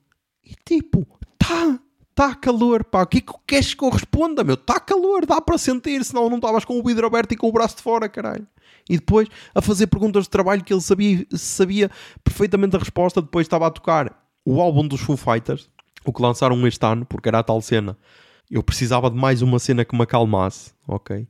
E 0.44 0.54
tipo, 0.64 1.06
tá, 1.38 1.80
Está 2.12 2.34
calor, 2.34 2.84
pá. 2.84 3.02
O 3.02 3.06
que 3.06 3.18
é 3.18 3.20
que 3.22 3.32
queres 3.46 3.72
que 3.72 3.82
eu 3.82 3.88
responda, 3.88 4.44
meu? 4.44 4.54
Está 4.54 4.78
calor, 4.78 5.24
dá 5.24 5.40
para 5.40 5.56
sentir, 5.56 6.04
senão 6.04 6.28
não 6.28 6.36
estavas 6.36 6.62
com 6.62 6.78
o 6.78 6.82
vidro 6.82 7.06
aberto 7.06 7.32
e 7.32 7.36
com 7.36 7.48
o 7.48 7.52
braço 7.52 7.76
de 7.76 7.82
fora, 7.82 8.06
caralho. 8.06 8.46
E 8.88 8.98
depois 8.98 9.28
a 9.54 9.62
fazer 9.62 9.86
perguntas 9.86 10.24
de 10.24 10.30
trabalho 10.30 10.62
que 10.62 10.74
ele 10.74 10.82
sabia, 10.82 11.26
sabia 11.30 11.90
perfeitamente 12.22 12.76
a 12.76 12.78
resposta. 12.78 13.22
Depois 13.22 13.46
estava 13.46 13.66
a 13.66 13.70
tocar 13.70 14.14
o 14.44 14.60
álbum 14.60 14.86
dos 14.86 15.00
Foo 15.00 15.16
Fighters, 15.16 15.70
o 16.04 16.12
que 16.12 16.20
lançaram 16.20 16.66
este 16.66 16.84
ano, 16.84 17.06
porque 17.06 17.30
era 17.30 17.38
a 17.38 17.42
tal 17.42 17.62
cena. 17.62 17.96
Eu 18.50 18.62
precisava 18.62 19.10
de 19.10 19.16
mais 19.16 19.40
uma 19.40 19.58
cena 19.58 19.82
que 19.82 19.96
me 19.96 20.02
acalmasse, 20.02 20.72
ok? 20.86 21.26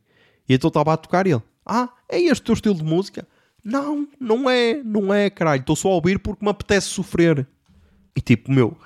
E 0.48 0.54
então 0.54 0.66
estava 0.66 0.92
a 0.92 0.96
tocar 0.96 1.28
ele. 1.28 1.42
Ah, 1.64 1.90
é 2.08 2.20
este 2.20 2.42
o 2.42 2.44
teu 2.46 2.54
estilo 2.54 2.74
de 2.74 2.82
música? 2.82 3.24
Não, 3.64 4.08
não 4.18 4.50
é, 4.50 4.82
não 4.82 5.14
é, 5.14 5.30
caralho. 5.30 5.60
Estou 5.60 5.76
só 5.76 5.90
a 5.90 5.94
ouvir 5.94 6.18
porque 6.18 6.44
me 6.44 6.50
apetece 6.50 6.88
sofrer. 6.88 7.46
E 8.16 8.20
tipo, 8.20 8.50
meu, 8.50 8.76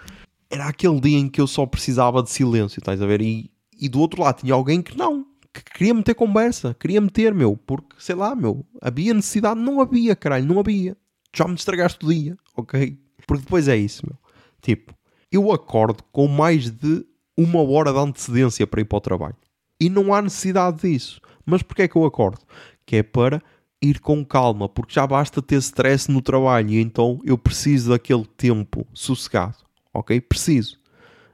era 0.57 0.69
aquele 0.69 0.99
dia 1.01 1.19
em 1.19 1.29
que 1.29 1.41
eu 1.41 1.47
só 1.47 1.67
precisava 1.67 2.23
de 2.23 2.31
silêncio, 2.31 2.81
estás 2.81 3.01
a 3.01 3.07
ver? 3.07 3.21
E, 3.21 3.51
e 3.79 3.89
do 3.89 4.01
outro 4.01 4.23
lado 4.23 4.41
tinha 4.41 4.55
alguém 4.55 4.81
que 4.81 4.97
não, 4.97 5.27
que 5.53 5.63
queria 5.63 5.93
meter 5.93 6.15
conversa, 6.15 6.75
queria 6.81 7.01
meter, 7.01 7.35
meu, 7.35 7.57
porque 7.57 7.95
sei 7.99 8.15
lá, 8.15 8.35
meu, 8.35 8.65
havia 8.81 9.13
necessidade, 9.13 9.61
não 9.61 9.81
havia, 9.81 10.17
caralho, 10.17 10.47
não 10.47 10.59
havia. 10.59 10.97
Já 11.35 11.47
me 11.47 11.55
estragaste 11.55 12.05
o 12.05 12.09
dia, 12.09 12.37
ok? 12.57 12.99
Porque 13.27 13.45
depois 13.45 13.69
é 13.69 13.77
isso, 13.77 14.07
meu. 14.07 14.19
Tipo, 14.63 14.95
eu 15.31 15.53
acordo 15.53 16.03
com 16.11 16.27
mais 16.27 16.71
de 16.71 17.05
uma 17.37 17.63
hora 17.63 17.93
de 17.93 17.99
antecedência 17.99 18.67
para 18.67 18.81
ir 18.81 18.87
para 18.87 18.97
o 18.97 19.01
trabalho. 19.01 19.37
E 19.79 19.91
não 19.91 20.15
há 20.15 20.23
necessidade 20.23 20.89
disso. 20.89 21.21
Mas 21.45 21.63
porquê 21.63 21.83
é 21.83 21.89
que 21.89 21.97
eu 21.97 22.07
acordo? 22.07 22.41
Que 22.87 22.97
é 22.97 23.03
para 23.03 23.43
ir 23.83 24.01
com 24.01 24.25
calma, 24.25 24.71
porque 24.71 24.95
já 24.95 25.07
basta 25.07 25.43
ter 25.43 25.57
stress 25.57 26.11
no 26.11 26.23
trabalho 26.23 26.71
e 26.71 26.81
então 26.81 27.21
eu 27.25 27.37
preciso 27.37 27.91
daquele 27.91 28.25
tempo 28.25 28.87
sossegado 28.95 29.66
ok? 29.99 30.21
Preciso. 30.21 30.79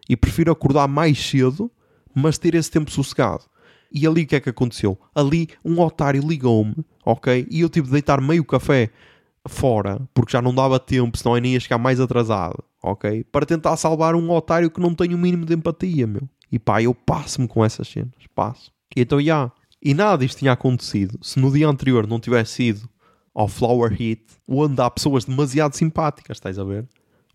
E 0.08 0.16
prefiro 0.16 0.50
acordar 0.50 0.88
mais 0.88 1.18
cedo, 1.18 1.70
mas 2.14 2.38
ter 2.38 2.54
esse 2.54 2.70
tempo 2.70 2.90
sossegado. 2.90 3.44
E 3.92 4.06
ali 4.06 4.22
o 4.22 4.26
que 4.26 4.36
é 4.36 4.40
que 4.40 4.48
aconteceu? 4.48 4.98
Ali 5.14 5.48
um 5.64 5.78
otário 5.80 6.26
ligou-me, 6.26 6.74
ok? 7.04 7.46
E 7.50 7.60
eu 7.60 7.68
tive 7.68 7.86
de 7.86 7.92
deitar 7.92 8.20
meio 8.20 8.44
café 8.44 8.90
fora, 9.46 10.00
porque 10.14 10.32
já 10.32 10.40
não 10.40 10.54
dava 10.54 10.78
tempo, 10.78 11.18
senão 11.18 11.36
eu 11.36 11.42
nem 11.42 11.52
ia 11.52 11.60
chegar 11.60 11.78
mais 11.78 12.00
atrasado, 12.00 12.62
ok? 12.82 13.24
Para 13.24 13.44
tentar 13.44 13.76
salvar 13.76 14.14
um 14.14 14.30
otário 14.30 14.70
que 14.70 14.80
não 14.80 14.94
tem 14.94 15.14
o 15.14 15.18
mínimo 15.18 15.44
de 15.44 15.54
empatia, 15.54 16.06
meu. 16.06 16.22
E 16.50 16.58
pá, 16.58 16.82
eu 16.82 16.94
passo-me 16.94 17.48
com 17.48 17.64
essas 17.64 17.88
cenas, 17.88 18.12
passo. 18.34 18.70
E 18.96 19.00
então, 19.02 19.18
já. 19.18 19.24
Yeah. 19.24 19.52
E 19.84 19.94
nada 19.94 20.18
disto 20.18 20.38
tinha 20.38 20.52
acontecido 20.52 21.18
se 21.22 21.40
no 21.40 21.50
dia 21.50 21.66
anterior 21.66 22.06
não 22.06 22.20
tivesse 22.20 22.62
ido 22.68 22.88
ao 23.34 23.48
Flower 23.48 23.90
Heat, 24.00 24.22
onde 24.46 24.80
há 24.80 24.88
pessoas 24.88 25.24
demasiado 25.24 25.74
simpáticas, 25.74 26.36
estás 26.36 26.56
a 26.56 26.62
ver? 26.62 26.86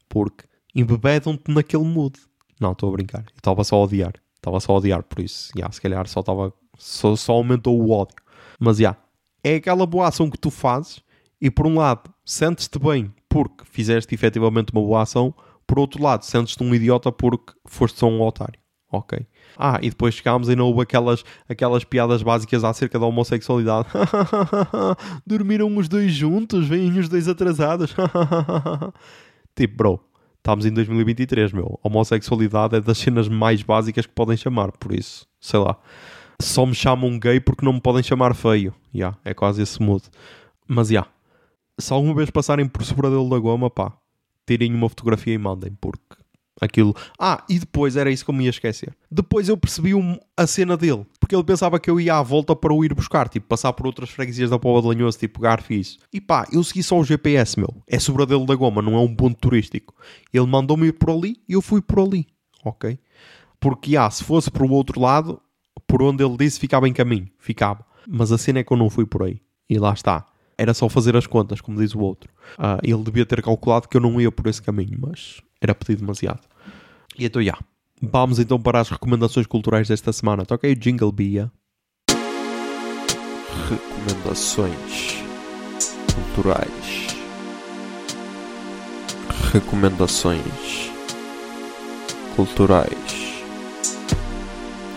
Porque 0.08 0.46
embebedam-te 0.78 1.52
naquele 1.52 1.84
mood. 1.84 2.20
Não, 2.60 2.72
estou 2.72 2.90
a 2.90 2.92
brincar. 2.94 3.22
Eu 3.22 3.38
estava 3.38 3.64
só 3.64 3.76
a 3.76 3.84
odiar. 3.84 4.14
Estava 4.36 4.60
só 4.60 4.74
a 4.74 4.76
odiar, 4.76 5.04
por 5.04 5.20
isso, 5.20 5.52
yeah, 5.56 5.72
se 5.74 5.82
calhar 5.82 6.08
só, 6.08 6.22
estava, 6.22 6.54
só, 6.78 7.16
só 7.16 7.34
aumentou 7.34 7.78
o 7.82 7.92
ódio. 7.92 8.16
Mas, 8.60 8.78
já, 8.78 8.82
yeah, 8.82 9.00
é 9.44 9.56
aquela 9.56 9.86
boa 9.86 10.08
ação 10.08 10.30
que 10.30 10.38
tu 10.38 10.50
fazes 10.50 11.02
e, 11.42 11.50
por 11.50 11.68
um 11.68 11.76
lado, 11.76 12.10
sentes-te 12.24 12.80
bem 12.80 13.14
porque 13.28 13.66
fizeste 13.66 14.14
efetivamente 14.16 14.72
uma 14.72 14.82
boa 14.82 15.02
ação, 15.02 15.34
por 15.66 15.80
outro 15.80 16.02
lado, 16.02 16.24
sentes-te 16.24 16.64
um 16.64 16.74
idiota 16.74 17.12
porque 17.12 17.54
foste 17.66 18.00
só 18.00 18.08
um 18.08 18.22
otário. 18.22 18.60
Ok. 18.90 19.20
Ah, 19.58 19.80
e 19.82 19.90
depois 19.90 20.16
chegámos 20.16 20.48
e 20.48 20.56
não 20.56 20.68
houve 20.68 20.82
aquelas, 20.82 21.24
aquelas 21.50 21.84
piadas 21.84 22.24
básicas 22.24 22.64
acerca 22.64 22.98
da 22.98 23.06
homossexualidade. 23.06 23.90
Dormiram 25.28 25.76
os 25.76 25.90
dois 25.90 26.14
juntos, 26.14 26.68
vêm 26.68 26.98
os 26.98 27.10
dois 27.10 27.28
atrasados. 27.28 27.94
tipo, 29.56 29.76
bro, 29.76 30.00
estamos 30.48 30.66
em 30.66 30.72
2023, 30.72 31.52
meu. 31.52 31.78
Homossexualidade 31.84 32.78
é 32.78 32.80
das 32.80 32.98
cenas 32.98 33.28
mais 33.28 33.62
básicas 33.62 34.06
que 34.06 34.14
podem 34.14 34.38
chamar, 34.38 34.72
por 34.72 34.94
isso, 34.94 35.28
sei 35.42 35.60
lá. 35.60 35.78
Só 36.42 36.66
me 36.66 36.74
chamam 36.74 37.20
gay 37.20 37.42
porque 37.42 37.66
não 37.66 37.74
me 37.74 37.82
podem 37.82 38.02
chamar 38.02 38.34
feio. 38.34 38.74
Ya, 38.96 39.00
yeah, 39.00 39.18
é 39.26 39.34
quase 39.34 39.62
esse 39.62 39.82
mood. 39.82 40.06
Mas, 40.66 40.88
já. 40.88 40.94
Yeah, 40.94 41.12
se 41.78 41.92
alguma 41.92 42.14
vez 42.14 42.30
passarem 42.30 42.66
por 42.66 42.82
Sobradelo 42.86 43.30
da 43.30 43.38
Goma, 43.38 43.70
pá, 43.70 43.92
tirem 44.46 44.74
uma 44.74 44.88
fotografia 44.88 45.34
e 45.34 45.38
mandem, 45.38 45.76
porque 45.82 46.16
aquilo. 46.60 46.96
Ah, 47.20 47.44
e 47.50 47.60
depois 47.60 47.96
era 47.96 48.12
isso 48.12 48.24
que 48.24 48.32
eu 48.32 48.36
me 48.36 48.46
ia 48.46 48.50
esquecer. 48.50 48.96
Depois 49.10 49.50
eu 49.50 49.58
percebi 49.58 49.94
um, 49.94 50.18
a 50.36 50.48
cena 50.48 50.76
dele, 50.76 51.06
porque 51.20 51.36
ele 51.36 51.44
pensava 51.44 51.80
que 51.80 51.90
eu 51.90 52.00
ia 52.00 52.16
à 52.16 52.24
volta 52.24 52.56
para 52.56 52.74
o 52.74 52.84
ir 52.84 52.94
buscar, 52.94 53.30
tipo, 53.30 53.48
passar 53.48 53.74
por 53.74 53.86
outras 53.86 54.10
freguesias 54.10 54.50
da 54.50 54.60
Póvoa 54.60 54.82
de 54.82 54.88
Lanhoso, 54.88 55.20
tipo 55.20 55.42
Garfo 55.42 55.74
e 55.74 55.80
isso. 55.80 56.00
E 56.12 56.20
pá, 56.20 56.48
eu 56.52 56.64
segui 56.64 56.84
só 56.84 57.00
o 57.00 57.04
GPS, 57.04 57.60
meu. 57.60 57.70
É 57.88 58.00
Sobradelo 58.00 58.46
da 58.46 58.56
Goma, 58.56 58.82
não 58.82 58.96
é 58.96 59.00
um 59.00 59.16
ponto 59.16 59.38
turístico. 59.38 59.94
Ele 60.34 60.46
mandou-me 60.46 60.88
ir 60.88 60.94
por 60.94 61.12
ali 61.12 61.38
e 61.48 61.54
eu 61.54 61.62
fui 61.62 61.82
por 61.82 62.00
ali, 62.00 62.28
ok? 62.64 63.00
Porque, 63.60 63.98
ah, 63.98 64.10
se 64.10 64.24
fosse 64.24 64.52
para 64.52 64.64
o 64.64 64.72
outro 64.72 65.00
lado, 65.00 65.42
por 65.88 66.02
onde 66.04 66.24
ele 66.24 66.38
disse, 66.38 66.60
ficava 66.60 66.88
em 66.88 66.94
caminho. 66.94 67.28
Ficava. 67.40 67.86
Mas 68.08 68.32
a 68.32 68.38
cena 68.38 68.60
é 68.60 68.64
que 68.64 68.72
eu 68.72 68.78
não 68.78 68.90
fui 68.90 69.06
por 69.06 69.24
aí. 69.24 69.42
E 69.70 69.78
lá 69.78 69.94
está. 69.94 70.26
Era 70.58 70.74
só 70.74 70.90
fazer 70.90 71.16
as 71.16 71.28
contas, 71.28 71.62
como 71.62 71.80
diz 71.80 71.94
o 71.94 72.00
outro. 72.00 72.32
Uh, 72.58 72.80
ele 72.84 73.04
devia 73.04 73.26
ter 73.26 73.42
calculado 73.42 73.88
que 73.88 73.98
eu 73.98 74.02
não 74.02 74.20
ia 74.20 74.32
por 74.32 74.48
esse 74.48 74.62
caminho, 74.62 74.98
mas 75.00 75.42
era 75.62 75.76
pedido 75.76 76.00
demasiado. 76.00 76.42
E 77.18 77.26
então, 77.26 77.42
já. 77.42 77.46
Yeah. 77.52 77.66
Vamos 78.02 78.38
então 78.38 78.60
para 78.62 78.80
as 78.80 78.90
recomendações 78.90 79.48
culturais 79.48 79.88
desta 79.88 80.14
semana. 80.14 80.46
Toquei 80.46 80.74
o 80.74 80.76
Jingle 80.76 81.12
Bia. 81.12 81.52
Recomendações 83.70 85.18
culturais. 86.14 87.08
Recomendações 89.52 90.92
culturais. 92.36 93.44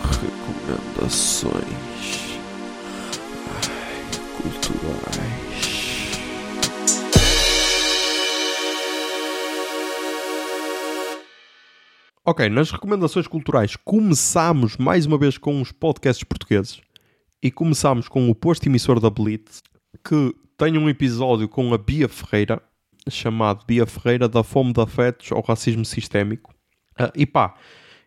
Recomendações 0.03 1.51
Ai, 3.47 4.03
culturais. 4.37 5.50
Ok, 12.23 12.47
nas 12.49 12.69
recomendações 12.69 13.25
culturais 13.25 13.75
começámos 13.75 14.77
mais 14.77 15.07
uma 15.07 15.17
vez 15.17 15.39
com 15.39 15.59
os 15.59 15.71
podcasts 15.71 16.23
portugueses 16.23 16.79
e 17.41 17.49
começámos 17.49 18.07
com 18.07 18.29
o 18.29 18.35
posto 18.35 18.67
emissor 18.67 18.99
da 18.99 19.09
Blitz, 19.09 19.63
que 20.07 20.31
tem 20.55 20.77
um 20.77 20.87
episódio 20.87 21.49
com 21.49 21.73
a 21.73 21.79
Bia 21.79 22.07
Ferreira, 22.07 22.61
chamado 23.09 23.65
Bia 23.65 23.87
Ferreira 23.87 24.29
da 24.29 24.43
Fome 24.43 24.71
de 24.71 24.79
Afetos 24.79 25.31
ao 25.31 25.41
Racismo 25.41 25.83
Sistémico. 25.83 26.53
Uh, 26.91 27.11
e 27.15 27.25
pá, 27.25 27.55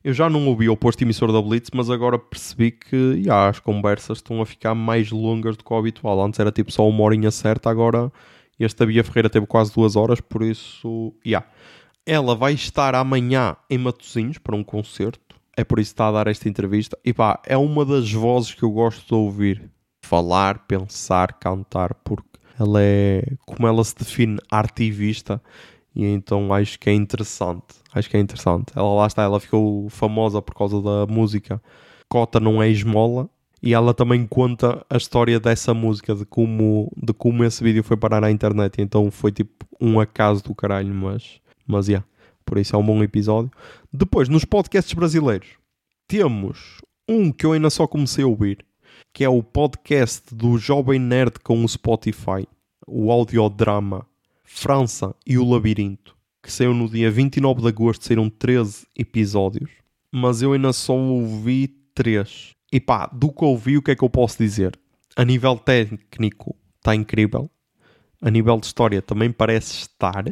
eu 0.04 0.14
já 0.14 0.30
não 0.30 0.46
ouvi 0.46 0.68
o 0.68 0.76
posto 0.76 1.02
emissor 1.02 1.32
da 1.32 1.42
Blitz, 1.42 1.70
mas 1.74 1.90
agora 1.90 2.16
percebi 2.16 2.70
que 2.70 3.20
já, 3.20 3.48
as 3.48 3.58
conversas 3.58 4.18
estão 4.18 4.40
a 4.40 4.46
ficar 4.46 4.76
mais 4.76 5.10
longas 5.10 5.56
do 5.56 5.64
que 5.64 5.72
o 5.72 5.76
habitual. 5.76 6.24
Antes 6.24 6.38
era 6.38 6.52
tipo 6.52 6.70
só 6.70 6.88
uma 6.88 7.02
horinha 7.02 7.32
certa, 7.32 7.68
agora 7.68 8.12
esta 8.60 8.86
Bia 8.86 9.02
Ferreira 9.02 9.28
teve 9.28 9.46
quase 9.46 9.74
duas 9.74 9.96
horas, 9.96 10.20
por 10.20 10.44
isso, 10.44 11.12
já. 11.24 11.30
Yeah. 11.30 11.48
Ela 12.06 12.34
vai 12.34 12.52
estar 12.52 12.94
amanhã 12.94 13.56
em 13.70 13.78
Matosinhos 13.78 14.36
para 14.36 14.54
um 14.54 14.62
concerto. 14.62 15.36
É 15.56 15.64
por 15.64 15.78
isso 15.78 15.90
que 15.90 15.94
está 15.94 16.08
a 16.08 16.12
dar 16.12 16.26
esta 16.26 16.48
entrevista. 16.48 16.98
E 17.04 17.14
pá, 17.14 17.40
é 17.46 17.56
uma 17.56 17.84
das 17.84 18.12
vozes 18.12 18.52
que 18.52 18.62
eu 18.62 18.70
gosto 18.70 19.06
de 19.06 19.14
ouvir. 19.14 19.70
Falar, 20.04 20.66
pensar, 20.66 21.32
cantar, 21.32 21.94
porque 22.04 22.38
ela 22.60 22.82
é, 22.82 23.22
como 23.46 23.66
ela 23.66 23.82
se 23.82 23.94
define, 23.96 24.38
artivista. 24.50 25.40
E 25.94 26.04
então 26.04 26.52
acho 26.52 26.78
que 26.78 26.90
é 26.90 26.92
interessante. 26.92 27.76
Acho 27.94 28.10
que 28.10 28.16
é 28.16 28.20
interessante. 28.20 28.66
Ela 28.76 28.92
lá 28.94 29.06
está, 29.06 29.22
ela 29.22 29.40
ficou 29.40 29.88
famosa 29.88 30.42
por 30.42 30.54
causa 30.54 30.82
da 30.82 31.06
música 31.06 31.62
Cota 32.08 32.38
Não 32.38 32.62
É 32.62 32.68
Esmola. 32.68 33.30
E 33.62 33.72
ela 33.72 33.94
também 33.94 34.26
conta 34.26 34.84
a 34.90 34.96
história 34.98 35.40
dessa 35.40 35.72
música, 35.72 36.14
de 36.14 36.26
como, 36.26 36.92
de 36.94 37.14
como 37.14 37.42
esse 37.44 37.64
vídeo 37.64 37.82
foi 37.82 37.96
parar 37.96 38.20
na 38.20 38.30
internet. 38.30 38.82
Então 38.82 39.10
foi 39.10 39.32
tipo 39.32 39.64
um 39.80 39.98
acaso 39.98 40.44
do 40.44 40.54
caralho, 40.54 40.94
mas 40.94 41.40
mas, 41.66 41.88
yeah, 41.88 42.06
por 42.44 42.58
isso 42.58 42.74
é 42.76 42.78
um 42.78 42.84
bom 42.84 43.02
episódio. 43.02 43.50
Depois, 43.92 44.28
nos 44.28 44.44
podcasts 44.44 44.92
brasileiros, 44.94 45.48
temos 46.06 46.80
um 47.08 47.32
que 47.32 47.46
eu 47.46 47.52
ainda 47.52 47.70
só 47.70 47.86
comecei 47.86 48.24
a 48.24 48.26
ouvir, 48.26 48.64
que 49.12 49.24
é 49.24 49.28
o 49.28 49.42
podcast 49.42 50.34
do 50.34 50.58
Jovem 50.58 50.98
Nerd 50.98 51.38
com 51.42 51.64
o 51.64 51.68
Spotify, 51.68 52.46
o 52.86 53.10
audiodrama 53.10 54.06
França 54.44 55.14
e 55.26 55.38
o 55.38 55.48
Labirinto, 55.48 56.14
que 56.42 56.52
saiu 56.52 56.74
no 56.74 56.88
dia 56.88 57.10
29 57.10 57.62
de 57.62 57.68
agosto, 57.68 58.04
saíram 58.04 58.28
13 58.28 58.86
episódios, 58.96 59.70
mas 60.12 60.42
eu 60.42 60.52
ainda 60.52 60.72
só 60.72 60.94
ouvi 60.94 61.68
3. 61.94 62.52
E 62.72 62.80
pá, 62.80 63.06
do 63.06 63.32
que 63.32 63.44
ouvi, 63.44 63.78
o 63.78 63.82
que 63.82 63.92
é 63.92 63.96
que 63.96 64.04
eu 64.04 64.10
posso 64.10 64.38
dizer? 64.38 64.78
A 65.16 65.24
nível 65.24 65.56
técnico, 65.56 66.54
está 66.76 66.94
incrível. 66.94 67.50
A 68.20 68.30
nível 68.30 68.58
de 68.58 68.66
história, 68.66 69.00
também 69.00 69.30
parece 69.30 69.74
estar 69.74 70.24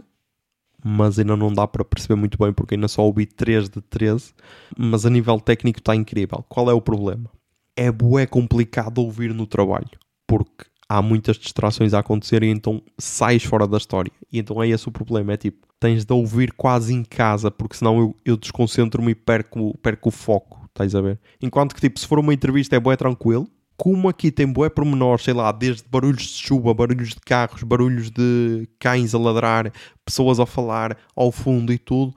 mas 0.84 1.18
ainda 1.18 1.36
não 1.36 1.52
dá 1.52 1.66
para 1.66 1.84
perceber 1.84 2.16
muito 2.16 2.38
bem 2.38 2.52
porque 2.52 2.74
ainda 2.74 2.88
só 2.88 3.02
ouvi 3.02 3.26
3 3.26 3.68
de 3.68 3.80
13, 3.80 4.32
mas 4.76 5.06
a 5.06 5.10
nível 5.10 5.38
técnico 5.40 5.78
está 5.78 5.94
incrível. 5.94 6.44
Qual 6.48 6.70
é 6.70 6.74
o 6.74 6.80
problema? 6.80 7.30
É 7.76 7.90
bué 7.90 8.26
complicado 8.26 8.98
ouvir 8.98 9.32
no 9.32 9.46
trabalho, 9.46 9.90
porque 10.26 10.66
há 10.88 11.00
muitas 11.00 11.36
distrações 11.38 11.94
a 11.94 12.00
acontecer 12.00 12.42
e 12.42 12.48
então 12.48 12.82
sais 12.98 13.42
fora 13.44 13.66
da 13.66 13.78
história. 13.78 14.12
E 14.30 14.38
então 14.38 14.62
é 14.62 14.68
esse 14.68 14.88
o 14.88 14.92
problema, 14.92 15.32
é 15.32 15.36
tipo, 15.36 15.66
tens 15.80 16.04
de 16.04 16.12
ouvir 16.12 16.52
quase 16.52 16.92
em 16.92 17.02
casa, 17.02 17.50
porque 17.50 17.76
senão 17.76 17.98
eu, 17.98 18.16
eu 18.24 18.36
desconcentro-me 18.36 19.12
e 19.12 19.14
perco, 19.14 19.76
perco 19.78 20.10
o 20.10 20.12
foco, 20.12 20.66
estás 20.66 20.94
a 20.94 21.00
ver? 21.00 21.18
Enquanto 21.40 21.74
que 21.74 21.80
tipo, 21.80 21.98
se 21.98 22.06
for 22.06 22.18
uma 22.18 22.34
entrevista 22.34 22.76
é 22.76 22.80
bué 22.80 22.96
tranquilo, 22.96 23.48
como 23.82 24.08
aqui 24.08 24.30
tem 24.30 24.46
bué 24.46 24.70
pormenores, 24.70 25.24
sei 25.24 25.34
lá, 25.34 25.50
desde 25.50 25.82
barulhos 25.90 26.22
de 26.22 26.28
chuva, 26.28 26.72
barulhos 26.72 27.08
de 27.08 27.20
carros, 27.20 27.64
barulhos 27.64 28.12
de 28.12 28.68
cães 28.78 29.12
a 29.12 29.18
ladrar, 29.18 29.72
pessoas 30.04 30.38
a 30.38 30.46
falar 30.46 30.96
ao 31.16 31.32
fundo 31.32 31.72
e 31.72 31.78
tudo, 31.78 32.14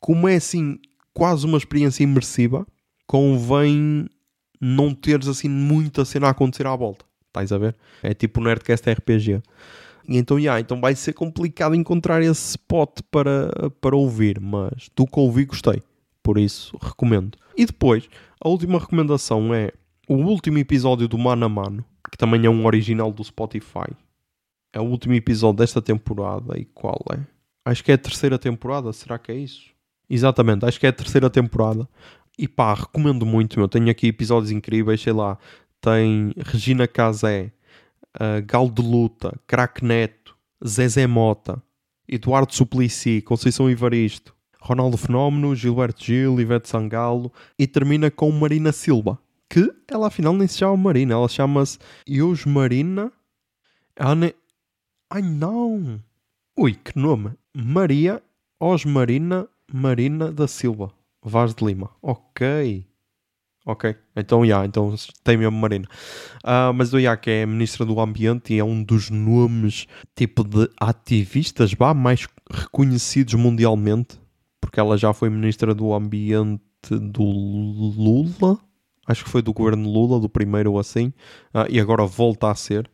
como 0.00 0.26
é 0.26 0.34
assim 0.34 0.76
quase 1.12 1.46
uma 1.46 1.56
experiência 1.56 2.02
imersiva, 2.02 2.66
convém 3.06 4.08
não 4.60 4.92
teres 4.92 5.28
assim 5.28 5.48
muita 5.48 6.04
cena 6.04 6.26
a 6.26 6.30
acontecer 6.30 6.66
à 6.66 6.74
volta. 6.74 7.04
Estás 7.28 7.52
a 7.52 7.58
ver? 7.58 7.76
É 8.02 8.12
tipo 8.12 8.40
o 8.40 8.42
Nerdcast 8.42 8.90
RPG. 8.90 9.40
E 10.08 10.16
então, 10.16 10.36
yeah, 10.36 10.60
então 10.60 10.80
vai 10.80 10.96
ser 10.96 11.12
complicado 11.12 11.76
encontrar 11.76 12.22
esse 12.22 12.56
spot 12.56 13.02
para, 13.12 13.52
para 13.80 13.94
ouvir, 13.94 14.40
mas 14.40 14.90
do 14.96 15.06
que 15.06 15.20
ouvi 15.20 15.44
gostei. 15.44 15.80
Por 16.24 16.38
isso, 16.38 16.76
recomendo. 16.82 17.38
E 17.56 17.64
depois, 17.64 18.08
a 18.40 18.48
última 18.48 18.80
recomendação 18.80 19.54
é 19.54 19.70
o 20.08 20.14
último 20.14 20.58
episódio 20.58 21.08
do 21.08 21.18
Mano 21.18 21.46
a 21.46 21.48
Mano, 21.48 21.84
que 22.10 22.18
também 22.18 22.44
é 22.44 22.50
um 22.50 22.66
original 22.66 23.12
do 23.12 23.24
Spotify, 23.24 23.90
é 24.72 24.80
o 24.80 24.84
último 24.84 25.14
episódio 25.14 25.58
desta 25.58 25.80
temporada. 25.80 26.58
E 26.58 26.64
qual 26.64 27.00
é? 27.12 27.20
Acho 27.64 27.82
que 27.82 27.90
é 27.90 27.94
a 27.94 27.98
terceira 27.98 28.38
temporada. 28.38 28.92
Será 28.92 29.18
que 29.18 29.32
é 29.32 29.36
isso? 29.36 29.70
Exatamente, 30.08 30.66
acho 30.66 30.78
que 30.78 30.86
é 30.86 30.90
a 30.90 30.92
terceira 30.92 31.30
temporada. 31.30 31.88
E 32.38 32.46
pá, 32.46 32.74
recomendo 32.74 33.24
muito. 33.24 33.66
Tenho 33.68 33.90
aqui 33.90 34.08
episódios 34.08 34.50
incríveis, 34.50 35.00
sei 35.00 35.12
lá. 35.12 35.38
Tem 35.80 36.32
Regina 36.36 36.86
Casé, 36.86 37.52
uh, 38.16 38.44
Gal 38.44 38.68
de 38.68 38.82
Luta, 38.82 39.38
Crack 39.46 39.84
Neto, 39.84 40.36
Zezé 40.66 41.06
Mota, 41.06 41.62
Eduardo 42.08 42.54
Suplicy, 42.54 43.22
Conceição 43.22 43.70
Ivaristo, 43.70 44.34
Ronaldo 44.60 44.96
Fenómeno, 44.96 45.54
Gilberto 45.54 46.04
Gil, 46.04 46.40
Ivete 46.40 46.68
Sangalo 46.68 47.32
e 47.58 47.66
termina 47.66 48.10
com 48.10 48.30
Marina 48.32 48.72
Silva 48.72 49.18
que 49.48 49.72
ela 49.88 50.08
afinal 50.08 50.34
nem 50.34 50.46
se 50.48 50.58
chama 50.58 50.76
Marina, 50.76 51.14
ela 51.14 51.28
chama-se 51.28 51.78
Eus 52.06 52.44
Marina. 52.44 53.12
Ela 53.96 54.14
nem... 54.14 54.34
Ai 55.10 55.22
não! 55.22 56.00
Ui, 56.56 56.74
que 56.74 56.98
nome! 56.98 57.32
Maria 57.56 58.22
Osmarina 58.58 59.48
Marina 59.72 60.32
da 60.32 60.48
Silva 60.48 60.92
Vaz 61.22 61.54
de 61.54 61.64
Lima. 61.64 61.90
Ok. 62.02 62.86
Ok, 63.66 63.96
então, 64.14 64.44
yeah, 64.44 64.66
então 64.66 64.94
tem 65.22 65.38
mesmo 65.38 65.56
Marina. 65.56 65.88
Uh, 66.44 66.74
mas 66.74 66.92
o 66.92 66.98
que 67.16 67.30
é 67.30 67.46
Ministra 67.46 67.86
do 67.86 67.98
Ambiente 67.98 68.52
e 68.52 68.58
é 68.58 68.64
um 68.64 68.82
dos 68.82 69.08
nomes 69.08 69.86
tipo 70.14 70.44
de 70.44 70.68
ativistas 70.78 71.72
bah, 71.72 71.94
mais 71.94 72.26
reconhecidos 72.50 73.32
mundialmente, 73.34 74.20
porque 74.60 74.78
ela 74.78 74.98
já 74.98 75.14
foi 75.14 75.30
Ministra 75.30 75.74
do 75.74 75.94
Ambiente 75.94 76.60
do 76.90 77.22
Lula, 77.22 78.58
acho 79.06 79.24
que 79.24 79.30
foi 79.30 79.42
do 79.42 79.52
governo 79.52 79.88
Lula, 79.88 80.20
do 80.20 80.28
primeiro 80.28 80.72
ou 80.72 80.78
assim, 80.78 81.08
uh, 81.54 81.66
e 81.68 81.80
agora 81.80 82.04
volta 82.04 82.50
a 82.50 82.54
ser. 82.54 82.90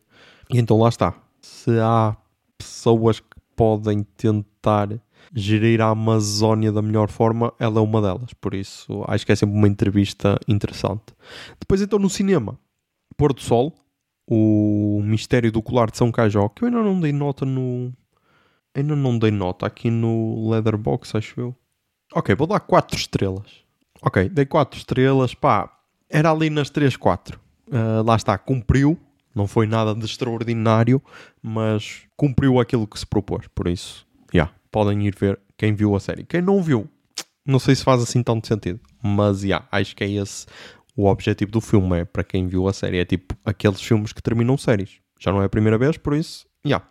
E 0.49 0.59
então 0.59 0.77
lá 0.79 0.89
está. 0.89 1.13
Se 1.41 1.71
há 1.79 2.15
pessoas 2.57 3.19
que 3.19 3.27
podem 3.55 4.03
tentar 4.17 4.89
gerir 5.33 5.81
a 5.81 5.89
Amazónia 5.89 6.71
da 6.71 6.81
melhor 6.81 7.09
forma, 7.09 7.53
ela 7.59 7.79
é 7.79 7.81
uma 7.81 8.01
delas. 8.01 8.33
Por 8.33 8.53
isso, 8.53 9.03
acho 9.07 9.25
que 9.25 9.31
é 9.31 9.35
sempre 9.35 9.55
uma 9.55 9.67
entrevista 9.67 10.39
interessante. 10.47 11.13
Depois, 11.59 11.81
então, 11.81 11.97
no 11.97 12.09
cinema, 12.09 12.59
Pôr 13.17 13.33
do 13.33 13.41
Sol, 13.41 13.73
o 14.27 15.01
Mistério 15.03 15.51
do 15.51 15.61
Colar 15.61 15.89
de 15.91 15.97
São 15.97 16.11
Cajó, 16.11 16.49
que 16.49 16.63
eu 16.63 16.67
ainda 16.67 16.81
não 16.81 16.99
dei 16.99 17.11
nota 17.11 17.45
no. 17.45 17.93
Ainda 18.73 18.95
não 18.95 19.17
dei 19.17 19.31
nota 19.31 19.65
aqui 19.65 19.89
no 19.89 20.49
Leatherbox, 20.49 21.15
acho 21.15 21.39
eu. 21.39 21.55
Ok, 22.13 22.33
vou 22.35 22.47
dar 22.47 22.59
4 22.59 22.97
estrelas. 22.97 23.65
Ok, 24.01 24.29
dei 24.29 24.45
4 24.45 24.77
estrelas. 24.77 25.33
Pá, 25.33 25.69
era 26.11 26.31
ali 26.31 26.49
nas 26.49 26.69
3, 26.69 26.95
4. 26.95 27.39
Uh, 27.67 28.03
lá 28.05 28.15
está, 28.15 28.37
cumpriu. 28.37 28.99
Não 29.33 29.47
foi 29.47 29.65
nada 29.65 29.95
de 29.95 30.05
extraordinário, 30.05 31.01
mas 31.41 32.01
cumpriu 32.17 32.59
aquilo 32.59 32.85
que 32.85 32.99
se 32.99 33.05
propôs. 33.05 33.47
Por 33.55 33.67
isso, 33.67 34.05
já, 34.33 34.43
yeah, 34.43 34.53
podem 34.69 35.07
ir 35.07 35.15
ver 35.17 35.39
quem 35.57 35.73
viu 35.73 35.95
a 35.95 36.01
série. 36.01 36.25
Quem 36.25 36.41
não 36.41 36.61
viu, 36.61 36.89
não 37.45 37.57
sei 37.57 37.73
se 37.73 37.83
faz 37.83 38.01
assim 38.01 38.21
tanto 38.21 38.45
sentido, 38.45 38.81
mas 39.01 39.39
já, 39.39 39.47
yeah, 39.47 39.67
acho 39.71 39.95
que 39.95 40.03
é 40.03 40.09
esse 40.09 40.45
o 40.97 41.05
objetivo 41.07 41.49
do 41.49 41.61
filme. 41.61 42.01
É 42.01 42.05
para 42.05 42.25
quem 42.25 42.45
viu 42.45 42.67
a 42.67 42.73
série. 42.73 42.97
É 42.97 43.05
tipo 43.05 43.33
aqueles 43.45 43.81
filmes 43.81 44.11
que 44.11 44.21
terminam 44.21 44.57
séries. 44.57 44.99
Já 45.17 45.31
não 45.31 45.41
é 45.41 45.45
a 45.45 45.49
primeira 45.49 45.77
vez, 45.77 45.95
por 45.97 46.13
isso, 46.13 46.45
já. 46.65 46.69
Yeah. 46.69 46.85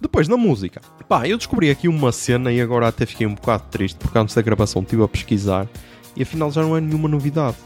Depois, 0.00 0.26
na 0.26 0.36
música. 0.36 0.80
Pá, 1.08 1.28
eu 1.28 1.36
descobri 1.36 1.70
aqui 1.70 1.86
uma 1.86 2.10
cena 2.10 2.50
e 2.50 2.60
agora 2.60 2.88
até 2.88 3.04
fiquei 3.04 3.26
um 3.26 3.34
bocado 3.34 3.64
triste 3.70 3.98
porque 3.98 4.18
antes 4.18 4.34
da 4.34 4.40
gravação 4.40 4.82
estive 4.82 5.04
a 5.04 5.08
pesquisar 5.08 5.68
e 6.16 6.22
afinal 6.22 6.50
já 6.50 6.62
não 6.62 6.74
é 6.76 6.80
nenhuma 6.80 7.06
novidade 7.06 7.56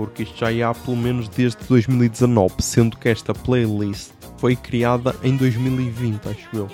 porque 0.00 0.22
isto 0.22 0.38
já 0.38 0.70
há 0.70 0.72
pelo 0.72 0.96
menos 0.96 1.28
desde 1.28 1.62
2019, 1.68 2.54
sendo 2.60 2.96
que 2.96 3.06
esta 3.06 3.34
playlist 3.34 4.12
foi 4.38 4.56
criada 4.56 5.14
em 5.22 5.36
2020, 5.36 6.26
acho 6.26 6.48
eu. 6.54 6.70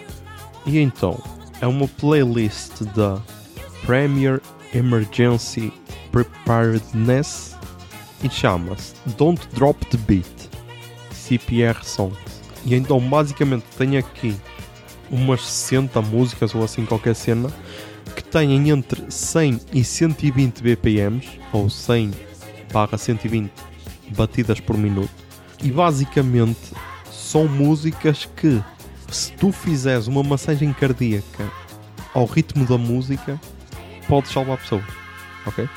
E 0.64 0.78
então, 0.78 1.20
é 1.60 1.66
uma 1.66 1.88
playlist 1.88 2.84
da 2.94 3.20
Premier 3.84 4.40
Emergency 4.72 5.72
Preparedness 6.12 7.56
e 8.22 8.30
chama-se 8.30 8.94
Don't 9.16 9.44
Drop 9.54 9.84
the 9.86 9.98
Beat 10.06 10.48
CPR 11.10 11.84
Songs. 11.84 12.16
E 12.64 12.76
então, 12.76 13.00
basicamente, 13.00 13.64
tenho 13.76 13.98
aqui 13.98 14.36
umas 15.10 15.44
60 15.44 16.00
músicas 16.00 16.54
ou 16.54 16.62
assim 16.62 16.86
qualquer 16.86 17.16
cena 17.16 17.52
que 18.14 18.22
têm 18.22 18.70
entre 18.70 19.10
100 19.10 19.60
e 19.72 19.82
120 19.82 20.62
BPMs 20.62 21.40
ou 21.52 21.68
100 21.68 22.35
barra 22.72 22.98
120 22.98 23.50
batidas 24.16 24.60
por 24.60 24.76
minuto. 24.76 25.10
E 25.62 25.70
basicamente 25.70 26.72
são 27.10 27.48
músicas 27.48 28.28
que, 28.36 28.62
se 29.08 29.32
tu 29.32 29.52
fizeres 29.52 30.06
uma 30.06 30.22
massagem 30.22 30.72
cardíaca 30.72 31.50
ao 32.14 32.24
ritmo 32.24 32.64
da 32.64 32.78
música, 32.78 33.40
podes 34.08 34.30
salvar 34.30 34.58
pessoas. 34.58 34.84
ok? 35.46 35.64
Uh, 35.64 35.68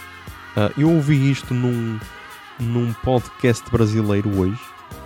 eu 0.77 0.89
ouvi 0.89 1.31
isto 1.31 1.53
num, 1.53 1.99
num 2.59 2.93
podcast 3.03 3.69
brasileiro 3.69 4.39
hoje 4.39 4.59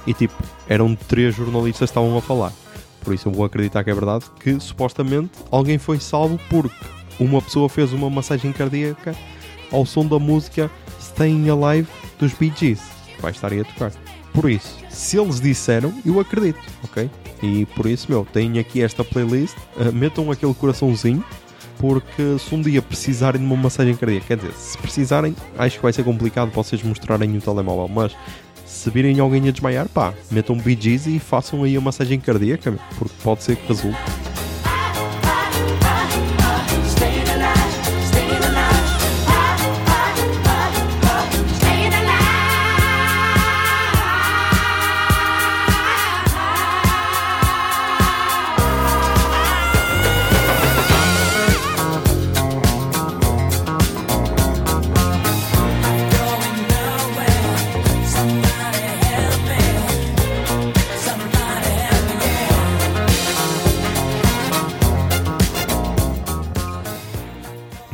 e 0.06 0.14
tipo, 0.14 0.34
eram 0.68 0.96
três 0.96 1.36
jornalistas 1.36 1.90
que 1.90 1.98
estavam 1.98 2.18
a 2.18 2.22
falar. 2.22 2.52
Por 3.02 3.14
isso 3.14 3.28
eu 3.28 3.32
vou 3.32 3.46
acreditar 3.46 3.84
que 3.84 3.90
é 3.90 3.94
verdade 3.94 4.26
que 4.40 4.60
supostamente 4.60 5.32
alguém 5.52 5.78
foi 5.78 6.00
salvo 6.00 6.40
porque 6.50 6.74
uma 7.20 7.42
pessoa 7.42 7.68
fez 7.68 7.92
uma 7.92 8.10
massagem 8.10 8.52
cardíaca 8.52 9.16
ao 9.72 9.86
som 9.86 10.06
da 10.06 10.20
música 10.20 10.72
Staying 11.14 11.48
Alive 11.50 11.88
dos 12.20 12.34
Bee 12.34 12.52
Gees, 12.56 12.82
vai 13.20 13.32
estar 13.32 13.52
aí 13.52 13.62
a 13.62 13.64
tocar. 13.64 13.92
Por 14.34 14.50
isso, 14.50 14.80
se 14.90 15.18
eles 15.18 15.40
disseram, 15.40 15.94
eu 16.04 16.20
acredito, 16.20 16.60
ok? 16.84 17.10
E 17.42 17.66
por 17.68 17.86
isso, 17.86 18.08
meu, 18.10 18.26
tenho 18.34 18.60
aqui 18.60 18.82
esta 18.82 19.04
playlist, 19.04 19.56
uh, 19.78 19.94
metam 19.94 20.32
aquele 20.32 20.54
coraçãozinho, 20.56 21.24
porque 21.78 22.38
se 22.40 22.56
um 22.56 22.62
dia 22.62 22.82
precisarem 22.82 23.40
de 23.40 23.46
uma 23.46 23.56
massagem 23.56 23.96
cardíaca, 23.96 24.26
quer 24.28 24.38
dizer, 24.38 24.54
se 24.54 24.78
precisarem, 24.78 25.36
acho 25.58 25.76
que 25.76 25.84
vai 25.84 25.94
ser 25.94 26.04
complicado 26.04 26.50
vocês 26.52 26.82
mostrarem 26.82 27.38
o 27.38 27.42
telemóvel, 27.42 27.88
mas 27.88 28.16
se 28.66 28.90
virem 28.90 29.20
alguém 29.20 29.48
a 29.48 29.52
desmaiar, 29.52 29.88
pá, 29.90 30.14
metam 30.32 30.60
Gees 30.60 31.06
e 31.06 31.20
façam 31.20 31.64
aí 31.64 31.78
a 31.78 31.82
massagem 31.82 32.20
cardíaca, 32.20 32.74
porque 32.98 33.14
pode 33.22 33.44
ser 33.44 33.56
que 33.56 33.68
resulte. 33.68 34.43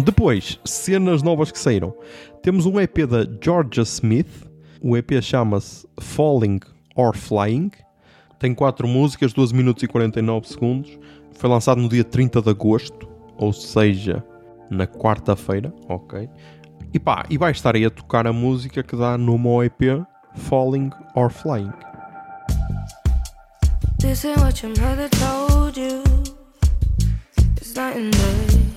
Depois, 0.04 0.58
cenas 0.64 1.22
novas 1.22 1.52
que 1.52 1.60
saíram. 1.60 1.94
Temos 2.42 2.66
um 2.66 2.80
EP 2.80 3.00
da 3.06 3.28
Georgia 3.42 3.84
Smith. 3.84 4.48
O 4.82 4.96
EP 4.96 5.22
chama-se 5.22 5.86
Falling 6.00 6.62
or 6.96 7.16
Flying. 7.16 7.70
Tem 8.40 8.56
4 8.56 8.88
músicas, 8.88 9.34
12 9.34 9.54
minutos 9.54 9.84
e 9.84 9.88
49 9.88 10.48
segundos. 10.48 10.98
Foi 11.38 11.50
lançado 11.50 11.82
no 11.82 11.90
dia 11.90 12.06
30 12.06 12.42
de 12.42 12.50
agosto, 12.50 13.10
ou 13.38 13.52
seja, 13.52 14.24
na 14.70 14.88
quarta-feira. 14.88 15.74
Ok. 15.90 16.30
E 16.94 17.00
pá, 17.00 17.26
e 17.30 17.38
vai 17.38 17.52
estar 17.52 17.76
aí 17.76 17.84
a 17.84 17.90
tocar 17.90 18.26
a 18.26 18.32
música 18.32 18.82
que 18.82 18.96
dá 18.96 19.18
no 19.18 19.38
meu 19.38 19.62
EP 19.64 20.02
Falling 20.36 20.92
or 21.14 21.30
Flying. 21.30 21.74
This 24.00 24.24
ain't 24.24 24.40
what 24.40 24.66
your 24.66 24.74
mother 24.80 25.10
told 25.10 25.78
you. 25.78 26.02
It's. 27.58 28.69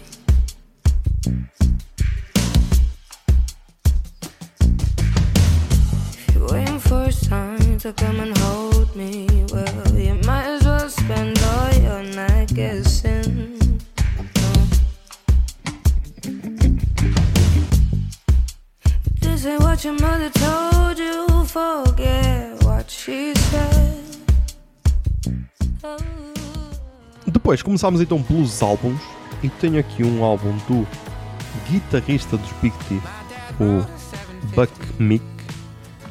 Depois 27.26 27.62
começámos 27.62 28.00
então 28.00 28.22
pelos 28.22 28.62
álbuns 28.62 29.00
e 29.42 29.48
tenho 29.48 29.78
aqui 29.78 30.04
um 30.04 30.22
álbum 30.22 30.56
do 30.68 30.86
guitarrista 31.70 32.36
dos 32.36 32.50
Big 32.60 32.74
Teeth, 32.88 33.02
o 33.60 33.84
Buck 34.54 34.72
Mick, 34.98 35.24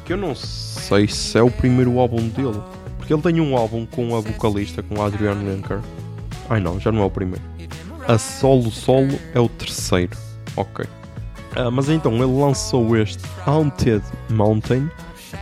que 0.04 0.12
eu 0.12 0.16
não 0.16 0.34
sei 0.34 1.08
se 1.08 1.38
é 1.38 1.42
o 1.42 1.50
primeiro 1.50 1.98
álbum 1.98 2.28
dele, 2.28 2.60
porque 2.96 3.12
ele 3.12 3.22
tem 3.22 3.40
um 3.40 3.56
álbum 3.56 3.86
com 3.86 4.16
a 4.16 4.20
vocalista, 4.20 4.82
com 4.82 5.02
a 5.02 5.06
Adrienne 5.06 5.44
Lenker. 5.44 5.80
Ai 6.48 6.60
não, 6.60 6.78
já 6.78 6.90
não 6.90 7.02
é 7.02 7.04
o 7.04 7.10
primeiro. 7.10 7.42
A 8.06 8.18
solo 8.18 8.70
solo 8.70 9.18
é 9.32 9.40
o 9.40 9.48
terceiro. 9.48 10.16
Ok. 10.56 10.84
Ah, 11.54 11.70
mas 11.70 11.88
então 11.88 12.14
ele 12.14 12.40
lançou 12.40 12.96
este 12.96 13.22
Haunted 13.46 14.02
Mountain. 14.30 14.90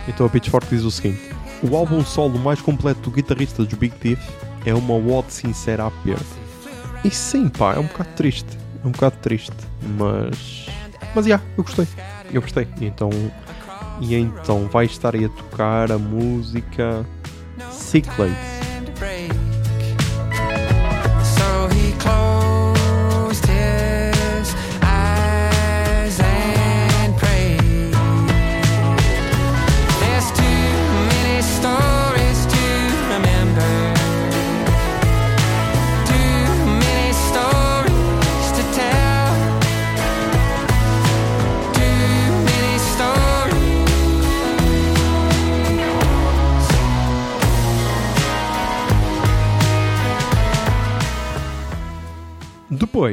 Então 0.07 0.25
a 0.25 0.29
Pitchfork 0.29 0.67
diz 0.69 0.83
o 0.83 0.91
seguinte: 0.91 1.21
O 1.63 1.75
álbum 1.75 2.03
solo 2.03 2.37
mais 2.37 2.61
completo 2.61 3.01
do 3.01 3.11
guitarrista 3.11 3.63
dos 3.63 3.73
Big 3.73 3.95
Teeth 3.95 4.19
é 4.65 4.73
uma 4.73 4.93
ode 4.93 5.33
sincera 5.33 5.87
à 5.87 5.91
perda. 5.91 6.25
E 7.03 7.09
sim, 7.09 7.49
pá, 7.49 7.73
é 7.73 7.79
um 7.79 7.87
bocado 7.87 8.09
triste. 8.15 8.60
Um 8.83 8.91
bocado 8.91 9.17
triste. 9.21 9.51
Mas. 9.97 10.67
Mas 11.15 11.25
já, 11.25 11.41
eu 11.57 11.63
gostei. 11.63 11.87
Eu 12.31 12.41
gostei. 12.41 12.67
E 12.79 12.85
então. 12.85 13.09
E 13.99 14.15
então 14.15 14.67
vai 14.67 14.85
estar 14.85 15.15
aí 15.15 15.25
a 15.25 15.29
tocar 15.29 15.91
a 15.91 15.97
música 15.97 17.05
Cyclades. 17.71 18.50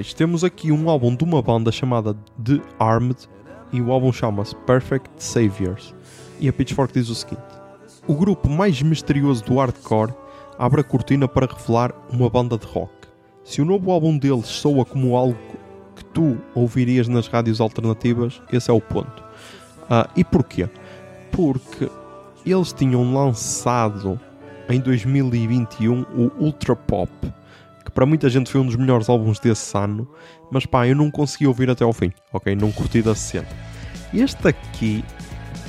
Temos 0.06 0.44
aqui 0.44 0.70
um 0.72 0.88
álbum 0.88 1.14
de 1.14 1.24
uma 1.24 1.42
banda 1.42 1.72
chamada 1.72 2.14
The 2.42 2.60
Armed 2.78 3.28
e 3.72 3.80
o 3.80 3.92
álbum 3.92 4.12
chama-se 4.12 4.54
Perfect 4.66 5.10
Saviors. 5.16 5.94
E 6.40 6.48
a 6.48 6.52
Pitchfork 6.52 6.92
diz 6.92 7.08
o 7.08 7.14
seguinte: 7.14 7.42
O 8.06 8.14
grupo 8.14 8.48
mais 8.48 8.80
misterioso 8.80 9.44
do 9.44 9.56
hardcore 9.56 10.14
abre 10.58 10.80
a 10.80 10.84
cortina 10.84 11.26
para 11.26 11.46
revelar 11.46 11.92
uma 12.10 12.30
banda 12.30 12.56
de 12.56 12.66
rock. 12.66 12.92
Se 13.44 13.60
o 13.60 13.64
novo 13.64 13.90
álbum 13.90 14.16
deles 14.16 14.46
soa 14.46 14.84
como 14.84 15.16
algo 15.16 15.38
que 15.96 16.04
tu 16.04 16.38
ouvirias 16.54 17.08
nas 17.08 17.26
rádios 17.26 17.60
alternativas, 17.60 18.40
esse 18.52 18.70
é 18.70 18.74
o 18.74 18.80
ponto. 18.80 19.24
Ah, 19.90 20.08
e 20.16 20.22
porquê? 20.22 20.68
Porque 21.32 21.90
eles 22.44 22.72
tinham 22.72 23.12
lançado 23.12 24.20
em 24.68 24.80
2021 24.80 26.02
o 26.02 26.30
Ultra 26.38 26.76
Pop, 26.76 27.10
para 27.98 28.06
muita 28.06 28.30
gente 28.30 28.48
foi 28.48 28.60
um 28.60 28.64
dos 28.64 28.76
melhores 28.76 29.08
álbuns 29.08 29.40
desse 29.40 29.76
ano, 29.76 30.08
mas 30.52 30.64
pá, 30.64 30.86
eu 30.86 30.94
não 30.94 31.10
consegui 31.10 31.48
ouvir 31.48 31.68
até 31.68 31.82
ao 31.82 31.92
fim, 31.92 32.12
ok? 32.32 32.54
Não 32.54 32.70
curti 32.70 33.02
da 33.02 33.12
cena. 33.12 33.48
Este 34.14 34.46
aqui, 34.46 35.04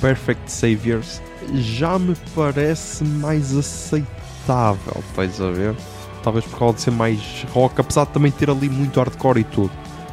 Perfect 0.00 0.48
Saviors, 0.48 1.20
já 1.54 1.98
me 1.98 2.14
parece 2.32 3.02
mais 3.02 3.52
aceitável, 3.56 5.02
estás 5.08 5.40
a 5.40 5.50
ver? 5.50 5.74
Talvez 6.22 6.44
por 6.44 6.56
causa 6.56 6.74
de 6.76 6.82
ser 6.82 6.92
mais 6.92 7.44
rock, 7.52 7.80
apesar 7.80 8.04
de 8.04 8.12
também 8.12 8.30
ter 8.30 8.48
ali 8.48 8.68
muito 8.68 9.00
hardcore 9.00 9.40
e 9.40 9.44
tudo. 9.44 9.72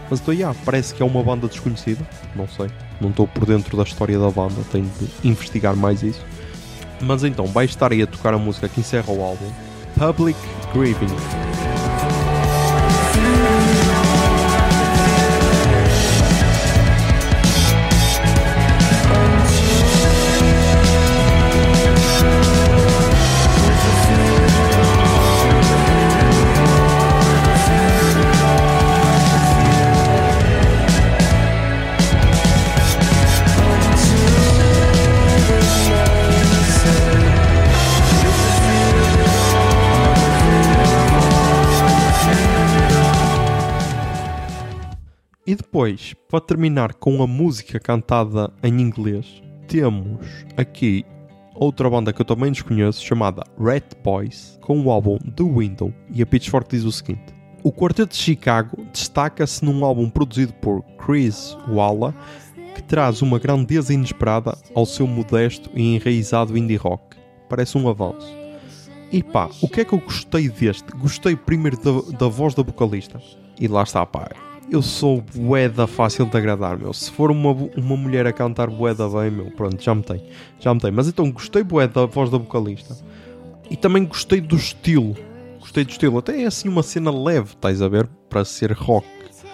Mas 0.10 0.20
então, 0.20 0.34
yeah, 0.34 0.60
parece 0.66 0.96
que 0.96 1.04
é 1.04 1.06
uma 1.06 1.22
banda 1.22 1.48
desconhecida, 1.48 2.04
não 2.36 2.48
sei, 2.48 2.66
não 3.00 3.12
estou 3.12 3.28
por 3.28 3.46
dentro 3.46 3.78
da 3.78 3.84
história 3.84 4.18
da 4.18 4.32
banda, 4.32 4.56
tenho 4.72 4.90
de 5.00 5.30
investigar 5.30 5.76
mais 5.76 6.02
isso. 6.02 6.26
Mas 7.00 7.24
então, 7.24 7.46
vai 7.46 7.66
estar 7.66 7.92
aí 7.92 8.02
a 8.02 8.08
tocar 8.08 8.34
a 8.34 8.40
música 8.40 8.68
que 8.68 8.80
encerra 8.80 9.14
o 9.14 9.22
álbum, 9.22 9.52
Public 10.00 10.40
Grieving. 10.74 11.77
Depois, 45.78 46.16
para 46.28 46.42
terminar 46.42 46.96
com 46.96 47.22
a 47.22 47.28
música 47.28 47.80
cantada 47.80 48.52
em 48.64 48.82
inglês, 48.82 49.44
temos 49.68 50.18
aqui 50.58 51.06
outra 51.54 51.88
banda 51.88 52.12
que 52.12 52.20
eu 52.20 52.26
também 52.26 52.52
desconheço, 52.52 53.06
chamada 53.06 53.44
Red 53.60 53.84
Boys, 54.04 54.58
com 54.62 54.82
o 54.82 54.90
álbum 54.90 55.20
The 55.20 55.44
Window. 55.44 55.94
E 56.12 56.24
a 56.24 56.26
Pitchfork 56.26 56.68
diz 56.76 56.84
o 56.84 56.92
seguinte: 56.92 57.32
O 57.62 57.72
Quarteto 57.72 58.14
de 58.14 58.18
Chicago 58.18 58.88
destaca-se 58.92 59.64
num 59.64 59.86
álbum 59.86 60.10
produzido 60.10 60.52
por 60.54 60.82
Chris 60.98 61.56
Walla, 61.70 62.12
que 62.74 62.82
traz 62.82 63.22
uma 63.22 63.38
grandeza 63.38 63.94
inesperada 63.94 64.58
ao 64.74 64.84
seu 64.84 65.06
modesto 65.06 65.70
e 65.76 65.96
enraizado 65.96 66.58
indie 66.58 66.76
rock. 66.76 67.18
Parece 67.48 67.78
um 67.78 67.88
avanço. 67.88 68.36
E 69.12 69.22
pá, 69.22 69.48
o 69.62 69.70
que 69.70 69.82
é 69.82 69.86
que 69.86 69.94
eu 69.94 70.00
gostei 70.00 70.50
deste? 70.50 70.92
Gostei 70.94 71.36
primeiro 71.36 71.78
da, 71.78 72.18
da 72.18 72.28
voz 72.28 72.56
da 72.56 72.64
vocalista. 72.64 73.22
E 73.60 73.68
lá 73.68 73.84
está, 73.84 74.04
pá. 74.08 74.47
Eu 74.70 74.82
sou 74.82 75.24
boeda 75.34 75.88
fácil 75.88 76.26
de 76.26 76.38
agradar, 76.38 76.78
meu. 76.78 76.92
Se 76.92 77.10
for 77.10 77.32
uma, 77.32 77.52
uma 77.52 77.96
mulher 77.96 78.28
a 78.28 78.34
cantar 78.34 78.70
boeda 78.70 79.08
bem, 79.08 79.32
meu, 79.32 79.46
pronto, 79.52 79.82
já 79.82 79.96
me 79.96 80.04
tem. 80.04 80.22
Já 80.60 80.74
me 80.74 80.80
tem. 80.82 80.92
Mas 80.92 81.08
então 81.08 81.32
gostei 81.32 81.64
boeda 81.64 82.02
da 82.02 82.06
voz 82.06 82.30
da 82.30 82.38
vocalista. 82.38 82.98
E 83.70 83.78
também 83.78 84.04
gostei 84.04 84.42
do 84.42 84.58
estilo. 84.58 85.16
Gostei 85.60 85.86
do 85.86 85.92
estilo. 85.92 86.18
Até 86.18 86.44
é 86.44 86.46
assim 86.46 86.68
uma 86.68 86.84
cena 86.84 87.12
leve, 87.12 87.54
estás 87.54 87.82
a 87.82 87.88
ver? 87.88 88.08
Para 88.30 88.44
ser 88.44 88.74
rock. 88.74 89.08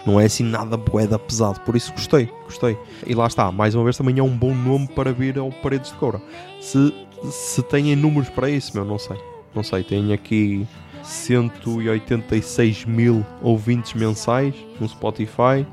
Não 0.04 0.20
é 0.20 0.26
assim 0.26 0.44
nada 0.44 0.76
boeda 0.76 1.20
pesado. 1.20 1.60
Por 1.60 1.76
isso 1.76 1.92
gostei, 1.92 2.28
gostei. 2.46 2.76
E 3.06 3.14
lá 3.14 3.28
está, 3.28 3.52
mais 3.52 3.76
uma 3.76 3.84
vez 3.84 3.96
também 3.96 4.18
é 4.18 4.24
um 4.24 4.36
bom 4.36 4.54
nome 4.54 4.88
para 4.88 5.14
vir 5.14 5.38
ao 5.38 5.52
Paredes 5.52 5.92
de 5.92 5.98
Coura. 5.98 6.20
Se, 6.60 6.92
se 7.30 7.62
têm 7.62 7.96
números 7.96 8.30
para 8.30 8.50
isso, 8.50 8.72
meu, 8.74 8.84
não 8.84 8.98
sei. 8.98 9.18
Não 9.54 9.62
sei, 9.62 9.84
tenho 9.84 10.12
aqui 10.12 10.68
186 11.04 12.86
mil 12.86 13.26
ouvintes 13.42 13.94
mensais 13.94 14.56
no 14.80 14.88
Spotify. 14.88 15.66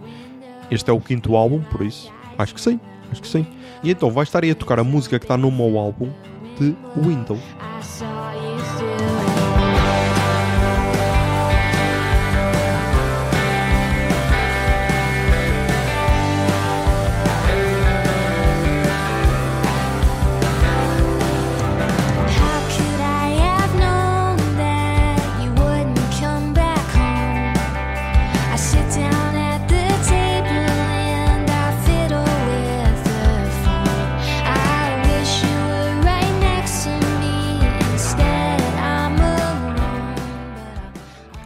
Este 0.70 0.90
é 0.90 0.92
o 0.92 1.00
quinto 1.00 1.36
álbum, 1.36 1.60
por 1.62 1.82
isso 1.82 2.12
acho 2.42 2.54
que 2.54 2.60
sim, 2.60 2.80
acho 3.10 3.22
que 3.22 3.28
sim. 3.28 3.46
E 3.82 3.90
então 3.90 4.10
vai 4.10 4.24
estar 4.24 4.42
aí 4.42 4.50
a 4.50 4.54
tocar 4.54 4.78
a 4.78 4.84
música 4.84 5.18
que 5.18 5.24
está 5.24 5.36
no 5.36 5.50
meu 5.50 5.78
álbum 5.78 6.10
de 6.58 6.74
Windows. 6.96 7.40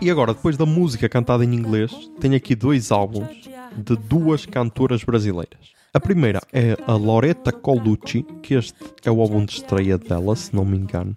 E 0.05 0.11
agora, 0.11 0.35
depois 0.35 0.55
da 0.55 0.67
música 0.67 1.09
cantada 1.09 1.47
em 1.47 1.55
inglês, 1.55 1.91
tenho 2.21 2.37
aqui 2.37 2.55
dois 2.55 2.93
álbuns 2.93 3.49
de 3.75 3.97
duas 3.97 4.45
cantoras 4.45 5.03
brasileiras. 5.03 5.73
A 5.95 5.99
primeira 5.99 6.43
é 6.53 6.77
a 6.87 6.93
Loretta 6.93 7.51
Colucci, 7.51 8.23
que 8.43 8.53
este 8.53 8.79
é 9.03 9.11
o 9.11 9.19
álbum 9.23 9.47
de 9.47 9.53
estreia 9.53 9.97
dela, 9.97 10.37
se 10.37 10.55
não 10.55 10.63
me 10.63 10.77
engano. 10.77 11.15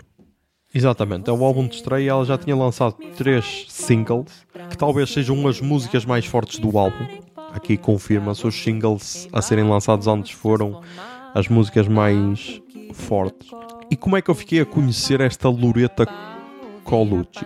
Exatamente, 0.73 1.29
é 1.29 1.33
o 1.33 1.43
álbum 1.43 1.67
de 1.67 1.75
estreia. 1.75 2.11
Ela 2.11 2.23
já 2.23 2.37
tinha 2.37 2.55
lançado 2.55 2.95
três 3.17 3.65
singles, 3.67 4.45
que 4.69 4.77
talvez 4.77 5.09
sejam 5.11 5.45
as 5.49 5.59
músicas 5.59 6.05
mais 6.05 6.25
fortes 6.25 6.57
do 6.57 6.77
álbum. 6.77 7.07
Aqui 7.51 7.75
confirma-se, 7.75 8.47
os 8.47 8.55
singles 8.55 9.27
a 9.33 9.41
serem 9.41 9.67
lançados 9.67 10.07
antes 10.07 10.31
foram 10.31 10.81
as 11.35 11.49
músicas 11.49 11.89
mais 11.89 12.61
fortes. 12.93 13.49
E 13.91 13.97
como 13.97 14.15
é 14.15 14.21
que 14.21 14.31
eu 14.31 14.35
fiquei 14.35 14.61
a 14.61 14.65
conhecer 14.65 15.19
esta 15.19 15.49
Loretta 15.49 16.07
Colucci? 16.85 17.45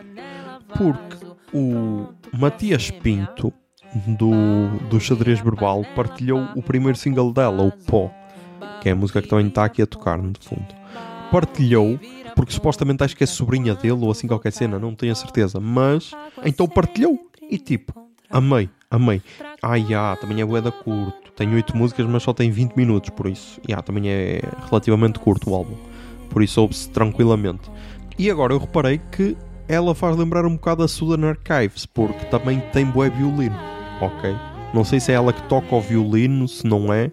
Porque 0.77 1.20
o 1.53 2.07
Matias 2.33 2.91
Pinto, 2.91 3.53
do, 4.05 4.69
do 4.89 4.99
Xadrez 4.99 5.39
Verbal, 5.39 5.83
partilhou 5.95 6.47
o 6.55 6.61
primeiro 6.61 6.97
single 6.97 7.33
dela, 7.33 7.63
o 7.63 7.71
Pó, 7.71 8.11
que 8.81 8.89
é 8.89 8.93
a 8.93 8.95
música 8.95 9.21
que 9.21 9.27
também 9.27 9.47
está 9.47 9.65
aqui 9.65 9.81
a 9.81 9.85
tocar 9.85 10.17
no 10.17 10.33
fundo. 10.39 10.67
Partilhou, 11.31 11.99
porque 12.35 12.51
supostamente 12.53 13.03
acho 13.03 13.15
que 13.15 13.23
é 13.23 13.27
sobrinha 13.27 13.75
dele 13.75 13.99
ou 14.01 14.11
assim 14.11 14.27
qualquer 14.27 14.51
cena, 14.51 14.79
não 14.79 14.95
tenho 14.95 15.11
a 15.11 15.15
certeza, 15.15 15.59
mas 15.59 16.11
então 16.43 16.67
partilhou 16.67 17.19
e 17.49 17.57
tipo, 17.57 17.93
amei, 18.29 18.69
amei. 18.89 19.21
Ah, 19.61 20.17
também 20.19 20.41
é 20.41 20.45
boeda 20.45 20.71
curto, 20.71 21.31
tem 21.35 21.53
8 21.53 21.75
músicas, 21.75 22.05
mas 22.05 22.23
só 22.23 22.33
tem 22.33 22.49
20 22.49 22.75
minutos, 22.75 23.09
por 23.09 23.27
isso, 23.27 23.59
yeah, 23.67 23.81
também 23.81 24.09
é 24.09 24.41
relativamente 24.67 25.19
curto 25.19 25.51
o 25.51 25.55
álbum, 25.55 25.75
por 26.29 26.41
isso 26.41 26.61
ouve-se 26.61 26.89
tranquilamente. 26.89 27.69
E 28.17 28.29
agora 28.29 28.53
eu 28.53 28.59
reparei 28.59 28.99
que 29.11 29.35
ela 29.71 29.95
faz 29.95 30.17
lembrar 30.17 30.45
um 30.45 30.55
bocado 30.55 30.83
a 30.83 30.87
Southern 30.87 31.27
Archives, 31.27 31.85
porque 31.85 32.25
também 32.25 32.59
tem 32.73 32.85
bué 32.85 33.09
violino, 33.09 33.55
ok? 34.01 34.35
Não 34.73 34.83
sei 34.83 34.99
se 34.99 35.13
é 35.13 35.15
ela 35.15 35.31
que 35.31 35.41
toca 35.43 35.73
o 35.73 35.79
violino, 35.79 36.45
se 36.45 36.67
não 36.67 36.91
é, 36.91 37.09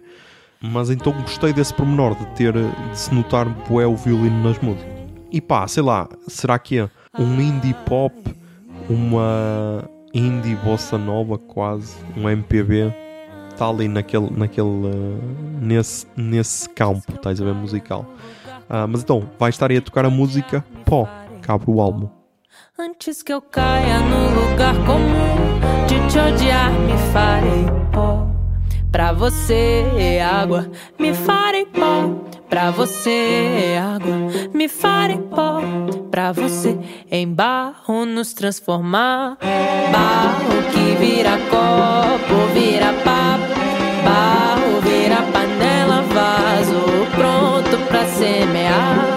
mas 0.61 0.89
então 0.89 1.13
gostei 1.13 1.53
desse 1.53 1.73
pormenor 1.73 2.15
de 2.15 2.25
ter, 2.35 2.53
de 2.53 2.99
se 2.99 3.13
notar 3.15 3.47
bué 3.65 3.87
o 3.87 3.95
violino 3.95 4.43
nas 4.43 4.59
músicas. 4.59 4.91
E 5.31 5.39
pá, 5.39 5.65
sei 5.69 5.83
lá, 5.83 6.09
será 6.27 6.59
que 6.59 6.79
é 6.79 6.89
um 7.17 7.39
indie 7.39 7.73
pop, 7.85 8.13
uma 8.89 9.89
indie 10.13 10.55
bossa 10.57 10.97
nova 10.97 11.37
quase, 11.37 11.95
um 12.17 12.29
MPB, 12.29 12.93
está 13.51 13.69
ali 13.69 13.87
naquele, 13.87 14.29
naquele, 14.31 14.87
eh, 14.87 15.61
nesse, 15.61 16.05
nesse 16.17 16.67
campo, 16.69 17.13
estás 17.13 17.41
a 17.41 17.45
ver, 17.45 17.53
musical. 17.53 18.05
Ah, 18.69 18.85
mas 18.85 19.01
então, 19.01 19.29
vai 19.39 19.49
estar 19.49 19.71
aí 19.71 19.77
a 19.77 19.81
tocar 19.81 20.05
a 20.05 20.09
música 20.09 20.63
Pó, 20.85 21.07
abre 21.47 21.71
o 21.71 21.81
álbum. 21.81 22.18
Antes 22.81 23.21
que 23.21 23.33
eu 23.33 23.41
caia 23.41 23.99
no 23.99 24.29
lugar 24.39 24.73
comum 24.85 25.59
de 25.85 25.99
te 26.09 26.17
odiar, 26.17 26.71
me 26.71 26.97
farei 27.11 27.65
pó. 27.91 28.25
Pra 28.89 29.11
você 29.11 29.83
é 29.97 30.23
água, 30.23 30.71
me 30.97 31.13
farei 31.13 31.65
pó. 31.65 32.09
Pra 32.49 32.71
você 32.71 33.73
é 33.73 33.77
água, 33.77 34.15
me 34.53 34.69
farei 34.69 35.17
pó. 35.17 35.59
Pra 36.09 36.31
você 36.31 36.79
em 37.11 37.27
barro 37.27 38.05
nos 38.05 38.31
transformar. 38.31 39.37
Barro 39.91 40.63
que 40.71 40.95
vira 41.03 41.37
copo, 41.49 42.53
vira 42.53 42.93
papo. 43.03 43.59
Barro 44.05 44.79
vira 44.83 45.21
panela, 45.33 46.01
vaso 46.03 46.79
pronto 47.13 47.77
pra 47.89 48.05
semear. 48.05 49.08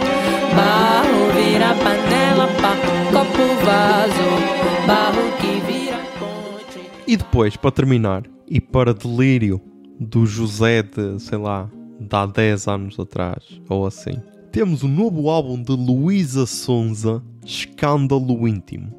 Copo, 3.33 3.65
vaso. 3.65 4.87
Barro 4.87 5.33
que 5.39 5.61
vira 5.61 5.99
ponte. 6.19 6.91
E 7.07 7.17
depois, 7.17 7.57
para 7.57 7.71
terminar, 7.71 8.25
e 8.49 8.61
para 8.61 8.95
delírio 8.95 9.61
do 9.99 10.27
José 10.27 10.83
de, 10.83 11.19
sei 11.21 11.39
lá, 11.39 11.71
de 11.99 12.15
há 12.15 12.27
10 12.27 12.69
anos 12.69 12.99
atrás, 12.99 13.61
ou 13.69 13.87
assim, 13.87 14.21
temos 14.51 14.83
o 14.83 14.89
novo 14.89 15.31
álbum 15.31 15.61
de 15.63 15.73
Luísa 15.73 16.47
Sonza, 16.47 17.23
Escândalo 17.45 18.47
Íntimo. 18.47 18.93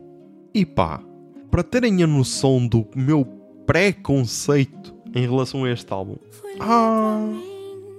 E 0.54 0.66
pá, 0.66 1.02
para 1.52 1.64
terem 1.64 2.04
a 2.04 2.08
noção 2.08 2.66
do 2.66 2.88
meu 2.96 3.26
preconceito 3.66 4.94
em 5.14 5.22
relação 5.22 5.64
a 5.64 5.72
este 5.72 5.92
álbum, 5.92 6.16
ah, 6.60 7.28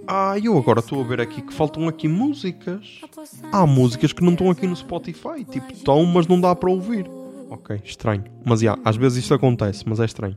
ah, 0.07 0.39
eu 0.39 0.57
agora 0.59 0.81
estou 0.81 1.01
a 1.01 1.05
ver 1.05 1.21
aqui 1.21 1.41
que 1.43 1.53
faltam 1.53 1.89
aqui 1.89 2.09
músicas. 2.09 3.01
Há 3.53 3.67
músicas 3.67 4.13
que 4.13 4.23
não 4.23 4.33
estão 4.33 4.51
aqui 4.51 4.67
no 4.67 4.77
Spotify, 4.77 5.45
tipo, 5.49 5.73
estão, 5.73 6.05
mas 6.05 6.27
não 6.27 6.41
dá 6.41 6.55
para 6.55 6.71
ouvir. 6.71 7.07
Ok, 7.51 7.81
estranho. 7.85 8.25
Mas 8.45 8.61
já, 8.61 8.79
às 8.85 8.97
vezes 8.97 9.19
isto 9.19 9.35
acontece, 9.35 9.85
mas 9.87 10.01
é 10.01 10.05
estranho. 10.05 10.37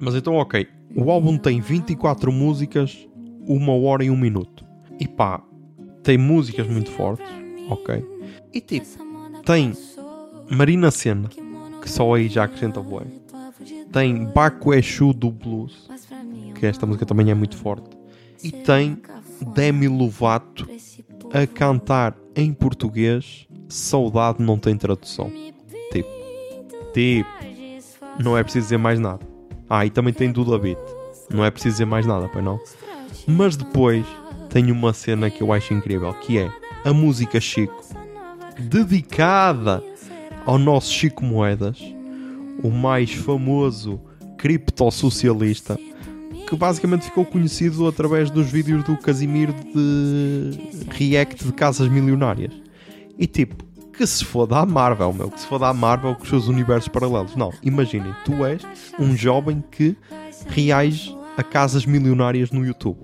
Mas 0.00 0.14
então, 0.14 0.34
ok, 0.34 0.66
o 0.96 1.10
álbum 1.10 1.36
tem 1.38 1.60
24 1.60 2.32
músicas, 2.32 3.06
uma 3.46 3.74
hora 3.74 4.04
e 4.04 4.10
um 4.10 4.16
minuto. 4.16 4.64
E 4.98 5.06
pá, 5.06 5.42
tem 6.02 6.18
músicas 6.18 6.66
muito 6.66 6.90
fortes, 6.90 7.26
ok? 7.68 8.04
E 8.52 8.60
tipo, 8.60 8.86
tem 9.44 9.72
Marina 10.50 10.90
Senna, 10.90 11.28
que 11.80 11.90
só 11.90 12.14
aí 12.14 12.28
já 12.28 12.44
acrescenta 12.44 12.80
bué. 12.80 13.04
Tem 13.92 14.24
Baco 14.24 14.72
Exu 14.74 15.12
do 15.12 15.30
Blues, 15.30 15.88
que 16.54 16.66
esta 16.66 16.86
música 16.86 17.06
também 17.06 17.30
é 17.30 17.34
muito 17.34 17.56
forte. 17.56 17.99
E 18.42 18.50
tem 18.50 19.00
Demi 19.54 19.88
Lovato 19.88 20.68
a 21.32 21.46
cantar 21.46 22.16
em 22.34 22.52
português 22.52 23.46
Saudade 23.70 24.42
não 24.42 24.58
tem 24.58 24.76
tradução. 24.76 25.30
Tipo, 25.92 26.08
tipo, 26.92 27.30
não 28.18 28.36
é 28.36 28.42
preciso 28.42 28.66
dizer 28.66 28.78
mais 28.78 28.98
nada. 28.98 29.20
Ah, 29.68 29.86
e 29.86 29.90
também 29.90 30.12
tem 30.12 30.32
Duda 30.32 30.58
Beat. 30.58 30.78
Não 31.32 31.44
é 31.44 31.50
preciso 31.50 31.74
dizer 31.74 31.84
mais 31.84 32.04
nada, 32.04 32.28
pois 32.28 32.44
não? 32.44 32.58
Mas 33.26 33.56
depois 33.56 34.04
tem 34.48 34.72
uma 34.72 34.92
cena 34.92 35.30
que 35.30 35.42
eu 35.42 35.52
acho 35.52 35.72
incrível, 35.72 36.12
que 36.14 36.38
é 36.38 36.52
a 36.84 36.92
música 36.92 37.40
Chico, 37.40 37.84
dedicada 38.58 39.82
ao 40.44 40.58
nosso 40.58 40.92
Chico 40.92 41.24
Moedas, 41.24 41.80
o 42.62 42.70
mais 42.70 43.12
famoso 43.12 44.00
criptossocialista 44.36 45.78
que 46.50 46.56
basicamente 46.56 47.04
ficou 47.04 47.24
conhecido 47.24 47.86
através 47.86 48.28
dos 48.28 48.50
vídeos 48.50 48.82
do 48.82 48.96
Casimiro 48.96 49.54
de 49.54 50.50
react 50.90 51.44
de 51.44 51.52
casas 51.52 51.88
milionárias. 51.88 52.52
E 53.16 53.24
tipo, 53.24 53.64
que 53.92 54.04
se 54.04 54.24
foda 54.24 54.58
a 54.58 54.66
Marvel, 54.66 55.12
meu, 55.12 55.30
que 55.30 55.38
se 55.38 55.46
foda 55.46 55.68
a 55.68 55.72
Marvel 55.72 56.16
com 56.16 56.24
os 56.24 56.28
seus 56.28 56.48
universos 56.48 56.88
paralelos. 56.88 57.36
Não, 57.36 57.52
imaginem, 57.62 58.12
tu 58.24 58.44
és 58.44 58.66
um 58.98 59.16
jovem 59.16 59.62
que 59.70 59.96
reage 60.48 61.16
a 61.36 61.44
casas 61.44 61.86
milionárias 61.86 62.50
no 62.50 62.66
YouTube. 62.66 62.98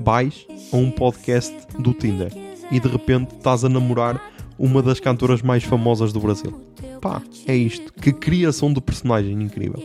Vais 0.00 0.44
a 0.72 0.76
um 0.76 0.90
podcast 0.90 1.54
do 1.78 1.94
Tinder 1.94 2.32
e 2.68 2.80
de 2.80 2.88
repente 2.88 3.32
estás 3.36 3.64
a 3.64 3.68
namorar 3.68 4.20
uma 4.58 4.82
das 4.82 4.98
cantoras 4.98 5.40
mais 5.40 5.62
famosas 5.62 6.12
do 6.12 6.18
Brasil. 6.18 6.66
Pá, 7.00 7.22
é 7.46 7.54
isto. 7.54 7.92
Que 7.92 8.12
criação 8.12 8.72
de 8.72 8.80
personagem 8.80 9.40
incrível. 9.40 9.80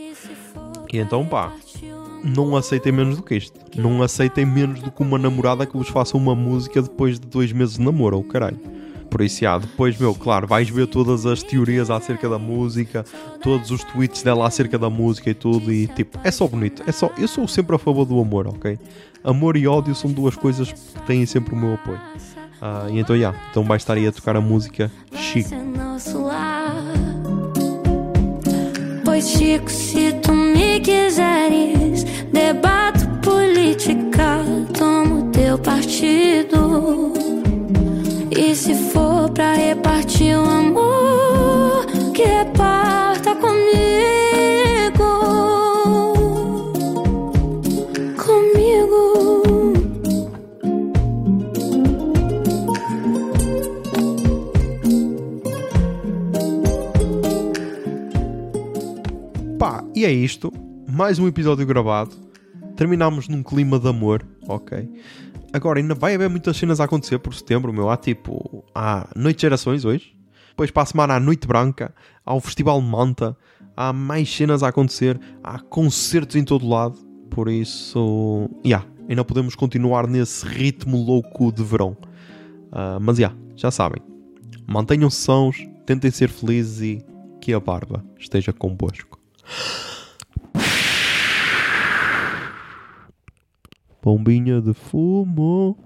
E 0.92 0.98
então, 0.98 1.24
pá, 1.24 1.52
não 2.24 2.56
aceitem 2.56 2.92
menos 2.92 3.16
do 3.16 3.22
que 3.22 3.36
isto. 3.36 3.60
Não 3.76 4.02
aceitem 4.02 4.46
menos 4.46 4.80
do 4.80 4.90
que 4.90 5.02
uma 5.02 5.18
namorada 5.18 5.66
que 5.66 5.76
vos 5.76 5.88
faça 5.88 6.16
uma 6.16 6.34
música 6.34 6.80
depois 6.80 7.20
de 7.20 7.26
dois 7.26 7.52
meses 7.52 7.76
de 7.76 7.82
namoro, 7.82 8.16
ou 8.16 8.24
caralho. 8.24 8.58
Por 9.10 9.20
isso, 9.20 9.42
já, 9.42 9.58
depois, 9.58 9.96
meu, 9.96 10.14
claro, 10.14 10.46
vais 10.46 10.68
ver 10.68 10.86
todas 10.86 11.26
as 11.26 11.42
teorias 11.42 11.90
acerca 11.90 12.28
da 12.28 12.38
música, 12.38 13.04
todos 13.40 13.70
os 13.70 13.84
tweets 13.84 14.22
dela 14.22 14.46
acerca 14.46 14.78
da 14.78 14.90
música 14.90 15.30
e 15.30 15.34
tudo, 15.34 15.70
e 15.72 15.86
tipo, 15.86 16.18
é 16.24 16.30
só 16.30 16.48
bonito. 16.48 16.82
É 16.86 16.90
só, 16.90 17.12
eu 17.16 17.28
sou 17.28 17.46
sempre 17.46 17.76
a 17.76 17.78
favor 17.78 18.04
do 18.04 18.18
amor, 18.18 18.48
ok? 18.48 18.78
Amor 19.22 19.56
e 19.56 19.68
ódio 19.68 19.94
são 19.94 20.10
duas 20.10 20.34
coisas 20.34 20.72
que 20.72 21.02
têm 21.06 21.24
sempre 21.26 21.54
o 21.54 21.56
meu 21.56 21.74
apoio. 21.74 22.00
Ah, 22.60 22.86
e 22.90 22.98
então, 22.98 23.16
já, 23.16 23.34
então 23.50 23.62
vai 23.62 23.76
estar 23.76 23.94
aí 23.94 24.06
a 24.06 24.12
tocar 24.12 24.36
a 24.36 24.40
música 24.40 24.90
Chico. 25.12 25.50
É. 29.14 29.20
Pois, 29.20 29.28
Chico, 29.28 29.70
se 29.70 30.12
tu 30.14 30.32
me 30.32 30.80
quiseres, 30.80 32.02
debato 32.32 33.06
política, 33.22 34.42
tomo 34.76 35.30
teu 35.30 35.56
partido. 35.56 37.12
E 38.36 38.56
se 38.56 38.74
for 38.74 39.30
pra 39.30 39.52
repartir 39.54 40.36
o 40.36 40.44
amor, 40.44 41.86
que 42.12 42.24
reparta 42.24 42.63
isto. 60.14 60.52
Mais 60.88 61.18
um 61.18 61.26
episódio 61.26 61.66
gravado. 61.66 62.14
Terminámos 62.76 63.28
num 63.28 63.42
clima 63.42 63.78
de 63.78 63.88
amor, 63.88 64.26
ok? 64.48 64.88
Agora 65.52 65.78
ainda 65.78 65.94
vai 65.94 66.14
haver 66.14 66.28
muitas 66.28 66.56
cenas 66.56 66.80
a 66.80 66.84
acontecer 66.84 67.18
por 67.18 67.34
setembro, 67.34 67.72
meu. 67.72 67.88
Há 67.88 67.96
tipo, 67.96 68.64
há 68.74 69.08
Noite 69.14 69.36
de 69.36 69.42
Gerações 69.42 69.84
hoje. 69.84 70.16
Depois 70.48 70.70
para 70.70 70.82
a 70.82 70.86
semana 70.86 71.14
há 71.14 71.20
Noite 71.20 71.46
Branca. 71.46 71.94
Há 72.24 72.34
o 72.34 72.40
Festival 72.40 72.80
Manta. 72.80 73.36
Há 73.76 73.92
mais 73.92 74.34
cenas 74.34 74.62
a 74.62 74.68
acontecer. 74.68 75.20
Há 75.42 75.58
concertos 75.58 76.36
em 76.36 76.44
todo 76.44 76.68
lado. 76.68 76.98
Por 77.30 77.48
isso, 77.48 78.48
yeah, 78.64 78.86
ainda 79.08 79.24
podemos 79.24 79.56
continuar 79.56 80.06
nesse 80.06 80.46
ritmo 80.46 80.96
louco 80.96 81.50
de 81.50 81.64
verão. 81.64 81.96
Ah, 82.70 82.98
mas 83.00 83.18
yeah, 83.18 83.36
já 83.56 83.70
sabem. 83.70 84.02
Mantenham-se 84.66 85.16
sãos, 85.16 85.56
tentem 85.84 86.10
ser 86.10 86.28
felizes 86.28 86.80
e 86.80 87.04
que 87.40 87.52
a 87.52 87.60
barba 87.60 88.04
esteja 88.18 88.52
convosco. 88.52 89.18
Bombinha 94.04 94.60
de 94.60 94.74
fumo. 94.74 95.78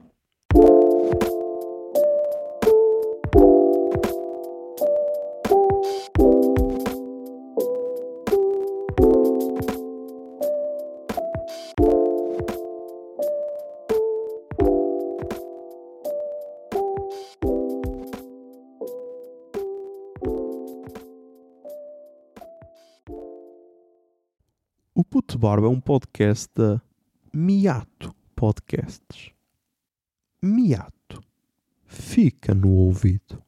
O 24.93 25.05
Puto 25.05 25.39
Barba 25.39 25.69
é 25.69 25.71
um 25.71 25.81
podcast 25.81 26.49
da 26.53 26.83
Miato 27.33 28.15
Podcasts. 28.35 29.31
Miato. 30.43 31.23
Fica 31.85 32.55
no 32.55 32.69
ouvido. 32.69 33.43